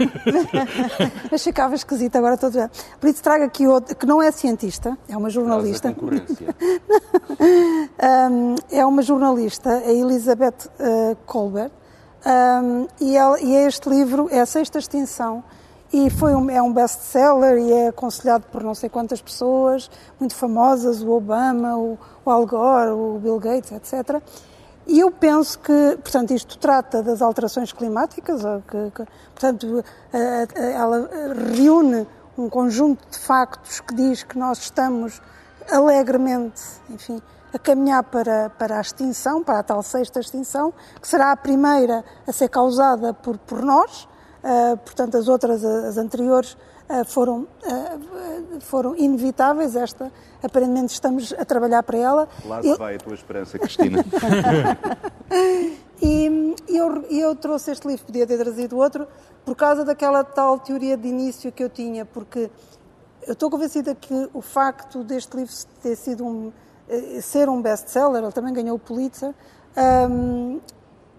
mas 1.31 1.45
ficava 1.45 1.75
esquisito 1.75 2.17
agora 2.17 2.39
todo 2.39 2.57
Por 2.99 3.11
isso 3.11 3.23
trago 3.23 3.45
aqui 3.45 3.67
outro, 3.67 3.95
que 3.95 4.07
não 4.07 4.23
é 4.23 4.31
cientista, 4.31 4.97
é 5.07 5.15
uma 5.15 5.29
jornalista. 5.29 5.95
um, 8.31 8.55
é 8.73 8.87
uma 8.87 9.03
jornalista, 9.03 9.69
a 9.71 9.93
Elizabeth 9.93 10.71
uh, 10.81 11.15
Colbert, 11.27 11.71
um, 12.27 12.87
e, 13.01 13.15
e, 13.15 13.57
é 13.57 13.67
este 13.67 13.89
livro, 13.89 14.29
é 14.31 14.41
a 14.41 14.47
Sexta 14.47 14.79
Extinção, 14.79 15.43
e 15.93 16.09
foi 16.11 16.35
um, 16.35 16.49
é 16.51 16.63
um 16.63 16.73
best-seller 16.73 17.59
e 17.59 17.73
é 17.73 17.89
aconselhado 17.89 18.45
por 18.53 18.63
não 18.63 18.75
sei 18.75 18.89
quantas 18.89 19.21
pessoas, 19.21 19.91
muito 20.19 20.35
famosas, 20.35 21.03
o 21.03 21.11
Obama, 21.11 21.77
o, 21.77 21.99
o 22.25 22.31
Al 22.31 22.47
Gore, 22.47 22.91
o 22.91 23.19
Bill 23.21 23.39
Gates, 23.39 23.73
etc., 23.73 24.23
e 24.87 24.99
eu 24.99 25.11
penso 25.11 25.59
que, 25.59 25.99
portanto, 26.03 26.33
isto 26.33 26.59
trata 26.59 27.01
das 27.01 27.23
alterações 27.23 27.73
climáticas, 27.73 28.43
que, 28.67 28.91
que, 28.91 29.05
portanto, 29.35 29.85
ela 30.75 31.09
reúne 31.55 32.09
um 32.37 32.49
conjunto 32.49 33.07
de 33.09 33.19
factos 33.19 33.81
que 33.81 33.95
diz 33.95 34.25
que 34.25 34.37
nós 34.37 34.59
estamos 34.59 35.21
alegremente, 35.71 36.63
enfim, 36.89 37.23
a 37.53 37.59
caminhar 37.59 38.03
para, 38.05 38.51
para 38.51 38.79
a 38.79 38.81
extinção, 38.81 39.43
para 39.43 39.59
a 39.59 39.63
tal 39.63 39.83
sexta 39.83 40.21
extinção, 40.21 40.73
que 41.01 41.07
será 41.09 41.33
a 41.33 41.37
primeira 41.37 42.05
a 42.27 42.33
ser 42.33 42.49
causada 42.49 43.13
por, 43.13 43.39
por 43.39 43.63
nós, 43.63 44.09
uh, 44.43 44.77
portanto, 44.79 45.17
as 45.17 45.29
outras, 45.29 45.65
as 45.65 45.97
anteriores, 45.97 46.57
uh, 46.89 47.05
foram, 47.05 47.41
uh, 47.41 48.61
foram 48.61 48.97
inevitáveis, 48.97 49.75
esta 49.77 50.13
aparentemente 50.43 50.93
estamos 50.93 51.35
a 51.39 51.45
trabalhar 51.45 51.83
para 51.83 51.99
ela. 51.99 52.29
Lá 52.45 52.63
se 52.63 52.69
eu... 52.69 52.79
vai 52.79 52.97
a 52.97 52.99
tua 52.99 53.15
esperança, 53.15 53.59
Cristina. 53.59 54.05
e 56.01 56.55
eu, 56.69 57.03
eu 57.11 57.37
trouxe 57.37 57.73
este 57.73 57.87
livro, 57.87 58.07
podia 58.07 58.27
ter 58.27 58.39
trazido 58.39 58.77
outro, 58.77 59.07
por 59.45 59.55
causa 59.55 59.85
daquela 59.85 60.25
tal 60.25 60.59
teoria 60.59 60.97
de 60.97 61.09
início 61.09 61.53
que 61.53 61.63
eu 61.63 61.69
tinha, 61.69 62.05
porque 62.05 62.51
eu 63.27 63.35
estou 63.35 63.51
convencida 63.51 63.95
que 63.95 64.29
o 64.33 64.41
facto 64.41 65.05
deste 65.05 65.37
livro 65.37 65.55
ter 65.83 65.97
sido 65.97 66.25
um, 66.25 66.53
ser 67.21 67.49
um 67.49 67.61
best-seller, 67.61 68.23
ele 68.23 68.33
também 68.33 68.53
ganhou 68.53 68.77
o 68.77 68.79
Pulitzer, 68.79 69.35
um, 70.11 70.61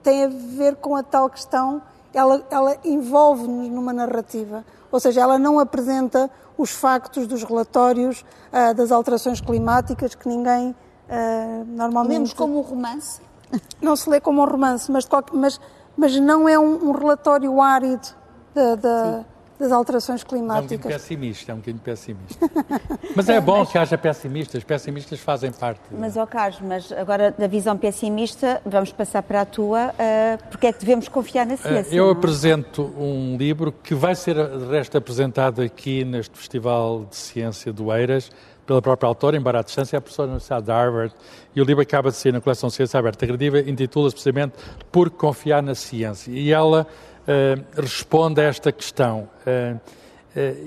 tem 0.04 0.26
a 0.26 0.30
ver 0.30 0.76
com 0.76 0.96
a 0.96 1.04
tal 1.04 1.30
questão, 1.30 1.82
ela, 2.14 2.46
ela 2.50 2.78
envolve-nos 2.84 3.70
numa 3.70 3.94
narrativa, 3.94 4.66
ou 4.92 5.00
seja, 5.00 5.22
ela 5.22 5.40
não 5.40 5.60
apresenta 5.60 6.30
os 6.58 6.72
factos 6.72 7.26
dos 7.28 7.44
relatórios 7.44 8.26
uh, 8.52 8.74
das 8.74 8.92
alterações 8.92 9.40
climáticas 9.40 10.16
que 10.16 10.28
ninguém 10.28 10.72
uh, 10.72 11.66
normalmente. 11.66 12.14
Lemos 12.14 12.34
como 12.34 12.60
um 12.60 12.62
romance? 12.62 13.22
Não 13.82 13.96
se 13.96 14.10
lê 14.10 14.22
como 14.22 14.42
um 14.42 14.46
romance, 14.46 14.92
mas, 14.92 15.06
qualquer, 15.06 15.36
mas, 15.36 15.60
mas 15.98 16.18
não 16.18 16.48
é 16.48 16.58
um, 16.58 16.90
um 16.90 16.92
relatório 16.92 17.60
árido 17.60 18.08
da, 18.54 18.76
da, 18.76 19.26
das 19.62 19.72
alterações 19.72 20.24
climáticas. 20.24 20.72
É 20.72 20.76
um 20.76 20.78
bocadinho 20.78 21.00
pessimista, 21.00 21.52
é 21.52 21.56
um 21.56 21.58
bocadinho 21.58 21.84
pessimista. 21.84 22.50
mas 23.16 23.30
é 23.30 23.40
bom 23.40 23.66
que 23.66 23.78
haja 23.78 23.98
pessimistas, 23.98 24.64
pessimistas 24.64 25.20
fazem 25.20 25.52
parte. 25.52 25.82
Mas, 25.92 26.18
ó 26.18 26.24
oh 26.24 26.28
Carlos, 26.28 26.60
mas 26.62 26.92
agora 26.92 27.32
da 27.32 27.48
visão 27.48 27.78
pessimista, 27.78 28.62
vamos 28.66 28.92
passar 28.92 29.24
para 29.24 29.42
a 29.42 29.46
tua, 29.46 29.90
uh, 29.90 30.44
porque 30.50 30.68
é 30.68 30.74
que 30.74 30.80
devemos 30.80 31.08
confiar 31.08 31.46
na 31.46 31.56
ciência? 31.56 31.94
Uh, 31.94 31.96
eu 31.96 32.06
não? 32.06 32.12
apresento 32.12 32.84
um 32.98 33.38
livro 33.38 33.72
que 33.72 33.94
vai 33.94 34.16
ser, 34.16 34.36
de 34.36 34.66
resto, 34.66 34.98
apresentado 34.98 35.62
aqui 35.62 36.04
neste 36.04 36.38
Festival 36.38 37.06
de 37.06 37.16
Ciência 37.16 37.72
do 37.72 37.94
Eiras, 37.94 38.32
pela 38.66 38.82
própria 38.82 39.08
autora, 39.08 39.36
embora 39.36 39.60
à 39.60 39.64
distância, 39.64 39.96
é 39.96 40.00
a 40.00 40.02
professora 40.02 40.28
da 40.28 40.34
Universidade 40.34 40.66
de 40.66 40.72
Harvard, 40.72 41.14
e 41.56 41.62
o 41.62 41.64
livro 41.66 41.82
acaba 41.82 42.10
de 42.10 42.16
sair 42.16 42.32
na 42.32 42.40
coleção 42.40 42.70
Ciência 42.70 43.00
Aberta 43.00 43.26
Agrediva, 43.26 43.60
intitula-se 43.60 44.16
precisamente 44.16 44.54
Por 44.92 45.10
Confiar 45.10 45.62
na 45.62 45.76
Ciência. 45.76 46.32
E 46.32 46.52
ela 46.52 46.88
uh, 47.28 47.82
responde 47.82 48.42
a 48.42 48.46
esta 48.46 48.72
questão. 48.72 49.30
Uh, 49.46 49.80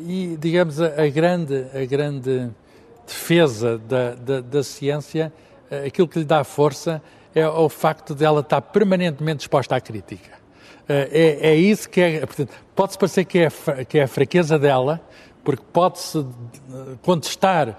e, 0.06 0.36
digamos, 0.38 0.80
a, 0.80 1.02
a, 1.02 1.08
grande, 1.08 1.66
a 1.74 1.84
grande 1.86 2.50
defesa 3.06 3.78
da, 3.78 4.14
da, 4.14 4.40
da 4.40 4.62
ciência, 4.62 5.32
aquilo 5.86 6.06
que 6.06 6.18
lhe 6.18 6.24
dá 6.24 6.44
força 6.44 7.02
é 7.34 7.48
o 7.48 7.68
facto 7.68 8.14
de 8.14 8.24
ela 8.24 8.40
estar 8.40 8.60
permanentemente 8.60 9.40
exposta 9.42 9.74
à 9.74 9.80
crítica. 9.80 10.32
É, 10.86 11.38
é, 11.50 11.54
isso 11.54 11.88
que 11.88 12.00
é. 12.00 12.24
Pode-se 12.76 12.98
parecer 12.98 13.24
que 13.24 13.38
é, 13.38 13.48
que 13.88 13.98
é 13.98 14.02
a 14.02 14.08
fraqueza 14.08 14.58
dela, 14.58 15.00
porque 15.42 15.62
pode-se 15.72 16.24
contestar. 17.00 17.78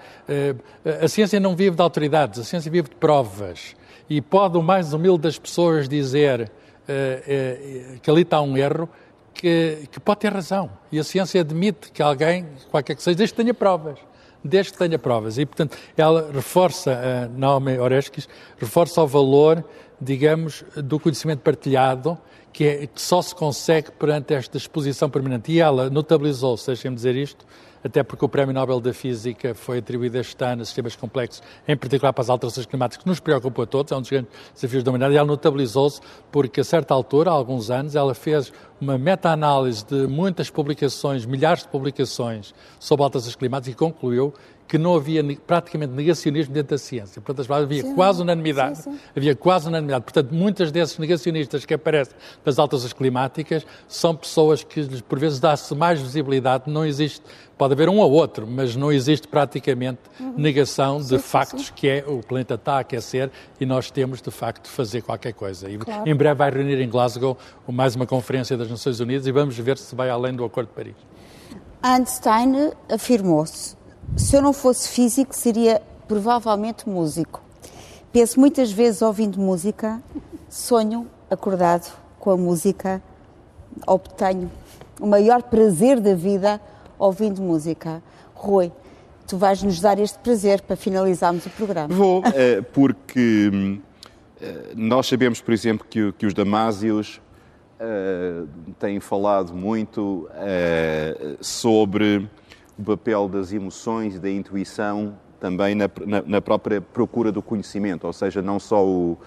A 1.00 1.06
ciência 1.06 1.38
não 1.38 1.54
vive 1.54 1.76
de 1.76 1.82
autoridades, 1.82 2.40
a 2.40 2.44
ciência 2.44 2.70
vive 2.70 2.88
de 2.88 2.96
provas. 2.96 3.76
E 4.08 4.20
pode 4.20 4.56
o 4.56 4.62
mais 4.62 4.92
humilde 4.92 5.22
das 5.22 5.38
pessoas 5.38 5.88
dizer 5.88 6.40
eh, 6.40 6.44
eh, 6.44 6.50
que 8.02 8.10
ali 8.10 8.22
está 8.22 8.40
um 8.40 8.56
erro 8.56 8.88
que, 9.36 9.88
que, 9.90 10.00
pode 10.00 10.20
ter 10.20 10.32
razão. 10.32 10.70
E 10.90 10.98
a 10.98 11.04
ciência 11.04 11.40
admite 11.40 11.90
que 11.92 12.02
alguém, 12.02 12.46
qualquer 12.70 12.96
que 12.96 13.02
seja, 13.02 13.16
desde 13.16 13.34
que 13.34 13.42
tenha 13.42 13.54
provas. 13.54 13.98
Desde 14.42 14.72
que 14.72 14.78
tenha 14.78 14.98
provas. 14.98 15.38
E, 15.38 15.46
portanto, 15.46 15.76
ela 15.96 16.30
reforça, 16.32 16.92
a 16.92 17.28
Naomi 17.28 17.78
Oreskes, 17.78 18.28
reforça 18.58 19.02
o 19.02 19.06
valor, 19.06 19.64
digamos, 20.00 20.64
do 20.76 20.98
conhecimento 20.98 21.40
partilhado, 21.40 22.18
que, 22.52 22.64
é, 22.64 22.86
que 22.86 23.00
só 23.00 23.20
se 23.20 23.34
consegue 23.34 23.90
perante 23.92 24.32
esta 24.32 24.56
exposição 24.56 25.10
permanente. 25.10 25.52
E 25.52 25.60
ela 25.60 25.90
notabilizou, 25.90 26.56
deixem-me 26.66 26.96
dizer 26.96 27.16
isto, 27.16 27.44
até 27.86 28.02
porque 28.02 28.24
o 28.24 28.28
Prémio 28.28 28.52
Nobel 28.52 28.80
da 28.80 28.92
Física 28.92 29.54
foi 29.54 29.78
atribuído 29.78 30.18
este 30.18 30.44
ano 30.44 30.62
a 30.62 30.64
sistemas 30.64 30.96
complexos, 30.96 31.42
em 31.66 31.76
particular 31.76 32.12
para 32.12 32.22
as 32.22 32.28
alterações 32.28 32.66
climáticas, 32.66 33.02
que 33.02 33.08
nos 33.08 33.20
preocupam 33.20 33.62
a 33.62 33.66
todos, 33.66 33.92
é 33.92 33.96
um 33.96 34.00
dos 34.00 34.10
grandes 34.10 34.30
desafios 34.54 34.82
da 34.82 34.90
humanidade, 34.90 35.14
e 35.14 35.16
ela 35.16 35.26
notabilizou-se 35.26 36.00
porque, 36.30 36.60
a 36.60 36.64
certa 36.64 36.92
altura, 36.92 37.30
há 37.30 37.34
alguns 37.34 37.70
anos, 37.70 37.94
ela 37.94 38.14
fez 38.14 38.52
uma 38.80 38.98
meta-análise 38.98 39.84
de 39.84 40.06
muitas 40.06 40.50
publicações, 40.50 41.24
milhares 41.24 41.62
de 41.62 41.68
publicações 41.68 42.54
sobre 42.78 43.04
alterações 43.04 43.36
climáticas 43.36 43.72
e 43.72 43.76
concluiu 43.76 44.34
que 44.68 44.76
não 44.76 44.96
havia 44.96 45.22
praticamente 45.46 45.92
negacionismo 45.92 46.52
dentro 46.52 46.70
da 46.70 46.78
ciência. 46.78 47.22
Portanto, 47.22 47.52
havia 47.52 47.82
sim, 47.82 47.94
quase 47.94 48.22
unanimidade. 48.22 48.78
Sim, 48.78 48.92
sim. 48.92 48.98
Havia 49.16 49.36
quase 49.36 49.68
unanimidade. 49.68 50.04
Portanto, 50.04 50.32
muitas 50.32 50.72
desses 50.72 50.98
negacionistas 50.98 51.64
que 51.64 51.74
aparecem 51.74 52.14
das 52.44 52.58
alterações 52.58 52.92
climáticas 52.92 53.64
são 53.86 54.14
pessoas 54.14 54.64
que, 54.64 55.02
por 55.02 55.18
vezes, 55.18 55.38
dá-se 55.38 55.74
mais 55.74 56.00
visibilidade. 56.00 56.64
Não 56.68 56.84
existe, 56.84 57.22
pode 57.56 57.74
haver 57.74 57.88
um 57.88 57.98
ou 57.98 58.10
outro, 58.10 58.46
mas 58.46 58.74
não 58.74 58.92
existe 58.92 59.28
praticamente 59.28 60.00
uhum. 60.18 60.34
negação 60.36 61.00
de 61.00 61.18
factos 61.18 61.70
que 61.70 61.88
é 61.88 62.04
o 62.06 62.20
planeta 62.20 62.54
está 62.54 62.74
a 62.74 62.78
aquecer 62.80 63.30
e 63.60 63.66
nós 63.66 63.90
temos, 63.90 64.20
de 64.20 64.30
facto, 64.30 64.64
de 64.64 64.70
fazer 64.70 65.02
qualquer 65.02 65.32
coisa. 65.32 65.70
E 65.70 65.78
claro. 65.78 66.08
em 66.08 66.14
breve 66.14 66.34
vai 66.34 66.50
reunir 66.50 66.80
em 66.80 66.88
Glasgow 66.88 67.38
mais 67.68 67.94
uma 67.94 68.06
conferência 68.06 68.56
das 68.56 68.68
Nações 68.68 68.98
Unidas 68.98 69.26
e 69.26 69.32
vamos 69.32 69.56
ver 69.56 69.78
se 69.78 69.94
vai 69.94 70.10
além 70.10 70.34
do 70.34 70.44
Acordo 70.44 70.68
de 70.68 70.74
Paris. 70.74 70.96
Einstein 71.82 72.72
afirmou-se 72.90 73.75
se 74.14 74.36
eu 74.36 74.42
não 74.42 74.52
fosse 74.52 74.88
físico, 74.88 75.34
seria 75.34 75.80
provavelmente 76.06 76.88
músico. 76.88 77.42
Penso 78.12 78.38
muitas 78.38 78.70
vezes 78.70 79.02
ouvindo 79.02 79.38
música, 79.38 80.00
sonho 80.48 81.06
acordado 81.30 81.92
com 82.18 82.30
a 82.30 82.36
música, 82.36 83.02
obtenho 83.86 84.50
o 85.00 85.06
maior 85.06 85.42
prazer 85.42 86.00
da 86.00 86.14
vida 86.14 86.60
ouvindo 86.98 87.42
música. 87.42 88.02
Rui, 88.34 88.72
tu 89.26 89.36
vais 89.36 89.62
nos 89.62 89.80
dar 89.80 89.98
este 89.98 90.18
prazer 90.18 90.62
para 90.62 90.76
finalizarmos 90.76 91.44
o 91.46 91.50
programa. 91.50 91.94
Vou, 91.94 92.22
eh, 92.34 92.62
porque 92.72 93.80
eh, 94.40 94.72
nós 94.74 95.06
sabemos, 95.06 95.40
por 95.40 95.52
exemplo, 95.52 95.86
que, 95.88 96.26
os 96.26 96.32
Damásios 96.32 97.20
uh, 97.80 98.48
têm 98.78 99.00
falado 99.00 99.52
muito 99.54 100.28
sobre 101.40 102.28
o 102.78 102.82
papel 102.82 103.28
das 103.28 103.52
emoções 103.52 104.16
e 104.16 104.18
da 104.18 104.30
intuição 104.30 105.14
também 105.40 105.74
na, 105.74 105.88
na, 106.06 106.22
na, 106.22 106.40
própria 106.40 106.80
procura 106.80 107.30
do 107.30 107.42
conhecimento, 107.42 108.06
ou 108.06 108.12
seja, 108.12 108.40
não 108.40 108.58
só 108.58 108.84
o, 108.84 109.18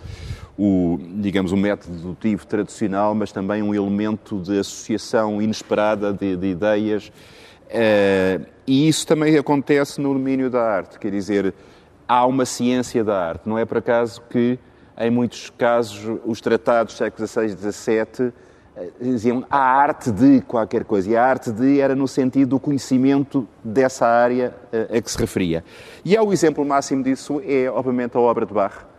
o, 0.58 1.00
digamos, 1.16 1.52
o 1.52 1.58
método 1.58 1.95
dedutivo 1.95 2.45
tradicional, 2.45 3.14
mas 3.14 3.32
também 3.32 3.62
um 3.62 3.74
elemento 3.74 4.39
de 4.39 4.60
associação 4.60 5.41
inesperada 5.41 6.12
de, 6.12 6.36
de 6.36 6.47
ideias. 6.47 7.10
Uh, 7.70 8.45
e 8.66 8.88
isso 8.88 9.06
também 9.06 9.38
acontece 9.38 10.02
no 10.02 10.14
domínio 10.14 10.50
da 10.50 10.62
arte, 10.62 10.97
quer 10.97 11.12
dizer, 11.12 11.54
há 12.08 12.26
uma 12.26 12.45
ciência 12.45 13.04
da 13.04 13.30
arte. 13.30 13.47
Não 13.47 13.58
é 13.58 13.66
por 13.66 13.78
acaso 13.78 14.22
que, 14.30 14.58
em 14.97 15.12
muitos 15.12 15.52
casos, 15.52 16.20
os 16.26 16.41
tratados 16.41 16.95
do 16.95 16.97
século 16.97 17.28
XVI 17.28 17.45
e 17.45 17.72
XVII 17.72 18.34
diziam 19.00 19.46
a 19.50 19.58
arte 19.58 20.12
de 20.12 20.42
qualquer 20.42 20.84
coisa. 20.86 21.10
E 21.10 21.18
a 21.18 21.24
arte 21.24 21.52
de 21.52 21.80
era 21.80 21.96
no 21.96 22.08
sentido 22.08 22.50
do 22.50 22.60
conhecimento 22.60 23.48
dessa 23.64 24.06
área 24.06 24.54
eh, 24.72 24.98
a 24.98 25.02
que 25.02 25.12
se 25.12 25.18
referia. 25.18 25.64
E 26.04 26.16
é 26.16 26.22
o 26.22 26.32
exemplo 26.32 26.66
máximo 26.66 27.04
disso 27.04 27.42
é, 27.46 27.70
obviamente, 27.70 28.16
a 28.16 28.20
obra 28.20 28.46
de 28.46 28.54
Bach 28.54 28.90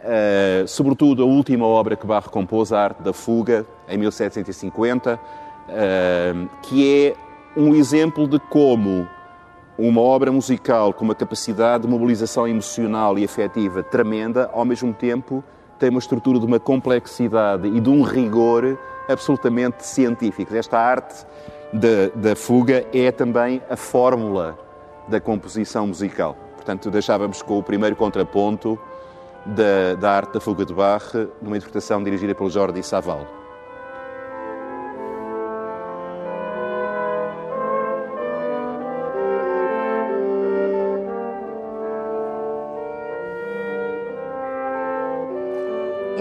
Uh, 0.00 0.66
sobretudo 0.66 1.22
a 1.22 1.26
última 1.26 1.66
obra 1.66 1.94
que 1.94 2.06
Barre 2.06 2.30
compôs, 2.30 2.72
A 2.72 2.84
Arte 2.84 3.02
da 3.02 3.12
Fuga, 3.12 3.66
em 3.86 3.98
1750, 3.98 5.14
uh, 5.14 5.18
eh, 5.68 6.34
que 6.62 7.06
é 7.06 7.14
um 7.54 7.74
exemplo 7.74 8.26
de 8.26 8.38
como 8.38 9.06
uma 9.76 10.00
obra 10.00 10.32
musical 10.32 10.94
com 10.94 11.04
uma 11.04 11.14
capacidade 11.14 11.82
de 11.82 11.90
mobilização 11.90 12.48
emocional 12.48 13.18
e 13.18 13.24
afetiva 13.24 13.82
tremenda, 13.82 14.48
ao 14.54 14.64
mesmo 14.64 14.94
tempo 14.94 15.44
tem 15.80 15.88
uma 15.88 15.98
estrutura 15.98 16.38
de 16.38 16.44
uma 16.44 16.60
complexidade 16.60 17.66
e 17.66 17.80
de 17.80 17.88
um 17.88 18.02
rigor 18.02 18.78
absolutamente 19.08 19.84
científicos. 19.84 20.54
Esta 20.54 20.78
arte 20.78 21.26
da, 21.72 22.08
da 22.14 22.36
fuga 22.36 22.84
é 22.92 23.10
também 23.10 23.62
a 23.68 23.76
fórmula 23.76 24.58
da 25.08 25.18
composição 25.18 25.86
musical. 25.86 26.36
Portanto, 26.54 26.90
deixávamos 26.90 27.40
com 27.40 27.58
o 27.58 27.62
primeiro 27.62 27.96
contraponto 27.96 28.78
da, 29.46 29.94
da 29.98 30.12
arte 30.12 30.34
da 30.34 30.40
fuga 30.40 30.66
de 30.66 30.74
Bach, 30.74 31.14
numa 31.40 31.56
interpretação 31.56 32.04
dirigida 32.04 32.34
pelo 32.34 32.50
Jordi 32.50 32.82
Saval. 32.82 33.39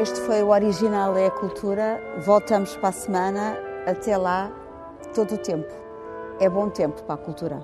Este 0.02 0.22
foi 0.22 0.42
o 0.42 0.48
Original 0.48 1.18
é 1.18 1.26
a 1.26 1.32
Cultura. 1.32 2.02
Voltamos 2.20 2.74
para 2.78 2.88
a 2.88 2.92
semana. 2.94 3.58
Até 3.86 4.16
lá, 4.16 4.50
todo 5.14 5.36
o 5.36 5.38
tempo. 5.38 5.68
É 6.40 6.50
bom 6.50 6.70
tempo 6.70 7.04
para 7.04 7.16
a 7.16 7.18
cultura. 7.18 7.60